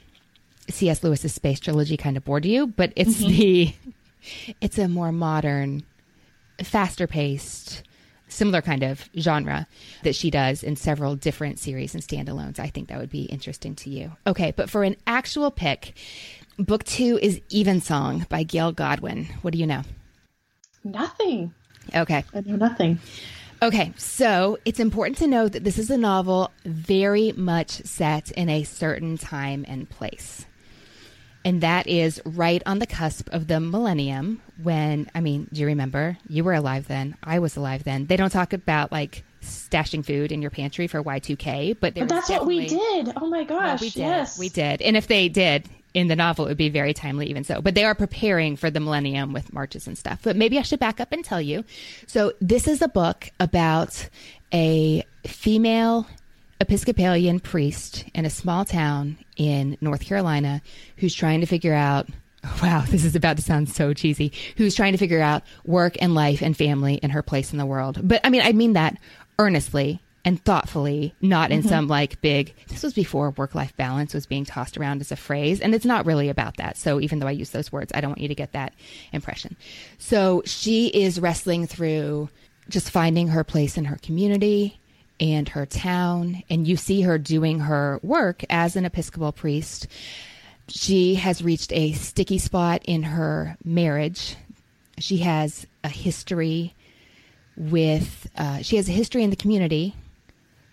C.S. 0.69 1.03
Lewis's 1.03 1.33
space 1.33 1.59
trilogy 1.59 1.97
kind 1.97 2.17
of 2.17 2.23
bored 2.23 2.45
you, 2.45 2.67
but 2.67 2.93
it's 2.95 3.17
mm-hmm. 3.17 3.31
the 3.31 3.75
it's 4.61 4.77
a 4.77 4.87
more 4.87 5.11
modern, 5.11 5.83
faster 6.63 7.07
paced, 7.07 7.83
similar 8.27 8.61
kind 8.61 8.83
of 8.83 9.09
genre 9.17 9.67
that 10.03 10.15
she 10.15 10.31
does 10.31 10.63
in 10.63 10.75
several 10.75 11.15
different 11.15 11.59
series 11.59 11.93
and 11.93 12.03
standalones. 12.03 12.59
I 12.59 12.67
think 12.67 12.87
that 12.87 12.99
would 12.99 13.09
be 13.09 13.23
interesting 13.23 13.75
to 13.75 13.89
you. 13.89 14.13
Okay, 14.25 14.51
but 14.55 14.69
for 14.69 14.83
an 14.83 14.95
actual 15.05 15.51
pick, 15.51 15.97
book 16.57 16.83
two 16.83 17.19
is 17.21 17.41
Evensong 17.53 18.25
by 18.29 18.43
Gail 18.43 18.71
Godwin. 18.71 19.25
What 19.41 19.53
do 19.53 19.59
you 19.59 19.67
know? 19.67 19.83
Nothing. 20.83 21.53
Okay. 21.95 22.23
I 22.33 22.41
know 22.41 22.55
nothing. 22.55 22.99
Okay, 23.63 23.93
so 23.95 24.57
it's 24.65 24.79
important 24.79 25.19
to 25.19 25.27
know 25.27 25.47
that 25.47 25.63
this 25.63 25.77
is 25.77 25.91
a 25.91 25.97
novel 25.97 26.49
very 26.65 27.31
much 27.33 27.69
set 27.83 28.31
in 28.31 28.49
a 28.49 28.63
certain 28.63 29.19
time 29.19 29.65
and 29.67 29.87
place. 29.87 30.47
And 31.45 31.61
that 31.61 31.87
is 31.87 32.19
right 32.25 32.61
on 32.65 32.79
the 32.79 32.87
cusp 32.87 33.29
of 33.29 33.47
the 33.47 33.59
millennium 33.59 34.41
when, 34.61 35.09
I 35.13 35.21
mean, 35.21 35.47
do 35.53 35.61
you 35.61 35.67
remember? 35.67 36.17
You 36.27 36.43
were 36.43 36.53
alive 36.53 36.87
then. 36.87 37.15
I 37.23 37.37
was 37.37 37.55
alive 37.55 37.83
then. 37.83 38.07
They 38.07 38.17
don't 38.17 38.31
talk 38.31 38.53
about 38.53 38.91
like 38.91 39.23
stashing 39.43 40.05
food 40.05 40.31
in 40.31 40.41
your 40.41 40.51
pantry 40.51 40.87
for 40.87 41.03
Y2K, 41.03 41.77
but, 41.79 41.93
but 41.95 42.09
that's 42.09 42.29
what 42.29 42.45
we 42.45 42.67
did. 42.67 43.13
Oh 43.15 43.27
my 43.27 43.43
gosh. 43.43 43.81
we 43.81 43.89
did. 43.89 43.99
Yes. 43.99 44.39
We 44.39 44.49
did. 44.49 44.81
And 44.81 44.97
if 44.97 45.07
they 45.07 45.29
did, 45.29 45.67
in 45.93 46.07
the 46.07 46.15
novel, 46.15 46.45
it 46.45 46.49
would 46.49 46.57
be 46.57 46.69
very 46.69 46.93
timely, 46.93 47.27
even 47.29 47.43
so. 47.43 47.61
But 47.61 47.75
they 47.75 47.83
are 47.83 47.95
preparing 47.95 48.55
for 48.55 48.69
the 48.69 48.79
millennium 48.79 49.33
with 49.33 49.53
marches 49.53 49.87
and 49.87 49.97
stuff. 49.97 50.19
But 50.23 50.35
maybe 50.35 50.57
I 50.57 50.61
should 50.61 50.79
back 50.79 50.99
up 50.99 51.11
and 51.11 51.23
tell 51.23 51.41
you. 51.41 51.63
So, 52.07 52.33
this 52.39 52.67
is 52.67 52.81
a 52.81 52.87
book 52.87 53.29
about 53.39 54.09
a 54.53 55.03
female 55.25 56.07
Episcopalian 56.59 57.39
priest 57.39 58.05
in 58.13 58.25
a 58.25 58.29
small 58.29 58.65
town 58.65 59.17
in 59.35 59.77
North 59.81 60.05
Carolina 60.05 60.61
who's 60.97 61.15
trying 61.15 61.41
to 61.41 61.47
figure 61.47 61.73
out 61.73 62.07
wow, 62.61 62.83
this 62.87 63.05
is 63.05 63.15
about 63.15 63.37
to 63.37 63.43
sound 63.43 63.69
so 63.69 63.93
cheesy, 63.93 64.31
who's 64.57 64.75
trying 64.75 64.93
to 64.93 64.97
figure 64.97 65.21
out 65.21 65.43
work 65.65 65.95
and 66.01 66.15
life 66.15 66.41
and 66.41 66.57
family 66.57 66.99
and 67.03 67.11
her 67.11 67.21
place 67.21 67.51
in 67.51 67.57
the 67.57 67.65
world. 67.65 67.99
But 68.01 68.21
I 68.23 68.29
mean, 68.29 68.41
I 68.41 68.51
mean 68.51 68.73
that 68.73 68.97
earnestly 69.37 70.01
and 70.23 70.43
thoughtfully, 70.43 71.15
not 71.21 71.51
in 71.51 71.61
mm-hmm. 71.61 71.69
some 71.69 71.87
like 71.87 72.21
big, 72.21 72.53
this 72.67 72.83
was 72.83 72.93
before 72.93 73.31
work 73.31 73.55
life 73.55 73.75
balance 73.75 74.13
was 74.13 74.25
being 74.25 74.45
tossed 74.45 74.77
around 74.77 75.01
as 75.01 75.11
a 75.11 75.15
phrase. 75.15 75.59
And 75.59 75.73
it's 75.73 75.85
not 75.85 76.05
really 76.05 76.29
about 76.29 76.57
that. 76.57 76.77
So 76.77 76.99
even 76.99 77.19
though 77.19 77.27
I 77.27 77.31
use 77.31 77.49
those 77.49 77.71
words, 77.71 77.91
I 77.95 78.01
don't 78.01 78.11
want 78.11 78.21
you 78.21 78.27
to 78.27 78.35
get 78.35 78.51
that 78.51 78.73
impression. 79.11 79.55
So 79.97 80.43
she 80.45 80.87
is 80.87 81.19
wrestling 81.19 81.65
through 81.65 82.29
just 82.69 82.91
finding 82.91 83.29
her 83.29 83.43
place 83.43 83.77
in 83.77 83.85
her 83.85 83.97
community 83.97 84.79
and 85.19 85.49
her 85.49 85.65
town. 85.65 86.43
And 86.49 86.67
you 86.67 86.77
see 86.77 87.01
her 87.01 87.17
doing 87.17 87.59
her 87.59 87.99
work 88.03 88.43
as 88.49 88.75
an 88.75 88.85
Episcopal 88.85 89.31
priest. 89.31 89.87
She 90.67 91.15
has 91.15 91.43
reached 91.43 91.73
a 91.73 91.93
sticky 91.93 92.37
spot 92.37 92.83
in 92.85 93.03
her 93.03 93.57
marriage. 93.65 94.35
She 94.99 95.17
has 95.17 95.65
a 95.83 95.89
history 95.89 96.75
with, 97.57 98.29
uh, 98.37 98.61
she 98.61 98.77
has 98.77 98.87
a 98.87 98.93
history 98.93 99.23
in 99.23 99.31
the 99.31 99.35
community 99.35 99.95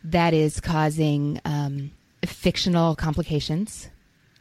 that 0.05 0.35
is 0.35 0.61
causing 0.61 1.41
um, 1.45 1.91
fictional 2.25 2.95
complications 2.95 3.89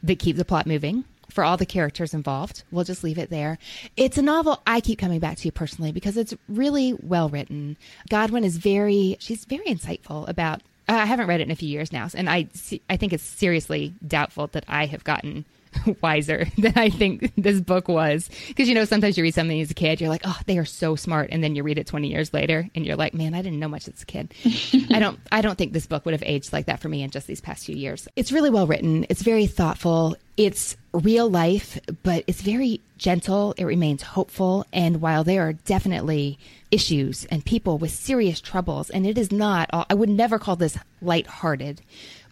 that 0.02 0.18
keep 0.18 0.36
the 0.36 0.44
plot 0.44 0.66
moving 0.66 1.04
for 1.30 1.44
all 1.44 1.56
the 1.56 1.66
characters 1.66 2.14
involved. 2.14 2.62
We'll 2.70 2.84
just 2.84 3.04
leave 3.04 3.18
it 3.18 3.30
there. 3.30 3.58
It's 3.96 4.18
a 4.18 4.22
novel 4.22 4.62
I 4.66 4.80
keep 4.80 4.98
coming 4.98 5.20
back 5.20 5.36
to 5.38 5.52
personally 5.52 5.92
because 5.92 6.16
it's 6.16 6.34
really 6.48 6.94
well 6.94 7.28
written. 7.28 7.76
Godwin 8.08 8.44
is 8.44 8.56
very, 8.56 9.16
she's 9.20 9.44
very 9.44 9.66
insightful 9.66 10.28
about. 10.28 10.62
I 10.90 11.04
haven't 11.04 11.26
read 11.26 11.40
it 11.40 11.44
in 11.44 11.50
a 11.50 11.56
few 11.56 11.68
years 11.68 11.92
now, 11.92 12.08
and 12.14 12.30
I 12.30 12.48
I 12.88 12.96
think 12.96 13.12
it's 13.12 13.22
seriously 13.22 13.92
doubtful 14.06 14.46
that 14.48 14.64
I 14.68 14.86
have 14.86 15.04
gotten 15.04 15.44
wiser 16.02 16.46
than 16.58 16.72
I 16.76 16.90
think 16.90 17.32
this 17.36 17.60
book 17.60 17.88
was. 17.88 18.30
Because, 18.48 18.68
you 18.68 18.74
know, 18.74 18.84
sometimes 18.84 19.16
you 19.16 19.22
read 19.22 19.34
something 19.34 19.60
as 19.60 19.70
a 19.70 19.74
kid, 19.74 20.00
you're 20.00 20.10
like, 20.10 20.22
oh, 20.24 20.38
they 20.46 20.58
are 20.58 20.64
so 20.64 20.96
smart. 20.96 21.30
And 21.32 21.42
then 21.42 21.54
you 21.54 21.62
read 21.62 21.78
it 21.78 21.86
20 21.86 22.08
years 22.08 22.32
later 22.32 22.68
and 22.74 22.86
you're 22.86 22.96
like, 22.96 23.14
man, 23.14 23.34
I 23.34 23.42
didn't 23.42 23.58
know 23.58 23.68
much 23.68 23.88
as 23.88 24.02
a 24.02 24.06
kid. 24.06 24.32
I 24.90 24.98
don't, 24.98 25.18
I 25.30 25.40
don't 25.40 25.56
think 25.56 25.72
this 25.72 25.86
book 25.86 26.04
would 26.04 26.14
have 26.14 26.22
aged 26.24 26.52
like 26.52 26.66
that 26.66 26.80
for 26.80 26.88
me 26.88 27.02
in 27.02 27.10
just 27.10 27.26
these 27.26 27.40
past 27.40 27.66
few 27.66 27.76
years. 27.76 28.08
It's 28.16 28.32
really 28.32 28.50
well 28.50 28.66
written. 28.66 29.06
It's 29.08 29.22
very 29.22 29.46
thoughtful. 29.46 30.16
It's 30.36 30.76
real 30.92 31.28
life, 31.28 31.78
but 32.02 32.24
it's 32.26 32.40
very 32.40 32.80
gentle. 32.96 33.54
It 33.56 33.64
remains 33.64 34.02
hopeful. 34.02 34.66
And 34.72 35.00
while 35.00 35.24
there 35.24 35.48
are 35.48 35.52
definitely 35.52 36.38
issues 36.70 37.24
and 37.26 37.44
people 37.44 37.78
with 37.78 37.90
serious 37.90 38.40
troubles, 38.40 38.90
and 38.90 39.06
it 39.06 39.18
is 39.18 39.32
not, 39.32 39.68
I 39.72 39.94
would 39.94 40.08
never 40.08 40.38
call 40.38 40.56
this 40.56 40.78
lighthearted 41.00 41.82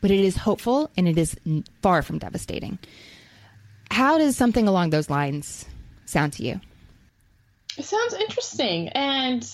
but 0.01 0.11
it 0.11 0.20
is 0.20 0.37
hopeful 0.37 0.91
and 0.97 1.09
it 1.09 1.18
is 1.18 1.37
far 1.82 2.03
from 2.03 2.18
devastating. 2.18 2.78
How 3.91 4.18
does 4.18 4.37
something 4.37 4.68
along 4.68 4.91
those 4.91 5.11
lines 5.11 5.64
sound 6.05 6.32
to 6.34 6.45
you? 6.45 6.61
It 7.76 7.84
sounds 7.84 8.14
interesting 8.14 8.89
and 8.91 9.47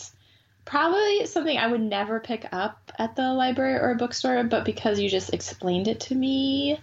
probably 0.64 1.26
something 1.26 1.58
I 1.58 1.66
would 1.66 1.80
never 1.80 2.20
pick 2.20 2.46
up 2.52 2.92
at 2.98 3.16
the 3.16 3.32
library 3.32 3.74
or 3.74 3.90
a 3.90 3.96
bookstore, 3.96 4.42
but 4.44 4.64
because 4.64 5.00
you 5.00 5.08
just 5.08 5.34
explained 5.34 5.88
it 5.88 6.00
to 6.00 6.14
me, 6.14 6.78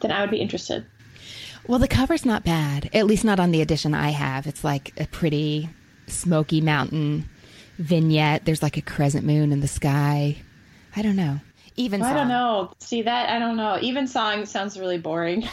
then 0.00 0.10
I 0.10 0.20
would 0.20 0.30
be 0.30 0.40
interested. 0.40 0.84
Well, 1.66 1.78
the 1.78 1.88
cover's 1.88 2.24
not 2.24 2.44
bad, 2.44 2.90
at 2.92 3.06
least 3.06 3.24
not 3.24 3.38
on 3.38 3.52
the 3.52 3.62
edition 3.62 3.94
I 3.94 4.10
have. 4.10 4.46
It's 4.46 4.64
like 4.64 4.92
a 5.00 5.06
pretty 5.06 5.68
smoky 6.08 6.60
mountain 6.60 7.28
vignette. 7.78 8.44
There's 8.44 8.62
like 8.62 8.76
a 8.76 8.82
crescent 8.82 9.24
moon 9.24 9.52
in 9.52 9.60
the 9.60 9.68
sky. 9.68 10.36
I 10.96 11.02
don't 11.02 11.16
know. 11.16 11.40
Even 11.76 12.02
I 12.02 12.12
don't 12.12 12.28
know. 12.28 12.72
See 12.80 13.02
that 13.02 13.30
I 13.30 13.38
don't 13.38 13.56
know. 13.56 13.78
Evensong 13.82 14.44
sounds 14.44 14.78
really 14.78 14.98
boring. 14.98 15.42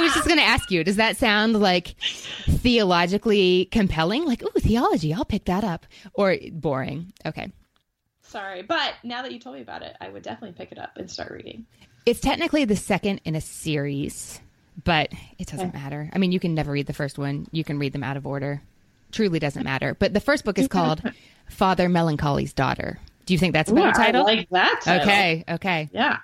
I 0.00 0.04
was 0.04 0.14
just 0.14 0.26
going 0.26 0.38
to 0.38 0.44
ask 0.44 0.70
you, 0.70 0.82
does 0.82 0.96
that 0.96 1.16
sound 1.16 1.60
like 1.60 1.94
theologically 2.48 3.66
compelling? 3.66 4.24
Like, 4.24 4.42
ooh, 4.42 4.60
theology, 4.60 5.12
I'll 5.12 5.24
pick 5.24 5.44
that 5.44 5.62
up. 5.62 5.86
Or 6.14 6.36
boring. 6.52 7.12
Okay. 7.26 7.52
Sorry, 8.22 8.62
but 8.62 8.94
now 9.02 9.22
that 9.22 9.32
you 9.32 9.40
told 9.40 9.56
me 9.56 9.62
about 9.62 9.82
it, 9.82 9.96
I 10.00 10.08
would 10.08 10.22
definitely 10.22 10.52
pick 10.52 10.72
it 10.72 10.78
up 10.78 10.96
and 10.96 11.10
start 11.10 11.32
reading. 11.32 11.66
It's 12.06 12.20
technically 12.20 12.64
the 12.64 12.76
second 12.76 13.20
in 13.24 13.34
a 13.34 13.40
series, 13.40 14.40
but 14.84 15.12
it 15.38 15.48
doesn't 15.48 15.68
okay. 15.68 15.78
matter. 15.78 16.10
I 16.12 16.18
mean, 16.18 16.32
you 16.32 16.40
can 16.40 16.54
never 16.54 16.72
read 16.72 16.86
the 16.86 16.92
first 16.92 17.18
one. 17.18 17.46
You 17.50 17.64
can 17.64 17.78
read 17.78 17.92
them 17.92 18.04
out 18.04 18.16
of 18.16 18.26
order. 18.26 18.62
Truly 19.12 19.38
doesn't 19.38 19.64
matter. 19.64 19.94
But 19.98 20.14
the 20.14 20.20
first 20.20 20.44
book 20.44 20.58
is 20.58 20.68
called 20.68 21.02
Father 21.50 21.88
Melancholy's 21.88 22.52
Daughter. 22.52 22.98
Do 23.26 23.34
you 23.34 23.38
think 23.38 23.52
that's 23.52 23.70
a 23.70 23.74
better 23.74 23.88
Ooh, 23.88 23.92
title? 23.92 24.22
I 24.22 24.24
like 24.24 24.48
that. 24.50 24.80
Title. 24.82 25.08
Okay, 25.08 25.44
okay. 25.48 25.88
Yeah. 25.92 26.18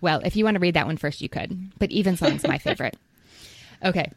Well, 0.00 0.20
if 0.24 0.36
you 0.36 0.44
want 0.44 0.54
to 0.56 0.60
read 0.60 0.74
that 0.74 0.86
one 0.86 0.96
first, 0.96 1.20
you 1.20 1.28
could. 1.28 1.78
But 1.78 1.90
Even 1.90 2.14
Evensong's 2.14 2.46
my 2.46 2.58
favorite. 2.58 2.96
Okay. 3.84 4.10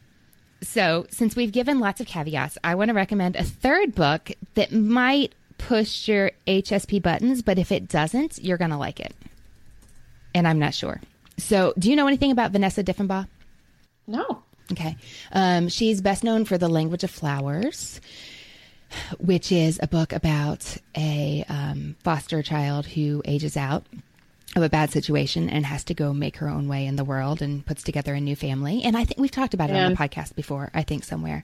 So, 0.62 1.06
since 1.10 1.36
we've 1.36 1.52
given 1.52 1.80
lots 1.80 2.00
of 2.00 2.08
caveats, 2.08 2.58
I 2.64 2.76
want 2.76 2.90
to 2.90 2.94
recommend 2.94 3.36
a 3.36 3.44
third 3.44 3.94
book 3.94 4.32
that 4.56 4.72
might 4.72 5.36
push 5.58 6.08
your 6.08 6.32
HSP 6.48 7.02
buttons, 7.02 7.42
but 7.42 7.60
if 7.60 7.72
it 7.72 7.90
doesn't, 7.90 8.40
you're 8.42 8.58
going 8.58 8.72
to 8.72 8.78
like 8.78 9.00
it. 9.00 9.14
And 10.34 10.48
I'm 10.48 10.60
not 10.60 10.74
sure. 10.74 11.02
So, 11.38 11.74
do 11.78 11.90
you 11.90 11.96
know 11.96 12.08
anything 12.08 12.32
about 12.32 12.52
Vanessa 12.52 12.84
Diffenbaugh? 12.84 13.28
No. 14.08 14.44
Okay. 14.72 14.96
Um, 15.34 15.68
she's 15.68 16.00
best 16.00 16.24
known 16.24 16.46
for 16.46 16.58
The 16.58 16.70
Language 16.70 17.04
of 17.04 17.12
Flowers 17.12 18.00
which 19.20 19.52
is 19.52 19.80
a 19.82 19.88
book 19.88 20.14
about 20.14 20.78
a 20.96 21.44
um, 21.50 21.96
foster 22.04 22.42
child 22.44 22.86
who 22.86 23.22
ages 23.26 23.58
out 23.58 23.86
of 24.56 24.64
a 24.64 24.70
bad 24.70 24.92
situation 24.92 25.50
and 25.50 25.66
has 25.66 25.84
to 25.86 25.94
go 25.94 26.14
make 26.14 26.38
her 26.38 26.48
own 26.48 26.68
way 26.68 26.86
in 26.86 26.96
the 26.96 27.04
world 27.04 27.42
and 27.42 27.66
puts 27.66 27.84
together 27.84 28.14
a 28.14 28.22
new 28.22 28.36
family. 28.36 28.82
And 28.84 28.96
I 28.96 29.04
think 29.04 29.20
we've 29.20 29.32
talked 29.32 29.54
about 29.54 29.70
it 29.70 29.76
on 29.76 29.92
the 29.92 29.98
podcast 29.98 30.36
before, 30.36 30.70
I 30.74 30.84
think 30.84 31.04
somewhere. 31.04 31.44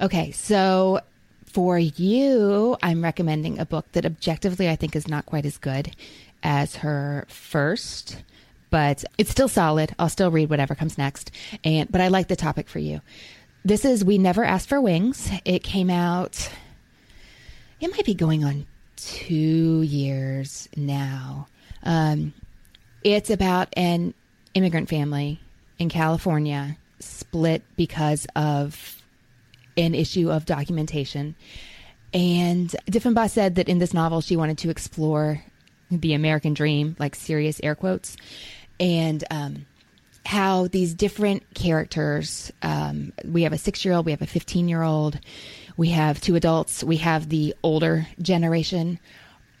Okay, 0.00 0.32
so 0.32 1.00
for 1.44 1.78
you, 1.78 2.76
I'm 2.82 3.02
recommending 3.02 3.58
a 3.58 3.66
book 3.66 3.86
that 3.92 4.04
objectively 4.04 4.68
I 4.68 4.76
think 4.76 4.96
is 4.96 5.08
not 5.08 5.26
quite 5.26 5.46
as 5.46 5.56
good 5.56 5.94
as 6.42 6.76
her 6.76 7.26
first, 7.28 8.22
but 8.70 9.04
it's 9.18 9.30
still 9.30 9.48
solid. 9.48 9.94
I'll 9.98 10.08
still 10.08 10.30
read 10.30 10.50
whatever 10.50 10.74
comes 10.74 10.98
next. 10.98 11.30
And 11.64 11.90
but 11.90 12.00
I 12.00 12.08
like 12.08 12.28
the 12.28 12.36
topic 12.36 12.68
for 12.68 12.80
you. 12.80 13.00
This 13.64 13.84
is 13.84 14.04
We 14.04 14.18
Never 14.18 14.44
Asked 14.44 14.68
for 14.68 14.80
Wings. 14.80 15.30
It 15.44 15.62
came 15.62 15.90
out 15.90 16.50
it 17.80 17.90
might 17.92 18.04
be 18.04 18.14
going 18.14 18.44
on 18.44 18.66
two 18.96 19.82
years 19.82 20.68
now. 20.76 21.46
Um, 21.82 22.34
it's 23.02 23.30
about 23.30 23.68
an 23.76 24.14
immigrant 24.54 24.88
family 24.88 25.40
in 25.78 25.88
California 25.88 26.76
split 27.00 27.62
because 27.76 28.26
of 28.34 29.02
an 29.76 29.94
issue 29.94 30.30
of 30.30 30.44
documentation. 30.44 31.36
And 32.12 32.74
Diffenbaugh 32.90 33.30
said 33.30 33.56
that 33.56 33.68
in 33.68 33.78
this 33.78 33.94
novel, 33.94 34.20
she 34.20 34.36
wanted 34.36 34.58
to 34.58 34.70
explore 34.70 35.42
the 35.90 36.14
American 36.14 36.54
dream, 36.54 36.96
like 36.98 37.14
serious 37.14 37.60
air 37.62 37.74
quotes, 37.74 38.16
and 38.80 39.22
um, 39.30 39.66
how 40.26 40.68
these 40.68 40.94
different 40.94 41.42
characters 41.54 42.52
um, 42.62 43.12
we 43.24 43.42
have 43.42 43.52
a 43.52 43.58
six 43.58 43.84
year 43.84 43.94
old, 43.94 44.06
we 44.06 44.12
have 44.12 44.22
a 44.22 44.26
15 44.26 44.68
year 44.68 44.82
old, 44.82 45.18
we 45.76 45.90
have 45.90 46.20
two 46.20 46.36
adults, 46.36 46.82
we 46.82 46.96
have 46.96 47.28
the 47.28 47.54
older 47.62 48.06
generation, 48.20 48.98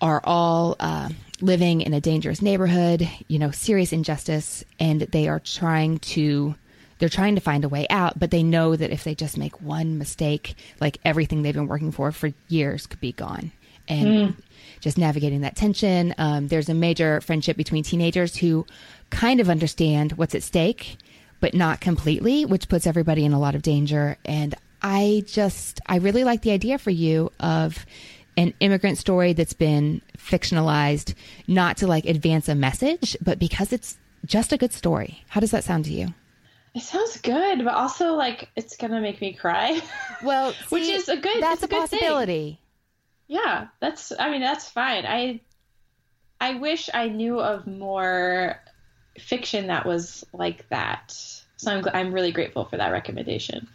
are 0.00 0.20
all 0.24 0.76
uh, 0.80 1.08
living 1.40 1.80
in 1.80 1.94
a 1.94 2.00
dangerous 2.00 2.42
neighborhood, 2.42 3.08
you 3.28 3.38
know, 3.38 3.50
serious 3.50 3.92
injustice, 3.92 4.64
and 4.78 5.02
they 5.02 5.28
are 5.28 5.40
trying 5.40 5.98
to 5.98 6.54
they're 6.98 7.08
trying 7.08 7.36
to 7.36 7.40
find 7.40 7.64
a 7.64 7.68
way 7.68 7.86
out, 7.90 8.18
but 8.18 8.30
they 8.30 8.42
know 8.42 8.74
that 8.74 8.90
if 8.90 9.04
they 9.04 9.14
just 9.14 9.38
make 9.38 9.60
one 9.62 9.98
mistake, 9.98 10.56
like 10.80 10.98
everything 11.04 11.42
they've 11.42 11.54
been 11.54 11.68
working 11.68 11.92
for 11.92 12.10
for 12.12 12.32
years 12.48 12.86
could 12.86 13.00
be 13.00 13.12
gone. 13.12 13.52
And 13.86 14.06
mm. 14.06 14.36
just 14.80 14.98
navigating 14.98 15.40
that 15.42 15.56
tension. 15.56 16.14
Um, 16.18 16.48
there's 16.48 16.68
a 16.68 16.74
major 16.74 17.20
friendship 17.22 17.56
between 17.56 17.84
teenagers 17.84 18.36
who 18.36 18.66
kind 19.10 19.40
of 19.40 19.48
understand 19.48 20.12
what's 20.12 20.34
at 20.34 20.42
stake, 20.42 20.98
but 21.40 21.54
not 21.54 21.80
completely, 21.80 22.44
which 22.44 22.68
puts 22.68 22.86
everybody 22.86 23.24
in 23.24 23.32
a 23.32 23.40
lot 23.40 23.54
of 23.54 23.62
danger. 23.62 24.18
And 24.24 24.54
I 24.82 25.24
just, 25.26 25.80
I 25.86 25.98
really 25.98 26.24
like 26.24 26.42
the 26.42 26.50
idea 26.50 26.78
for 26.78 26.90
you 26.90 27.32
of 27.40 27.86
an 28.38 28.54
immigrant 28.60 28.96
story 28.96 29.32
that's 29.32 29.52
been 29.52 30.00
fictionalized, 30.16 31.14
not 31.48 31.76
to 31.78 31.88
like 31.88 32.06
advance 32.06 32.48
a 32.48 32.54
message, 32.54 33.16
but 33.20 33.40
because 33.40 33.72
it's 33.72 33.98
just 34.24 34.52
a 34.52 34.56
good 34.56 34.72
story. 34.72 35.24
How 35.28 35.40
does 35.40 35.50
that 35.50 35.64
sound 35.64 35.86
to 35.86 35.92
you? 35.92 36.14
It 36.72 36.82
sounds 36.82 37.20
good, 37.20 37.64
but 37.64 37.74
also 37.74 38.12
like 38.12 38.48
it's 38.54 38.76
gonna 38.76 39.00
make 39.00 39.20
me 39.20 39.34
cry. 39.34 39.80
Well, 40.20 40.50
see, 40.52 40.66
which 40.70 40.88
is 40.88 41.08
a 41.08 41.16
good. 41.16 41.40
That's 41.40 41.62
a, 41.62 41.66
a 41.66 41.68
possibility. 41.68 42.58
Thing. 43.28 43.38
Yeah, 43.38 43.68
that's. 43.78 44.12
I 44.18 44.32
mean, 44.32 44.40
that's 44.40 44.68
fine. 44.68 45.06
I, 45.06 45.40
I 46.40 46.54
wish 46.54 46.90
I 46.92 47.06
knew 47.06 47.38
of 47.38 47.68
more 47.68 48.60
fiction 49.16 49.68
that 49.68 49.86
was 49.86 50.24
like 50.32 50.68
that. 50.70 51.12
So 51.56 51.70
I'm 51.70 51.84
I'm 51.94 52.12
really 52.12 52.32
grateful 52.32 52.64
for 52.64 52.78
that 52.78 52.90
recommendation. 52.90 53.68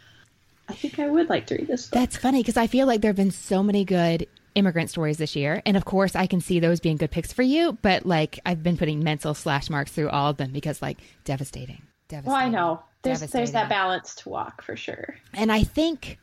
I 0.67 0.73
think 0.73 0.99
I 0.99 1.07
would 1.07 1.29
like 1.29 1.47
to 1.47 1.55
read 1.55 1.67
this 1.67 1.87
book. 1.87 1.97
That's 1.97 2.17
funny 2.17 2.41
because 2.41 2.57
I 2.57 2.67
feel 2.67 2.87
like 2.87 2.99
there 2.99 3.09
have 3.09 3.15
been 3.15 3.31
so 3.31 3.63
many 3.63 3.85
good 3.85 4.27
immigrant 4.55 4.89
stories 4.89 5.17
this 5.17 5.35
year. 5.35 5.61
And 5.65 5.77
of 5.77 5.85
course, 5.85 6.15
I 6.15 6.27
can 6.27 6.41
see 6.41 6.59
those 6.59 6.79
being 6.79 6.97
good 6.97 7.11
picks 7.11 7.33
for 7.33 7.43
you, 7.43 7.77
but 7.81 8.05
like 8.05 8.39
I've 8.45 8.63
been 8.63 8.77
putting 8.77 9.03
mental 9.03 9.33
slash 9.33 9.69
marks 9.69 9.91
through 9.91 10.09
all 10.09 10.29
of 10.29 10.37
them 10.37 10.51
because 10.51 10.81
like 10.81 10.99
devastating. 11.23 11.81
Devastating. 12.07 12.31
Well, 12.31 12.41
I 12.41 12.49
know. 12.49 12.83
There's 13.01 13.19
there's 13.19 13.51
that 13.51 13.67
balance 13.67 14.15
to 14.15 14.29
walk 14.29 14.61
for 14.61 14.77
sure. 14.77 15.15
And 15.33 15.51
I 15.51 15.63
think 15.63 16.19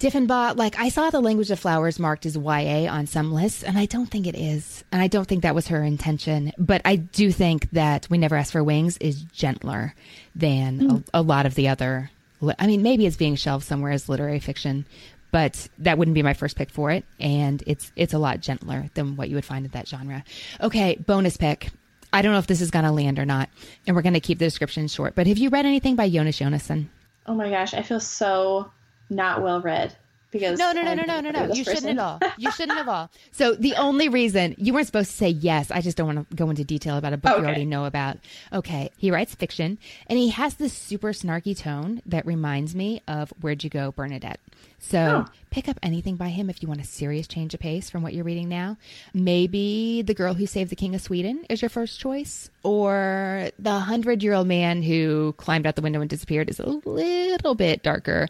Diffenbaugh, 0.00 0.56
like 0.56 0.76
I 0.78 0.88
saw 0.88 1.10
the 1.10 1.20
language 1.20 1.52
of 1.52 1.60
flowers 1.60 2.00
marked 2.00 2.26
as 2.26 2.36
YA 2.36 2.90
on 2.90 3.06
some 3.06 3.32
lists, 3.32 3.62
and 3.62 3.78
I 3.78 3.86
don't 3.86 4.10
think 4.10 4.26
it 4.26 4.34
is. 4.34 4.82
And 4.90 5.00
I 5.00 5.06
don't 5.06 5.26
think 5.26 5.42
that 5.42 5.54
was 5.54 5.68
her 5.68 5.84
intention. 5.84 6.52
But 6.58 6.82
I 6.84 6.96
do 6.96 7.30
think 7.30 7.70
that 7.70 8.08
We 8.10 8.18
Never 8.18 8.34
Ask 8.34 8.52
for 8.52 8.64
Wings 8.64 8.98
is 8.98 9.22
gentler 9.22 9.94
than 10.34 10.80
mm. 10.80 11.08
a, 11.14 11.20
a 11.20 11.22
lot 11.22 11.46
of 11.46 11.54
the 11.54 11.68
other 11.68 12.10
I 12.58 12.66
mean, 12.66 12.82
maybe 12.82 13.06
it's 13.06 13.16
being 13.16 13.36
shelved 13.36 13.64
somewhere 13.64 13.92
as 13.92 14.08
literary 14.08 14.40
fiction, 14.40 14.86
but 15.34 15.68
that 15.78 15.98
wouldn't 15.98 16.14
be 16.14 16.22
my 16.22 16.32
first 16.32 16.54
pick 16.54 16.70
for 16.70 16.92
it. 16.92 17.04
And 17.18 17.60
it's 17.66 17.90
it's 17.96 18.14
a 18.14 18.20
lot 18.20 18.38
gentler 18.38 18.88
than 18.94 19.16
what 19.16 19.28
you 19.28 19.34
would 19.34 19.44
find 19.44 19.64
in 19.64 19.72
that 19.72 19.88
genre. 19.88 20.22
Okay, 20.60 20.94
bonus 20.94 21.36
pick. 21.36 21.70
I 22.12 22.22
don't 22.22 22.30
know 22.30 22.38
if 22.38 22.46
this 22.46 22.60
is 22.60 22.70
going 22.70 22.84
to 22.84 22.92
land 22.92 23.18
or 23.18 23.26
not, 23.26 23.48
and 23.84 23.96
we're 23.96 24.02
going 24.02 24.14
to 24.14 24.20
keep 24.20 24.38
the 24.38 24.44
description 24.44 24.86
short. 24.86 25.16
But 25.16 25.26
have 25.26 25.36
you 25.36 25.48
read 25.48 25.66
anything 25.66 25.96
by 25.96 26.08
Jonas 26.08 26.38
Jonasson? 26.38 26.86
Oh 27.26 27.34
my 27.34 27.50
gosh, 27.50 27.74
I 27.74 27.82
feel 27.82 27.98
so 27.98 28.70
not 29.10 29.42
well 29.42 29.60
read 29.60 29.96
because 30.34 30.58
no, 30.58 30.72
no, 30.72 30.82
no, 30.82 30.94
no, 30.94 31.04
no, 31.04 31.20
no, 31.20 31.30
no. 31.30 31.54
You 31.54 31.64
person. 31.64 31.76
shouldn't 31.76 31.98
at 32.00 32.04
all. 32.04 32.20
You 32.38 32.50
shouldn't 32.50 32.76
at 32.76 32.88
all. 32.88 33.08
So 33.30 33.54
the 33.54 33.76
only 33.76 34.08
reason 34.08 34.56
you 34.58 34.74
weren't 34.74 34.86
supposed 34.86 35.12
to 35.12 35.16
say 35.16 35.28
yes, 35.28 35.70
I 35.70 35.80
just 35.80 35.96
don't 35.96 36.12
want 36.12 36.28
to 36.28 36.36
go 36.36 36.50
into 36.50 36.64
detail 36.64 36.98
about 36.98 37.12
a 37.12 37.16
book 37.16 37.34
okay. 37.34 37.40
you 37.40 37.46
already 37.46 37.64
know 37.64 37.84
about. 37.84 38.18
Okay, 38.52 38.90
he 38.98 39.12
writes 39.12 39.32
fiction, 39.36 39.78
and 40.08 40.18
he 40.18 40.30
has 40.30 40.54
this 40.54 40.72
super 40.72 41.12
snarky 41.12 41.56
tone 41.56 42.02
that 42.06 42.26
reminds 42.26 42.74
me 42.74 43.00
of 43.06 43.32
Where'd 43.40 43.62
You 43.62 43.70
Go, 43.70 43.92
Bernadette. 43.92 44.40
So 44.80 45.24
oh. 45.26 45.32
pick 45.50 45.68
up 45.68 45.78
anything 45.82 46.16
by 46.16 46.28
him 46.28 46.50
if 46.50 46.60
you 46.60 46.68
want 46.68 46.80
a 46.80 46.84
serious 46.84 47.26
change 47.26 47.54
of 47.54 47.60
pace 47.60 47.88
from 47.88 48.02
what 48.02 48.12
you're 48.12 48.24
reading 48.24 48.48
now. 48.48 48.76
Maybe 49.14 50.02
The 50.02 50.14
Girl 50.14 50.34
Who 50.34 50.46
Saved 50.46 50.70
the 50.70 50.76
King 50.76 50.94
of 50.94 51.00
Sweden 51.00 51.44
is 51.48 51.62
your 51.62 51.68
first 51.68 52.00
choice, 52.00 52.50
or 52.64 53.50
The 53.58 53.78
Hundred 53.78 54.22
Year 54.22 54.34
Old 54.34 54.48
Man 54.48 54.82
Who 54.82 55.34
Climbed 55.38 55.66
Out 55.66 55.76
the 55.76 55.82
Window 55.82 56.00
and 56.00 56.10
Disappeared 56.10 56.50
is 56.50 56.58
a 56.58 56.68
little 56.68 57.54
bit 57.54 57.82
darker, 57.82 58.28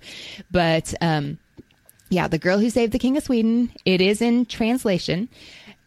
but 0.50 0.94
um, 1.00 1.38
yeah, 2.14 2.28
The 2.28 2.38
Girl 2.38 2.58
Who 2.58 2.70
Saved 2.70 2.92
the 2.92 2.98
King 2.98 3.16
of 3.16 3.24
Sweden. 3.24 3.72
It 3.84 4.00
is 4.00 4.22
in 4.22 4.46
translation. 4.46 5.28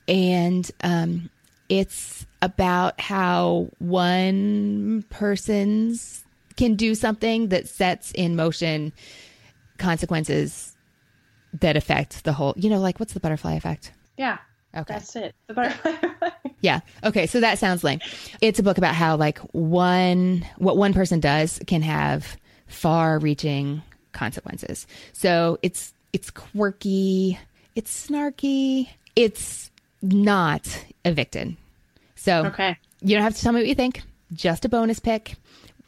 And 0.09 0.69
um, 0.83 1.29
it's 1.69 2.25
about 2.41 2.99
how 2.99 3.69
one 3.79 5.05
person's 5.09 6.23
can 6.57 6.75
do 6.75 6.95
something 6.95 7.49
that 7.49 7.67
sets 7.67 8.11
in 8.11 8.35
motion 8.35 8.91
consequences 9.77 10.75
that 11.61 11.77
affect 11.77 12.23
the 12.25 12.33
whole, 12.33 12.53
you 12.57 12.69
know, 12.69 12.79
like 12.79 12.99
what's 12.99 13.13
the 13.13 13.19
butterfly 13.19 13.53
effect? 13.53 13.93
Yeah. 14.17 14.37
Okay. 14.75 14.95
That's 14.95 15.15
it. 15.15 15.33
The 15.47 15.53
butterfly 15.53 15.91
effect. 16.03 16.47
Yeah. 16.61 16.81
Okay. 17.03 17.25
So 17.25 17.39
that 17.39 17.57
sounds 17.57 17.83
lame. 17.83 17.99
It's 18.41 18.59
a 18.59 18.63
book 18.63 18.77
about 18.77 18.95
how 18.95 19.15
like 19.15 19.39
one 19.53 20.45
what 20.57 20.77
one 20.77 20.93
person 20.93 21.19
does 21.19 21.59
can 21.67 21.81
have 21.83 22.35
far-reaching 22.67 23.81
consequences. 24.11 24.87
So 25.13 25.57
it's 25.61 25.93
it's 26.13 26.29
quirky, 26.29 27.39
it's 27.75 28.07
snarky, 28.07 28.89
it's 29.15 29.71
not 30.01 30.85
evicted. 31.05 31.55
So 32.15 32.45
okay. 32.47 32.77
you 33.01 33.15
don't 33.15 33.23
have 33.23 33.35
to 33.35 33.41
tell 33.41 33.53
me 33.53 33.59
what 33.61 33.67
you 33.67 33.75
think. 33.75 34.01
Just 34.33 34.65
a 34.65 34.69
bonus 34.69 34.99
pick. 34.99 35.35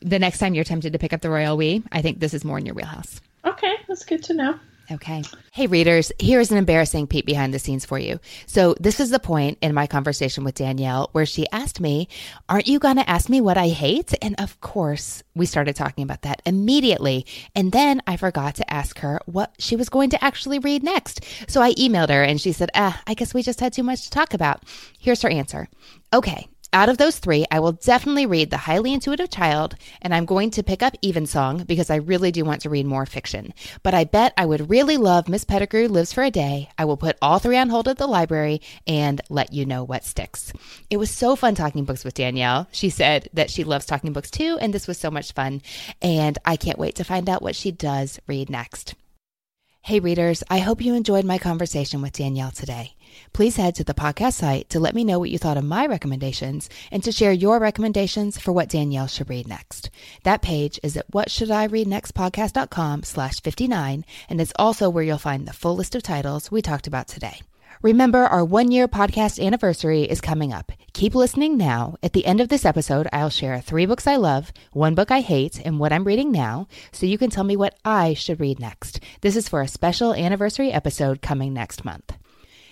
The 0.01 0.19
next 0.19 0.39
time 0.39 0.53
you're 0.53 0.63
tempted 0.63 0.93
to 0.93 0.99
pick 0.99 1.11
up 1.13 1.21
the 1.21 1.29
Royal 1.29 1.57
We, 1.57 1.83
I 1.91 2.01
think 2.01 2.19
this 2.19 2.33
is 2.33 2.45
more 2.45 2.57
in 2.57 2.65
your 2.65 2.75
wheelhouse. 2.75 3.19
Okay, 3.45 3.75
that's 3.87 4.05
good 4.05 4.23
to 4.23 4.33
know. 4.33 4.59
Okay. 4.91 5.23
Hey, 5.53 5.67
readers, 5.67 6.11
here's 6.17 6.49
an 6.49 6.57
embarrassing 6.57 7.05
peek 7.05 7.25
behind 7.25 7.53
the 7.53 7.59
scenes 7.59 7.85
for 7.85 7.99
you. 7.99 8.19
So, 8.47 8.75
this 8.79 8.99
is 8.99 9.11
the 9.11 9.19
point 9.19 9.59
in 9.61 9.75
my 9.75 9.85
conversation 9.85 10.43
with 10.43 10.55
Danielle 10.55 11.09
where 11.11 11.27
she 11.27 11.45
asked 11.51 11.79
me, 11.79 12.07
Aren't 12.47 12.67
you 12.67 12.79
going 12.79 12.95
to 12.95 13.07
ask 13.07 13.29
me 13.29 13.39
what 13.39 13.57
I 13.57 13.67
hate? 13.67 14.15
And 14.21 14.33
of 14.39 14.59
course, 14.61 15.21
we 15.35 15.45
started 15.45 15.75
talking 15.75 16.03
about 16.03 16.23
that 16.23 16.41
immediately. 16.43 17.27
And 17.55 17.71
then 17.71 18.01
I 18.07 18.17
forgot 18.17 18.55
to 18.55 18.73
ask 18.73 18.97
her 18.99 19.19
what 19.27 19.53
she 19.59 19.75
was 19.75 19.89
going 19.89 20.09
to 20.09 20.23
actually 20.23 20.57
read 20.57 20.81
next. 20.81 21.23
So, 21.47 21.61
I 21.61 21.73
emailed 21.73 22.09
her 22.09 22.23
and 22.23 22.41
she 22.41 22.51
said, 22.51 22.71
Ah, 22.73 22.99
I 23.05 23.13
guess 23.13 23.33
we 23.33 23.43
just 23.43 23.59
had 23.59 23.73
too 23.73 23.83
much 23.83 24.03
to 24.05 24.09
talk 24.09 24.33
about. 24.33 24.63
Here's 24.97 25.21
her 25.21 25.29
answer. 25.29 25.67
Okay, 26.11 26.47
out 26.71 26.89
of 26.89 26.97
those 26.97 27.17
three, 27.17 27.45
I 27.49 27.59
will 27.59 27.71
definitely 27.71 28.25
read 28.25 28.51
The 28.51 28.57
Highly 28.57 28.93
Intuitive 28.93 29.29
Child, 29.29 29.75
and 30.01 30.13
I'm 30.13 30.25
going 30.25 30.51
to 30.51 30.63
pick 30.63 30.83
up 30.83 30.95
Evensong 31.01 31.63
because 31.63 31.89
I 31.89 31.95
really 31.95 32.31
do 32.31 32.45
want 32.45 32.61
to 32.61 32.69
read 32.69 32.85
more 32.85 33.05
fiction. 33.05 33.53
But 33.81 33.93
I 33.93 34.03
bet 34.03 34.33
I 34.37 34.45
would 34.45 34.69
really 34.69 34.97
love 34.97 35.27
Miss 35.27 35.43
Pettigrew 35.43 35.87
Lives 35.87 36.13
for 36.13 36.23
a 36.23 36.29
Day. 36.29 36.69
I 36.77 36.85
will 36.85 36.97
put 36.97 37.17
all 37.21 37.39
three 37.39 37.57
on 37.57 37.69
hold 37.69 37.87
at 37.87 37.97
the 37.97 38.07
library 38.07 38.61
and 38.85 39.19
let 39.29 39.51
you 39.51 39.65
know 39.65 39.83
what 39.83 40.03
sticks. 40.03 40.53
It 40.89 40.97
was 40.97 41.09
so 41.09 41.35
fun 41.35 41.55
talking 41.55 41.85
books 41.85 42.05
with 42.05 42.13
Danielle. 42.13 42.67
She 42.71 42.89
said 42.89 43.29
that 43.33 43.49
she 43.49 43.63
loves 43.63 43.85
talking 43.85 44.13
books 44.13 44.29
too, 44.29 44.57
and 44.61 44.73
this 44.73 44.87
was 44.87 44.97
so 44.99 45.09
much 45.09 45.33
fun. 45.33 45.61
And 46.01 46.37
I 46.45 46.55
can't 46.55 46.79
wait 46.79 46.95
to 46.95 47.03
find 47.03 47.29
out 47.29 47.41
what 47.41 47.55
she 47.55 47.71
does 47.71 48.19
read 48.27 48.49
next. 48.49 48.93
Hey, 49.81 49.99
readers, 49.99 50.43
I 50.49 50.59
hope 50.59 50.83
you 50.83 50.93
enjoyed 50.93 51.25
my 51.25 51.39
conversation 51.39 52.01
with 52.01 52.11
Danielle 52.11 52.51
today. 52.51 52.95
Please 53.33 53.55
head 53.55 53.73
to 53.75 53.83
the 53.83 53.95
podcast 53.95 54.33
site 54.33 54.69
to 54.69 54.79
let 54.79 54.93
me 54.93 55.03
know 55.03 55.17
what 55.17 55.31
you 55.31 55.39
thought 55.39 55.57
of 55.57 55.63
my 55.63 55.87
recommendations 55.87 56.69
and 56.91 57.03
to 57.03 57.11
share 57.11 57.31
your 57.31 57.59
recommendations 57.59 58.37
for 58.37 58.51
what 58.51 58.69
Danielle 58.69 59.07
should 59.07 59.29
read 59.29 59.47
next. 59.47 59.89
That 60.23 60.43
page 60.43 60.79
is 60.83 60.95
at 60.95 61.09
whatshouldireadnextpodcast.com 61.11 63.03
slash 63.03 63.41
59, 63.41 64.05
and 64.29 64.41
it's 64.41 64.53
also 64.57 64.89
where 64.89 65.03
you'll 65.03 65.17
find 65.17 65.47
the 65.47 65.53
full 65.53 65.75
list 65.75 65.95
of 65.95 66.03
titles 66.03 66.51
we 66.51 66.61
talked 66.61 66.85
about 66.85 67.07
today. 67.07 67.41
Remember, 67.81 68.25
our 68.25 68.43
one 68.43 68.71
year 68.71 68.89
podcast 68.89 69.41
anniversary 69.41 70.03
is 70.03 70.19
coming 70.19 70.51
up. 70.51 70.73
Keep 70.91 71.15
listening 71.15 71.55
now. 71.55 71.95
At 72.03 72.11
the 72.11 72.25
end 72.25 72.41
of 72.41 72.49
this 72.49 72.65
episode, 72.65 73.07
I'll 73.13 73.29
share 73.29 73.61
three 73.61 73.85
books 73.85 74.05
I 74.05 74.17
love, 74.17 74.51
one 74.73 74.95
book 74.95 75.11
I 75.11 75.21
hate, 75.21 75.61
and 75.63 75.79
what 75.79 75.93
I'm 75.93 76.03
reading 76.03 76.29
now, 76.29 76.67
so 76.91 77.05
you 77.05 77.17
can 77.17 77.29
tell 77.29 77.45
me 77.45 77.55
what 77.55 77.79
I 77.85 78.15
should 78.15 78.41
read 78.41 78.59
next. 78.59 78.99
This 79.21 79.37
is 79.37 79.47
for 79.47 79.61
a 79.61 79.67
special 79.69 80.13
anniversary 80.13 80.73
episode 80.73 81.21
coming 81.21 81.53
next 81.53 81.85
month. 81.85 82.17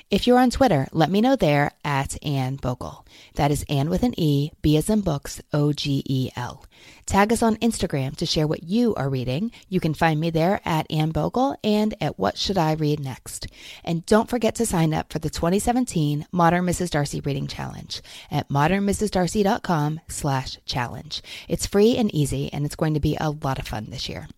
If 0.09 0.25
you're 0.25 0.39
on 0.39 0.51
Twitter, 0.51 0.87
let 0.93 1.11
me 1.11 1.19
know 1.19 1.35
there 1.35 1.71
at 1.83 2.17
Anne 2.23 2.55
Bogel. 2.55 3.05
That 3.35 3.51
is 3.51 3.65
Anne 3.67 3.89
with 3.89 4.03
an 4.03 4.17
E, 4.17 4.51
B 4.61 4.77
as 4.77 4.89
in 4.89 5.01
books, 5.01 5.41
O 5.51 5.73
G 5.73 6.01
E 6.05 6.29
L. 6.33 6.63
Tag 7.05 7.33
us 7.33 7.43
on 7.43 7.57
Instagram 7.57 8.15
to 8.15 8.25
share 8.25 8.47
what 8.47 8.63
you 8.63 8.95
are 8.95 9.09
reading. 9.09 9.51
You 9.67 9.81
can 9.81 9.93
find 9.93 10.17
me 10.17 10.29
there 10.29 10.61
at 10.63 10.89
Anne 10.89 11.11
Bogel 11.11 11.57
and 11.61 11.93
at 11.99 12.17
What 12.17 12.37
Should 12.37 12.57
I 12.57 12.71
Read 12.73 13.01
Next. 13.01 13.47
And 13.83 14.05
don't 14.05 14.29
forget 14.29 14.55
to 14.55 14.65
sign 14.65 14.93
up 14.93 15.11
for 15.11 15.19
the 15.19 15.29
2017 15.29 16.25
Modern 16.31 16.65
Mrs. 16.65 16.91
Darcy 16.91 17.19
Reading 17.19 17.47
Challenge 17.47 18.01
at 18.31 18.47
modernmrsdarcy.com 18.47 19.99
slash 20.07 20.57
challenge. 20.65 21.21
It's 21.49 21.67
free 21.67 21.97
and 21.97 22.15
easy, 22.15 22.49
and 22.53 22.65
it's 22.65 22.77
going 22.77 22.93
to 22.93 23.01
be 23.01 23.17
a 23.19 23.31
lot 23.31 23.59
of 23.59 23.67
fun 23.67 23.87
this 23.89 24.07
year. 24.07 24.29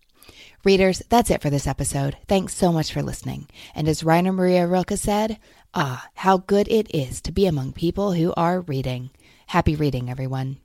Readers, 0.62 1.02
that's 1.08 1.30
it 1.30 1.40
for 1.40 1.48
this 1.48 1.66
episode. 1.66 2.18
Thanks 2.28 2.54
so 2.54 2.70
much 2.70 2.92
for 2.92 3.02
listening. 3.02 3.48
And 3.74 3.88
as 3.88 4.04
Rainer 4.04 4.30
Maria 4.30 4.66
Rilke 4.66 4.98
said, 4.98 5.38
ah, 5.74 6.08
how 6.14 6.38
good 6.38 6.68
it 6.68 6.92
is 6.94 7.20
to 7.22 7.32
be 7.32 7.46
among 7.46 7.72
people 7.72 8.12
who 8.12 8.32
are 8.36 8.60
reading. 8.60 9.10
Happy 9.48 9.76
reading, 9.76 10.10
everyone. 10.10 10.58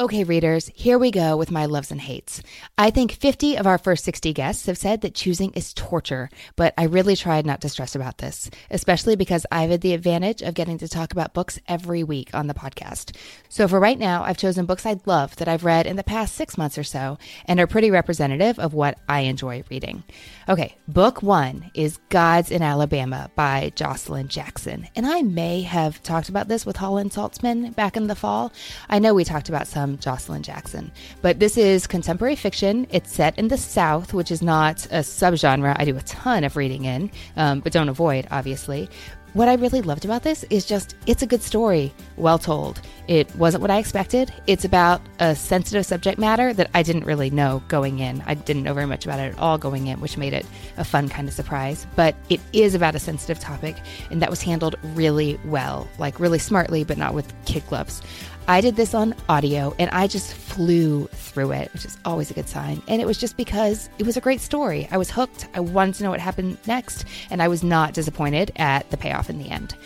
Okay, 0.00 0.24
readers, 0.24 0.70
here 0.74 0.98
we 0.98 1.10
go 1.10 1.36
with 1.36 1.50
my 1.50 1.66
loves 1.66 1.90
and 1.90 2.00
hates. 2.00 2.42
I 2.78 2.88
think 2.88 3.12
50 3.12 3.56
of 3.56 3.66
our 3.66 3.76
first 3.76 4.04
60 4.04 4.32
guests 4.32 4.64
have 4.64 4.78
said 4.78 5.02
that 5.02 5.14
choosing 5.14 5.52
is 5.52 5.74
torture, 5.74 6.30
but 6.56 6.72
I 6.78 6.84
really 6.84 7.14
tried 7.14 7.44
not 7.44 7.60
to 7.60 7.68
stress 7.68 7.94
about 7.94 8.16
this, 8.16 8.48
especially 8.70 9.16
because 9.16 9.44
I've 9.52 9.68
had 9.68 9.82
the 9.82 9.92
advantage 9.92 10.40
of 10.40 10.54
getting 10.54 10.78
to 10.78 10.88
talk 10.88 11.12
about 11.12 11.34
books 11.34 11.58
every 11.68 12.02
week 12.02 12.30
on 12.32 12.46
the 12.46 12.54
podcast. 12.54 13.14
So 13.50 13.68
for 13.68 13.78
right 13.78 13.98
now, 13.98 14.22
I've 14.22 14.38
chosen 14.38 14.64
books 14.64 14.86
I'd 14.86 15.06
love 15.06 15.36
that 15.36 15.46
I've 15.46 15.62
read 15.62 15.86
in 15.86 15.96
the 15.96 16.02
past 16.02 16.34
six 16.36 16.56
months 16.56 16.78
or 16.78 16.84
so 16.84 17.18
and 17.44 17.60
are 17.60 17.66
pretty 17.66 17.90
representative 17.90 18.58
of 18.58 18.72
what 18.72 18.98
I 19.10 19.20
enjoy 19.20 19.62
reading. 19.70 20.04
Okay, 20.48 20.74
book 20.88 21.22
one 21.22 21.70
is 21.74 22.00
Gods 22.08 22.50
in 22.50 22.62
Alabama 22.62 23.30
by 23.36 23.70
Joshilyn 23.76 24.28
Jackson. 24.28 24.88
And 24.96 25.06
I 25.06 25.20
may 25.20 25.60
have 25.60 26.02
talked 26.02 26.30
about 26.30 26.48
this 26.48 26.64
with 26.64 26.78
Holland 26.78 27.10
Saltzman 27.10 27.76
back 27.76 27.98
in 27.98 28.06
the 28.06 28.16
fall. 28.16 28.52
I 28.88 28.98
know 28.98 29.12
we 29.12 29.24
talked 29.24 29.50
about 29.50 29.66
some 29.66 29.91
Joshilyn 29.98 30.42
Jackson. 30.42 30.90
But 31.20 31.38
this 31.38 31.56
is 31.56 31.86
contemporary 31.86 32.36
fiction. 32.36 32.86
It's 32.90 33.12
set 33.12 33.38
in 33.38 33.48
the 33.48 33.58
South, 33.58 34.14
which 34.14 34.30
is 34.30 34.42
not 34.42 34.86
a 34.86 35.00
subgenre 35.00 35.76
I 35.78 35.84
do 35.84 35.96
a 35.96 36.02
ton 36.02 36.44
of 36.44 36.56
reading 36.56 36.84
in, 36.84 37.10
um, 37.36 37.60
but 37.60 37.72
don't 37.72 37.88
avoid, 37.88 38.26
obviously. 38.30 38.88
What 39.34 39.48
I 39.48 39.54
really 39.54 39.80
loved 39.80 40.04
about 40.04 40.24
this 40.24 40.44
is 40.50 40.66
just 40.66 40.94
it's 41.06 41.22
a 41.22 41.26
good 41.26 41.42
story, 41.42 41.90
well 42.18 42.38
told. 42.38 42.82
It 43.08 43.34
wasn't 43.36 43.62
what 43.62 43.70
I 43.70 43.78
expected. 43.78 44.30
It's 44.46 44.66
about 44.66 45.00
a 45.20 45.34
sensitive 45.34 45.86
subject 45.86 46.18
matter 46.18 46.52
that 46.52 46.68
I 46.74 46.82
didn't 46.82 47.06
really 47.06 47.30
know 47.30 47.62
going 47.68 48.00
in. 48.00 48.22
I 48.26 48.34
didn't 48.34 48.62
know 48.62 48.74
very 48.74 48.86
much 48.86 49.06
about 49.06 49.20
it 49.20 49.32
at 49.32 49.38
all 49.38 49.56
going 49.56 49.86
in, 49.86 50.02
which 50.02 50.18
made 50.18 50.34
it 50.34 50.44
a 50.76 50.84
fun 50.84 51.08
kind 51.08 51.28
of 51.28 51.34
surprise. 51.34 51.86
But 51.96 52.14
it 52.28 52.40
is 52.52 52.74
about 52.74 52.94
a 52.94 52.98
sensitive 52.98 53.38
topic, 53.38 53.76
and 54.10 54.20
that 54.20 54.28
was 54.28 54.42
handled 54.42 54.76
really 54.94 55.40
well, 55.46 55.88
like 55.98 56.20
really 56.20 56.38
smartly, 56.38 56.84
but 56.84 56.98
not 56.98 57.14
with 57.14 57.32
kid 57.46 57.66
gloves. 57.68 58.02
I 58.48 58.60
did 58.60 58.74
this 58.74 58.92
on 58.92 59.14
audio 59.28 59.74
and 59.78 59.88
I 59.90 60.06
just 60.08 60.34
flew 60.34 61.06
through 61.06 61.52
it, 61.52 61.72
which 61.72 61.84
is 61.84 61.96
always 62.04 62.30
a 62.30 62.34
good 62.34 62.48
sign. 62.48 62.82
And 62.88 63.00
it 63.00 63.06
was 63.06 63.18
just 63.18 63.36
because 63.36 63.88
it 63.98 64.06
was 64.06 64.16
a 64.16 64.20
great 64.20 64.40
story. 64.40 64.88
I 64.90 64.96
was 64.96 65.10
hooked. 65.10 65.46
I 65.54 65.60
wanted 65.60 65.94
to 65.96 66.04
know 66.04 66.10
what 66.10 66.20
happened 66.20 66.58
next, 66.66 67.04
and 67.30 67.40
I 67.40 67.48
was 67.48 67.62
not 67.62 67.94
disappointed 67.94 68.52
at 68.56 68.90
the 68.90 68.96
payoff 68.96 69.30
in 69.30 69.38
the 69.38 69.48
end. 69.48 69.76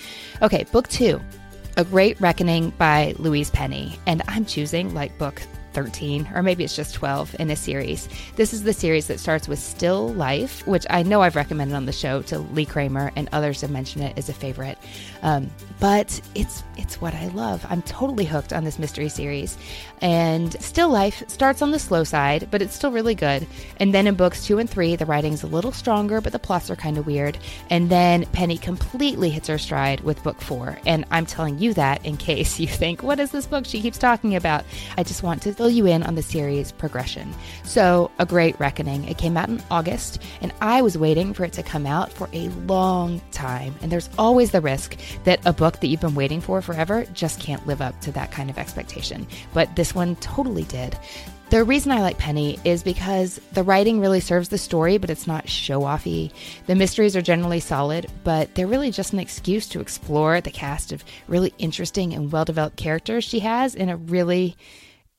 Okay, 0.43 0.65
book 0.73 0.89
two 0.89 1.21
A 1.77 1.85
Great 1.85 2.21
Reckoning 2.21 2.71
by 2.79 3.15
Louise 3.19 3.51
Penny. 3.51 3.99
And 4.07 4.23
I'm 4.27 4.47
choosing 4.47 4.95
like 4.95 5.17
book 5.19 5.43
13, 5.77 6.31
or 6.35 6.43
maybe 6.43 6.65
it's 6.65 6.75
just 6.75 6.95
12 6.95 7.37
in 7.39 7.51
a 7.51 7.57
series. 7.57 8.09
This 8.37 8.55
is 8.55 8.63
the 8.63 8.73
series 8.73 9.09
that 9.09 9.21
starts 9.21 9.47
with 9.47 9.59
Still 9.59 10.09
Life, 10.15 10.67
which 10.67 10.87
I 10.89 11.03
know 11.03 11.21
I've 11.21 11.37
recommended 11.37 11.75
on 11.77 11.85
the 11.85 11.93
show 11.93 12.23
to 12.23 12.39
Lee 12.39 12.65
Kramer, 12.65 13.13
and 13.15 13.29
others 13.31 13.61
have 13.61 13.71
mentioned 13.71 14.05
it 14.05 14.17
as 14.17 14.31
a 14.31 14.33
favorite. 14.33 14.79
Um, 15.21 15.51
but 15.79 16.21
it's 16.35 16.63
it's 16.77 17.01
what 17.01 17.15
I 17.15 17.29
love. 17.29 17.65
I'm 17.69 17.83
totally 17.83 18.25
hooked 18.25 18.53
on 18.53 18.65
this 18.65 18.79
mystery 18.79 19.09
series. 19.09 19.57
And 20.03 20.53
Still 20.63 20.91
Life 20.91 21.23
starts 21.27 21.63
on 21.63 21.71
the 21.71 21.79
slow 21.79 22.05
side, 22.05 22.49
but 22.51 22.61
it's 22.61 22.75
still 22.75 22.93
really 22.93 23.15
good. 23.15 23.47
And 23.79 23.95
then 23.95 24.07
in 24.07 24.15
books 24.15 24.45
two 24.45 24.59
and 24.59 24.69
three, 24.69 24.95
the 24.95 25.07
writing's 25.07 25.43
a 25.43 25.47
little 25.47 25.73
stronger, 25.73 26.21
but 26.21 26.33
the 26.33 26.39
plots 26.39 26.71
are 26.71 26.77
kind 26.77 26.99
of 26.99 27.07
weird. 27.07 27.39
And 27.71 27.89
then 27.91 28.27
Penny 28.27 28.59
completely 28.59 29.31
hits 29.31 29.49
her 29.49 29.59
stride 29.59 30.01
with 30.01 30.23
book 30.23 30.41
four. 30.41 30.79
And 30.85 31.07
I'm 31.11 31.25
telling 31.25 31.59
you 31.59 31.73
that 31.75 32.05
in 32.05 32.17
case 32.19 32.61
you 32.61 32.67
think, 32.69 33.03
what 33.03 33.19
is 33.19 33.31
this 33.31 33.47
book 33.47 33.65
she 33.65 33.81
keeps 33.81 33.99
talking 33.99 34.37
about? 34.37 34.65
I 34.99 35.03
just 35.03 35.23
want 35.23 35.43
to 35.43 35.55
fill 35.55 35.71
you 35.71 35.87
in 35.87 36.03
on 36.03 36.15
the 36.15 36.23
series 36.23 36.73
progression. 36.73 37.35
So, 37.65 38.11
A 38.19 38.27
Great 38.27 38.59
Reckoning. 38.61 39.05
It 39.05 39.19
came 39.19 39.37
out 39.37 39.49
in 39.49 39.63
August, 39.71 40.23
and 40.41 40.53
I 40.61 40.83
was 40.83 40.99
waiting 40.99 41.33
for 41.33 41.45
it 41.45 41.55
to 41.55 41.63
come 41.63 41.87
out 41.87 42.13
for 42.13 42.29
a 42.33 42.49
long 42.67 43.23
time. 43.31 43.75
And 43.81 43.91
there's 43.91 44.11
always 44.19 44.51
the 44.51 44.61
risk 44.61 44.97
that 45.25 45.41
a 45.47 45.53
book 45.53 45.66
that 45.75 45.89
you've 45.89 46.01
been 46.01 46.15
waiting 46.15 46.41
for 46.41 46.63
forever 46.63 47.05
just 47.13 47.41
can't 47.41 47.67
live 47.67 47.81
up 47.81 48.01
to 48.03 48.13
that 48.13 48.31
kind 48.31 48.51
of 48.51 48.59
expectation. 48.59 49.27
But 49.53 49.75
this 49.77 49.95
one 49.95 50.17
totally 50.17 50.65
did. 50.65 50.99
The 51.51 51.63
reason 51.63 51.93
I 51.93 52.01
like 52.01 52.19
Penny 52.19 52.59
is 52.65 52.83
because 52.83 53.41
the 53.53 53.63
writing 53.63 54.01
really 54.01 54.19
serves 54.19 54.49
the 54.49 54.59
story, 54.59 54.99
but 54.99 55.11
it's 55.11 55.29
not 55.29 55.49
show 55.49 55.83
offy. 55.83 56.33
The 56.67 56.75
mysteries 56.75 57.15
are 57.15 57.23
generally 57.23 57.61
solid, 57.61 58.07
but 58.25 58.53
they're 58.55 58.67
really 58.67 58.91
just 58.91 59.13
an 59.13 59.21
excuse 59.21 59.69
to 59.69 59.81
explore 59.81 60.41
the 60.41 60.51
cast 60.51 60.91
of 60.91 61.05
really 61.29 61.55
interesting 61.59 62.13
and 62.15 62.33
well 62.33 62.45
developed 62.45 62.77
characters 62.77 63.23
she 63.23 63.39
has 63.41 63.77
in 63.77 63.89
a 63.89 63.97
really 63.97 64.57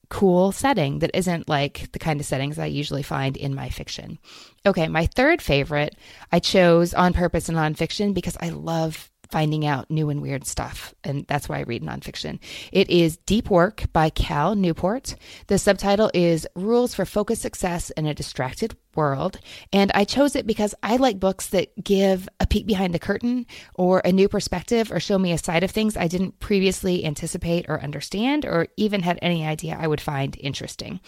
cool 0.09 0.51
setting 0.51 0.99
that 0.99 1.11
isn't 1.13 1.49
like 1.49 1.91
the 1.91 1.99
kind 1.99 2.19
of 2.19 2.25
settings 2.25 2.59
I 2.59 2.65
usually 2.65 3.03
find 3.03 3.37
in 3.37 3.55
my 3.55 3.69
fiction. 3.69 4.19
Okay, 4.65 4.87
my 4.87 5.05
third 5.05 5.41
favorite 5.41 5.95
I 6.31 6.39
chose 6.39 6.93
on 6.93 7.13
purpose 7.13 7.47
in 7.47 7.55
nonfiction 7.55 8.13
because 8.13 8.37
I 8.41 8.49
love 8.49 9.09
finding 9.29 9.65
out 9.65 9.89
new 9.89 10.09
and 10.09 10.21
weird 10.21 10.45
stuff. 10.45 10.93
And 11.03 11.25
that's 11.27 11.47
why 11.47 11.59
I 11.59 11.63
read 11.63 11.83
nonfiction. 11.83 12.39
It 12.71 12.89
is 12.89 13.17
Deep 13.17 13.49
Work 13.49 13.85
by 13.93 14.09
Cal 14.09 14.55
Newport. 14.55 15.15
The 15.47 15.57
subtitle 15.57 16.11
is 16.13 16.47
Rules 16.55 16.93
for 16.93 17.05
Focused 17.05 17.41
Success 17.41 17.89
in 17.91 18.05
a 18.05 18.13
Distracted 18.13 18.75
World. 18.95 19.39
And 19.71 19.91
I 19.93 20.05
chose 20.05 20.35
it 20.35 20.47
because 20.47 20.73
I 20.81 20.97
like 20.97 21.19
books 21.19 21.47
that 21.49 21.71
give 21.83 22.27
a 22.39 22.47
peek 22.47 22.65
behind 22.65 22.93
the 22.93 22.99
curtain 22.99 23.45
or 23.75 23.99
a 23.99 24.11
new 24.11 24.27
perspective 24.27 24.91
or 24.91 24.99
show 24.99 25.19
me 25.19 25.31
a 25.31 25.37
side 25.37 25.63
of 25.63 25.71
things 25.71 25.95
I 25.95 26.07
didn't 26.07 26.39
previously 26.39 27.05
anticipate 27.05 27.65
or 27.69 27.81
understand 27.81 28.45
or 28.45 28.67
even 28.75 29.01
had 29.01 29.19
any 29.21 29.45
idea 29.45 29.77
I 29.79 29.87
would 29.87 30.01
find 30.01 30.35
interesting. 30.39 30.99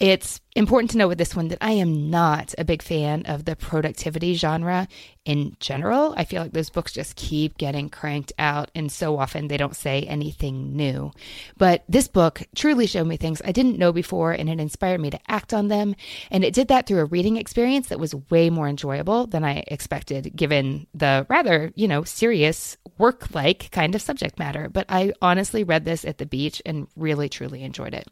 It's 0.00 0.40
important 0.56 0.90
to 0.92 0.96
know 0.96 1.08
with 1.08 1.18
this 1.18 1.36
one 1.36 1.48
that 1.48 1.58
I 1.60 1.72
am 1.72 2.08
not 2.08 2.54
a 2.56 2.64
big 2.64 2.80
fan 2.80 3.24
of 3.26 3.44
the 3.44 3.54
productivity 3.54 4.32
genre 4.32 4.88
in 5.26 5.54
general. 5.60 6.14
I 6.16 6.24
feel 6.24 6.40
like 6.40 6.54
those 6.54 6.70
books 6.70 6.92
just 6.92 7.16
keep 7.16 7.58
getting 7.58 7.90
cranked 7.90 8.32
out, 8.38 8.70
and 8.74 8.90
so 8.90 9.18
often 9.18 9.48
they 9.48 9.58
don't 9.58 9.76
say 9.76 10.04
anything 10.04 10.74
new. 10.74 11.12
But 11.58 11.84
this 11.86 12.08
book 12.08 12.40
truly 12.56 12.86
showed 12.86 13.08
me 13.08 13.18
things 13.18 13.42
I 13.44 13.52
didn't 13.52 13.78
know 13.78 13.92
before, 13.92 14.32
and 14.32 14.48
it 14.48 14.58
inspired 14.58 15.02
me 15.02 15.10
to 15.10 15.20
act 15.28 15.52
on 15.52 15.68
them. 15.68 15.94
And 16.30 16.44
it 16.44 16.54
did 16.54 16.68
that 16.68 16.86
through 16.86 17.00
a 17.00 17.04
reading 17.04 17.36
experience 17.36 17.88
that 17.88 18.00
was 18.00 18.14
way 18.30 18.48
more 18.48 18.68
enjoyable 18.68 19.26
than 19.26 19.44
I 19.44 19.64
expected, 19.66 20.34
given 20.34 20.86
the 20.94 21.26
rather, 21.28 21.72
you 21.74 21.86
know, 21.86 22.04
serious 22.04 22.78
work 22.96 23.34
like 23.34 23.70
kind 23.70 23.94
of 23.94 24.00
subject 24.00 24.38
matter. 24.38 24.70
But 24.70 24.86
I 24.88 25.12
honestly 25.20 25.62
read 25.62 25.84
this 25.84 26.06
at 26.06 26.16
the 26.16 26.24
beach 26.24 26.62
and 26.64 26.88
really, 26.96 27.28
truly 27.28 27.62
enjoyed 27.64 27.92
it. 27.92 28.08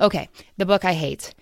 Okay, 0.00 0.28
the 0.56 0.66
book 0.66 0.84
I 0.84 0.92
hate. 0.94 1.34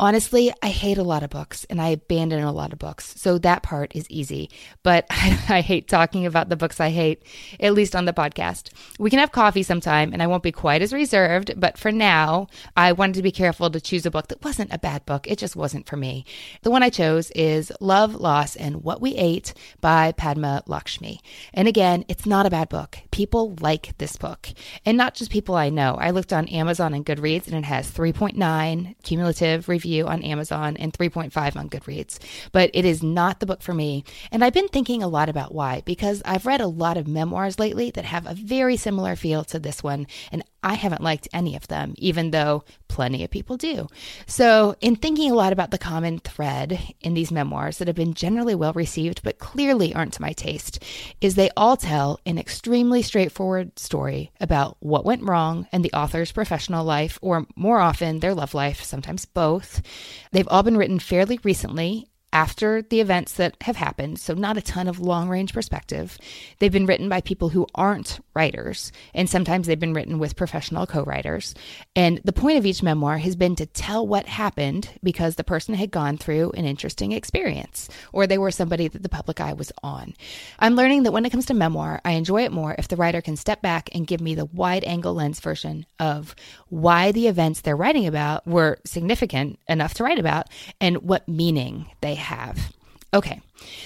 Honestly, 0.00 0.52
I 0.62 0.68
hate 0.68 0.98
a 0.98 1.02
lot 1.02 1.22
of 1.22 1.30
books 1.30 1.64
and 1.70 1.80
I 1.80 1.88
abandon 1.88 2.42
a 2.42 2.52
lot 2.52 2.72
of 2.72 2.78
books, 2.78 3.14
so 3.20 3.38
that 3.38 3.62
part 3.62 3.94
is 3.94 4.10
easy. 4.10 4.50
But 4.82 5.06
I, 5.10 5.38
I, 5.48 5.60
hate 5.60 5.86
talking 5.86 6.26
about 6.26 6.48
the 6.48 6.56
books 6.56 6.80
I 6.80 6.90
hate, 6.90 7.22
at 7.60 7.74
least 7.74 7.94
on 7.94 8.04
the 8.04 8.12
podcast. 8.12 8.70
We 8.98 9.10
can 9.10 9.18
have 9.18 9.32
coffee 9.32 9.62
sometime 9.62 10.12
and 10.12 10.22
I 10.22 10.26
won't 10.26 10.42
be 10.42 10.52
quite 10.52 10.82
as 10.82 10.92
reserved, 10.92 11.54
but 11.56 11.78
for 11.78 11.92
now, 11.92 12.48
I 12.76 12.92
wanted 12.92 13.14
to 13.14 13.22
be 13.22 13.30
careful 13.30 13.70
to 13.70 13.80
choose 13.80 14.06
a 14.06 14.10
book 14.10 14.28
that 14.28 14.42
wasn't 14.42 14.72
a 14.72 14.78
bad 14.78 15.06
book. 15.06 15.30
It 15.30 15.38
just 15.38 15.54
wasn't 15.54 15.86
for 15.86 15.96
me. 15.96 16.24
The 16.62 16.70
one 16.70 16.82
I 16.82 16.90
chose 16.90 17.30
is 17.32 17.70
Love, 17.80 18.14
Loss, 18.14 18.56
and 18.56 18.82
What 18.82 19.00
We 19.00 19.14
Ate 19.14 19.54
by 19.80 20.12
Padma 20.12 20.62
Lakshmi. 20.66 21.20
And 21.54 21.68
again, 21.68 22.04
it's 22.08 22.26
not 22.26 22.46
a 22.46 22.50
bad 22.50 22.68
book. 22.68 22.98
People 23.10 23.56
like 23.60 23.96
this 23.98 24.16
book, 24.16 24.48
and 24.84 24.96
not 24.96 25.14
just 25.14 25.30
people 25.30 25.54
I 25.54 25.68
know. 25.68 25.94
I 25.94 26.10
looked 26.10 26.32
on 26.32 26.48
Amazon 26.48 26.94
and 26.94 27.06
Goodreads 27.06 27.46
and 27.46 27.56
it 27.56 27.64
has 27.64 27.90
3.9 27.90 28.96
cumulative 29.02 29.68
reviews 29.68 29.81
review 29.82 30.06
on 30.06 30.22
Amazon 30.22 30.76
and 30.76 30.92
3.5 30.92 31.56
on 31.56 31.68
Goodreads. 31.68 32.18
But 32.52 32.70
it 32.72 32.84
is 32.84 33.02
not 33.02 33.40
the 33.40 33.46
book 33.46 33.62
for 33.62 33.74
me. 33.74 34.04
And 34.30 34.44
I've 34.44 34.52
been 34.52 34.68
thinking 34.68 35.02
a 35.02 35.08
lot 35.08 35.28
about 35.28 35.54
why, 35.54 35.82
because 35.84 36.22
I've 36.24 36.46
read 36.46 36.60
a 36.60 36.66
lot 36.66 36.96
of 36.96 37.08
memoirs 37.08 37.58
lately 37.58 37.90
that 37.90 38.04
have 38.04 38.26
a 38.26 38.34
very 38.34 38.76
similar 38.76 39.16
feel 39.16 39.44
to 39.44 39.58
this 39.58 39.82
one. 39.82 40.06
And 40.30 40.44
I 40.62 40.74
haven't 40.74 41.02
liked 41.02 41.28
any 41.32 41.56
of 41.56 41.68
them, 41.68 41.94
even 41.98 42.30
though 42.30 42.64
plenty 42.88 43.24
of 43.24 43.30
people 43.30 43.56
do. 43.56 43.88
So, 44.26 44.76
in 44.80 44.96
thinking 44.96 45.30
a 45.30 45.34
lot 45.34 45.52
about 45.52 45.70
the 45.70 45.78
common 45.78 46.18
thread 46.18 46.78
in 47.00 47.14
these 47.14 47.32
memoirs 47.32 47.78
that 47.78 47.88
have 47.88 47.96
been 47.96 48.14
generally 48.14 48.54
well 48.54 48.72
received, 48.72 49.22
but 49.22 49.38
clearly 49.38 49.94
aren't 49.94 50.12
to 50.14 50.22
my 50.22 50.32
taste, 50.32 50.82
is 51.20 51.34
they 51.34 51.50
all 51.56 51.76
tell 51.76 52.20
an 52.26 52.38
extremely 52.38 53.02
straightforward 53.02 53.78
story 53.78 54.30
about 54.40 54.76
what 54.80 55.04
went 55.04 55.22
wrong 55.24 55.66
in 55.72 55.82
the 55.82 55.92
author's 55.92 56.32
professional 56.32 56.84
life, 56.84 57.18
or 57.22 57.46
more 57.56 57.80
often 57.80 58.20
their 58.20 58.34
love 58.34 58.54
life, 58.54 58.82
sometimes 58.82 59.24
both. 59.24 59.82
They've 60.30 60.48
all 60.48 60.62
been 60.62 60.76
written 60.76 60.98
fairly 60.98 61.40
recently 61.42 62.08
after 62.32 62.82
the 62.82 63.00
events 63.00 63.34
that 63.34 63.56
have 63.62 63.76
happened, 63.76 64.18
so 64.18 64.34
not 64.34 64.56
a 64.56 64.62
ton 64.62 64.88
of 64.88 64.98
long 64.98 65.28
range 65.28 65.52
perspective. 65.52 66.16
They've 66.58 66.72
been 66.72 66.86
written 66.86 67.08
by 67.08 67.20
people 67.20 67.50
who 67.50 67.66
aren't 67.74 68.20
writers, 68.34 68.92
and 69.14 69.28
sometimes 69.28 69.66
they've 69.66 69.78
been 69.78 69.94
written 69.94 70.18
with 70.18 70.36
professional 70.36 70.86
co 70.86 71.02
writers. 71.04 71.54
And 71.94 72.20
the 72.24 72.32
point 72.32 72.58
of 72.58 72.66
each 72.66 72.82
memoir 72.82 73.18
has 73.18 73.36
been 73.36 73.56
to 73.56 73.66
tell 73.66 74.06
what 74.06 74.26
happened 74.26 74.88
because 75.02 75.36
the 75.36 75.44
person 75.44 75.74
had 75.74 75.90
gone 75.90 76.16
through 76.16 76.52
an 76.52 76.64
interesting 76.64 77.12
experience, 77.12 77.88
or 78.12 78.26
they 78.26 78.38
were 78.38 78.50
somebody 78.50 78.88
that 78.88 79.02
the 79.02 79.08
public 79.08 79.40
eye 79.40 79.52
was 79.52 79.72
on. 79.82 80.14
I'm 80.58 80.76
learning 80.76 81.02
that 81.04 81.12
when 81.12 81.24
it 81.26 81.30
comes 81.30 81.46
to 81.46 81.54
memoir, 81.54 82.00
I 82.04 82.12
enjoy 82.12 82.44
it 82.44 82.52
more 82.52 82.74
if 82.78 82.88
the 82.88 82.96
writer 82.96 83.20
can 83.20 83.36
step 83.36 83.62
back 83.62 83.90
and 83.94 84.06
give 84.06 84.20
me 84.20 84.34
the 84.34 84.46
wide 84.46 84.84
angle 84.84 85.14
lens 85.14 85.40
version 85.40 85.86
of 85.98 86.34
why 86.68 87.12
the 87.12 87.28
events 87.28 87.60
they're 87.60 87.76
writing 87.76 88.06
about 88.06 88.46
were 88.46 88.78
significant 88.84 89.58
enough 89.68 89.94
to 89.94 90.04
write 90.04 90.18
about 90.18 90.48
and 90.80 90.98
what 90.98 91.28
meaning 91.28 91.86
they 92.00 92.14
have. 92.14 92.72
Okay, 93.14 93.40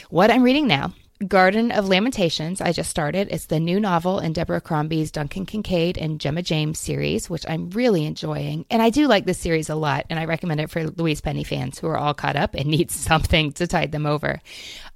what 0.09 0.31
I'm 0.31 0.43
reading 0.43 0.67
now 0.69 0.93
Garden 1.27 1.71
of 1.73 1.89
Lamentations, 1.89 2.61
I 2.61 2.73
just 2.73 2.91
started. 2.91 3.29
It's 3.31 3.47
the 3.47 3.59
new 3.59 3.81
novel 3.81 4.19
in 4.19 4.35
Deborah 4.35 4.61
Crombie's 4.61 5.11
Duncan 5.11 5.47
Kincaid 5.47 5.97
and 5.97 6.21
Gemma 6.21 6.43
James 6.43 6.79
series, 6.79 7.31
which 7.31 7.47
I'm 7.49 7.71
really 7.71 8.05
enjoying. 8.05 8.67
And 8.69 8.83
I 8.83 8.91
do 8.91 9.09
like 9.09 9.25
this 9.25 9.39
series 9.39 9.71
a 9.71 9.77
lot, 9.77 10.05
and 10.11 10.19
I 10.19 10.27
recommend 10.27 10.61
it 10.61 10.69
for 10.69 10.87
Louise 10.89 11.23
Penny 11.23 11.43
fans 11.43 11.79
who 11.79 11.87
are 11.87 11.97
all 11.97 12.13
caught 12.13 12.37
up 12.37 12.55
and 12.55 12.67
need 12.71 12.91
something 12.91 13.53
to 13.53 13.67
tide 13.67 13.93
them 13.93 14.05
over. 14.05 14.43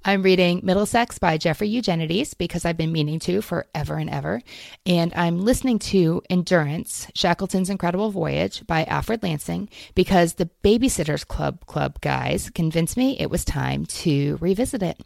I'm 0.03 0.23
reading 0.23 0.61
Middlesex 0.63 1.19
by 1.19 1.37
Jeffrey 1.37 1.67
Eugenides 1.67 2.33
because 2.33 2.65
I've 2.65 2.75
been 2.75 2.91
meaning 2.91 3.19
to 3.19 3.39
forever 3.39 3.97
and 3.97 4.09
ever. 4.09 4.41
And 4.83 5.13
I'm 5.13 5.41
listening 5.41 5.77
to 5.79 6.23
Endurance, 6.27 7.07
Shackleton's 7.13 7.69
Incredible 7.69 8.09
Voyage 8.09 8.65
by 8.65 8.83
Alfred 8.85 9.21
Lansing 9.21 9.69
because 9.93 10.33
the 10.33 10.49
Babysitters 10.63 11.27
Club 11.27 11.67
Club 11.67 12.01
guys 12.01 12.49
convinced 12.49 12.97
me 12.97 13.15
it 13.19 13.29
was 13.29 13.45
time 13.45 13.85
to 13.85 14.39
revisit 14.41 14.81
it. 14.81 14.99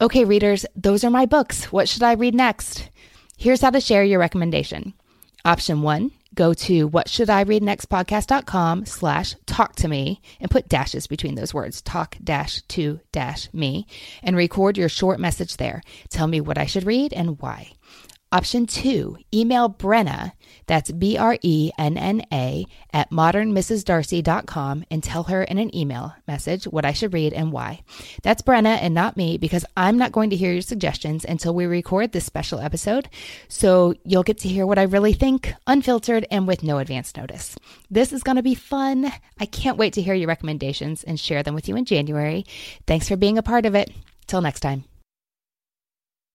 Okay, 0.00 0.24
readers, 0.24 0.64
those 0.74 1.04
are 1.04 1.10
my 1.10 1.26
books. 1.26 1.70
What 1.70 1.86
should 1.86 2.02
I 2.02 2.12
read 2.14 2.34
next? 2.34 2.88
Here's 3.36 3.60
how 3.60 3.68
to 3.68 3.80
share 3.82 4.02
your 4.02 4.18
recommendation. 4.18 4.94
Option 5.44 5.82
one, 5.82 6.10
go 6.36 6.54
to 6.54 6.86
what 6.86 7.08
should 7.08 7.28
I 7.28 7.42
read 7.42 7.62
slash 8.86 9.34
talk 9.46 9.74
to 9.76 9.88
me 9.88 10.20
and 10.38 10.50
put 10.50 10.68
dashes 10.68 11.08
between 11.08 11.34
those 11.34 11.52
words, 11.52 11.82
talk 11.82 12.16
dash 12.22 12.62
to 12.68 13.00
dash 13.10 13.52
me, 13.52 13.86
and 14.22 14.36
record 14.36 14.78
your 14.78 14.88
short 14.88 15.18
message 15.18 15.56
there. 15.56 15.82
Tell 16.10 16.28
me 16.28 16.40
what 16.40 16.58
I 16.58 16.66
should 16.66 16.86
read 16.86 17.12
and 17.12 17.40
why. 17.40 17.72
Option 18.36 18.66
two, 18.66 19.16
email 19.32 19.70
Brenna, 19.70 20.32
that's 20.66 20.92
B 20.92 21.16
R 21.16 21.38
E 21.40 21.70
N 21.78 21.96
N 21.96 22.20
A, 22.30 22.66
at 22.92 23.10
modernmrsdarcy.com 23.10 24.84
and 24.90 25.02
tell 25.02 25.22
her 25.22 25.42
in 25.42 25.56
an 25.56 25.74
email 25.74 26.14
message 26.28 26.64
what 26.66 26.84
I 26.84 26.92
should 26.92 27.14
read 27.14 27.32
and 27.32 27.50
why. 27.50 27.80
That's 28.22 28.42
Brenna 28.42 28.76
and 28.82 28.92
not 28.92 29.16
me 29.16 29.38
because 29.38 29.64
I'm 29.74 29.96
not 29.96 30.12
going 30.12 30.28
to 30.28 30.36
hear 30.36 30.52
your 30.52 30.60
suggestions 30.60 31.24
until 31.24 31.54
we 31.54 31.64
record 31.64 32.12
this 32.12 32.26
special 32.26 32.60
episode. 32.60 33.08
So 33.48 33.94
you'll 34.04 34.22
get 34.22 34.36
to 34.40 34.50
hear 34.50 34.66
what 34.66 34.78
I 34.78 34.82
really 34.82 35.14
think, 35.14 35.54
unfiltered 35.66 36.26
and 36.30 36.46
with 36.46 36.62
no 36.62 36.76
advance 36.76 37.16
notice. 37.16 37.56
This 37.90 38.12
is 38.12 38.22
going 38.22 38.36
to 38.36 38.42
be 38.42 38.54
fun. 38.54 39.10
I 39.40 39.46
can't 39.46 39.78
wait 39.78 39.94
to 39.94 40.02
hear 40.02 40.12
your 40.12 40.28
recommendations 40.28 41.02
and 41.04 41.18
share 41.18 41.42
them 41.42 41.54
with 41.54 41.70
you 41.70 41.76
in 41.76 41.86
January. 41.86 42.44
Thanks 42.86 43.08
for 43.08 43.16
being 43.16 43.38
a 43.38 43.42
part 43.42 43.64
of 43.64 43.74
it. 43.74 43.90
Till 44.26 44.42
next 44.42 44.60
time. 44.60 44.84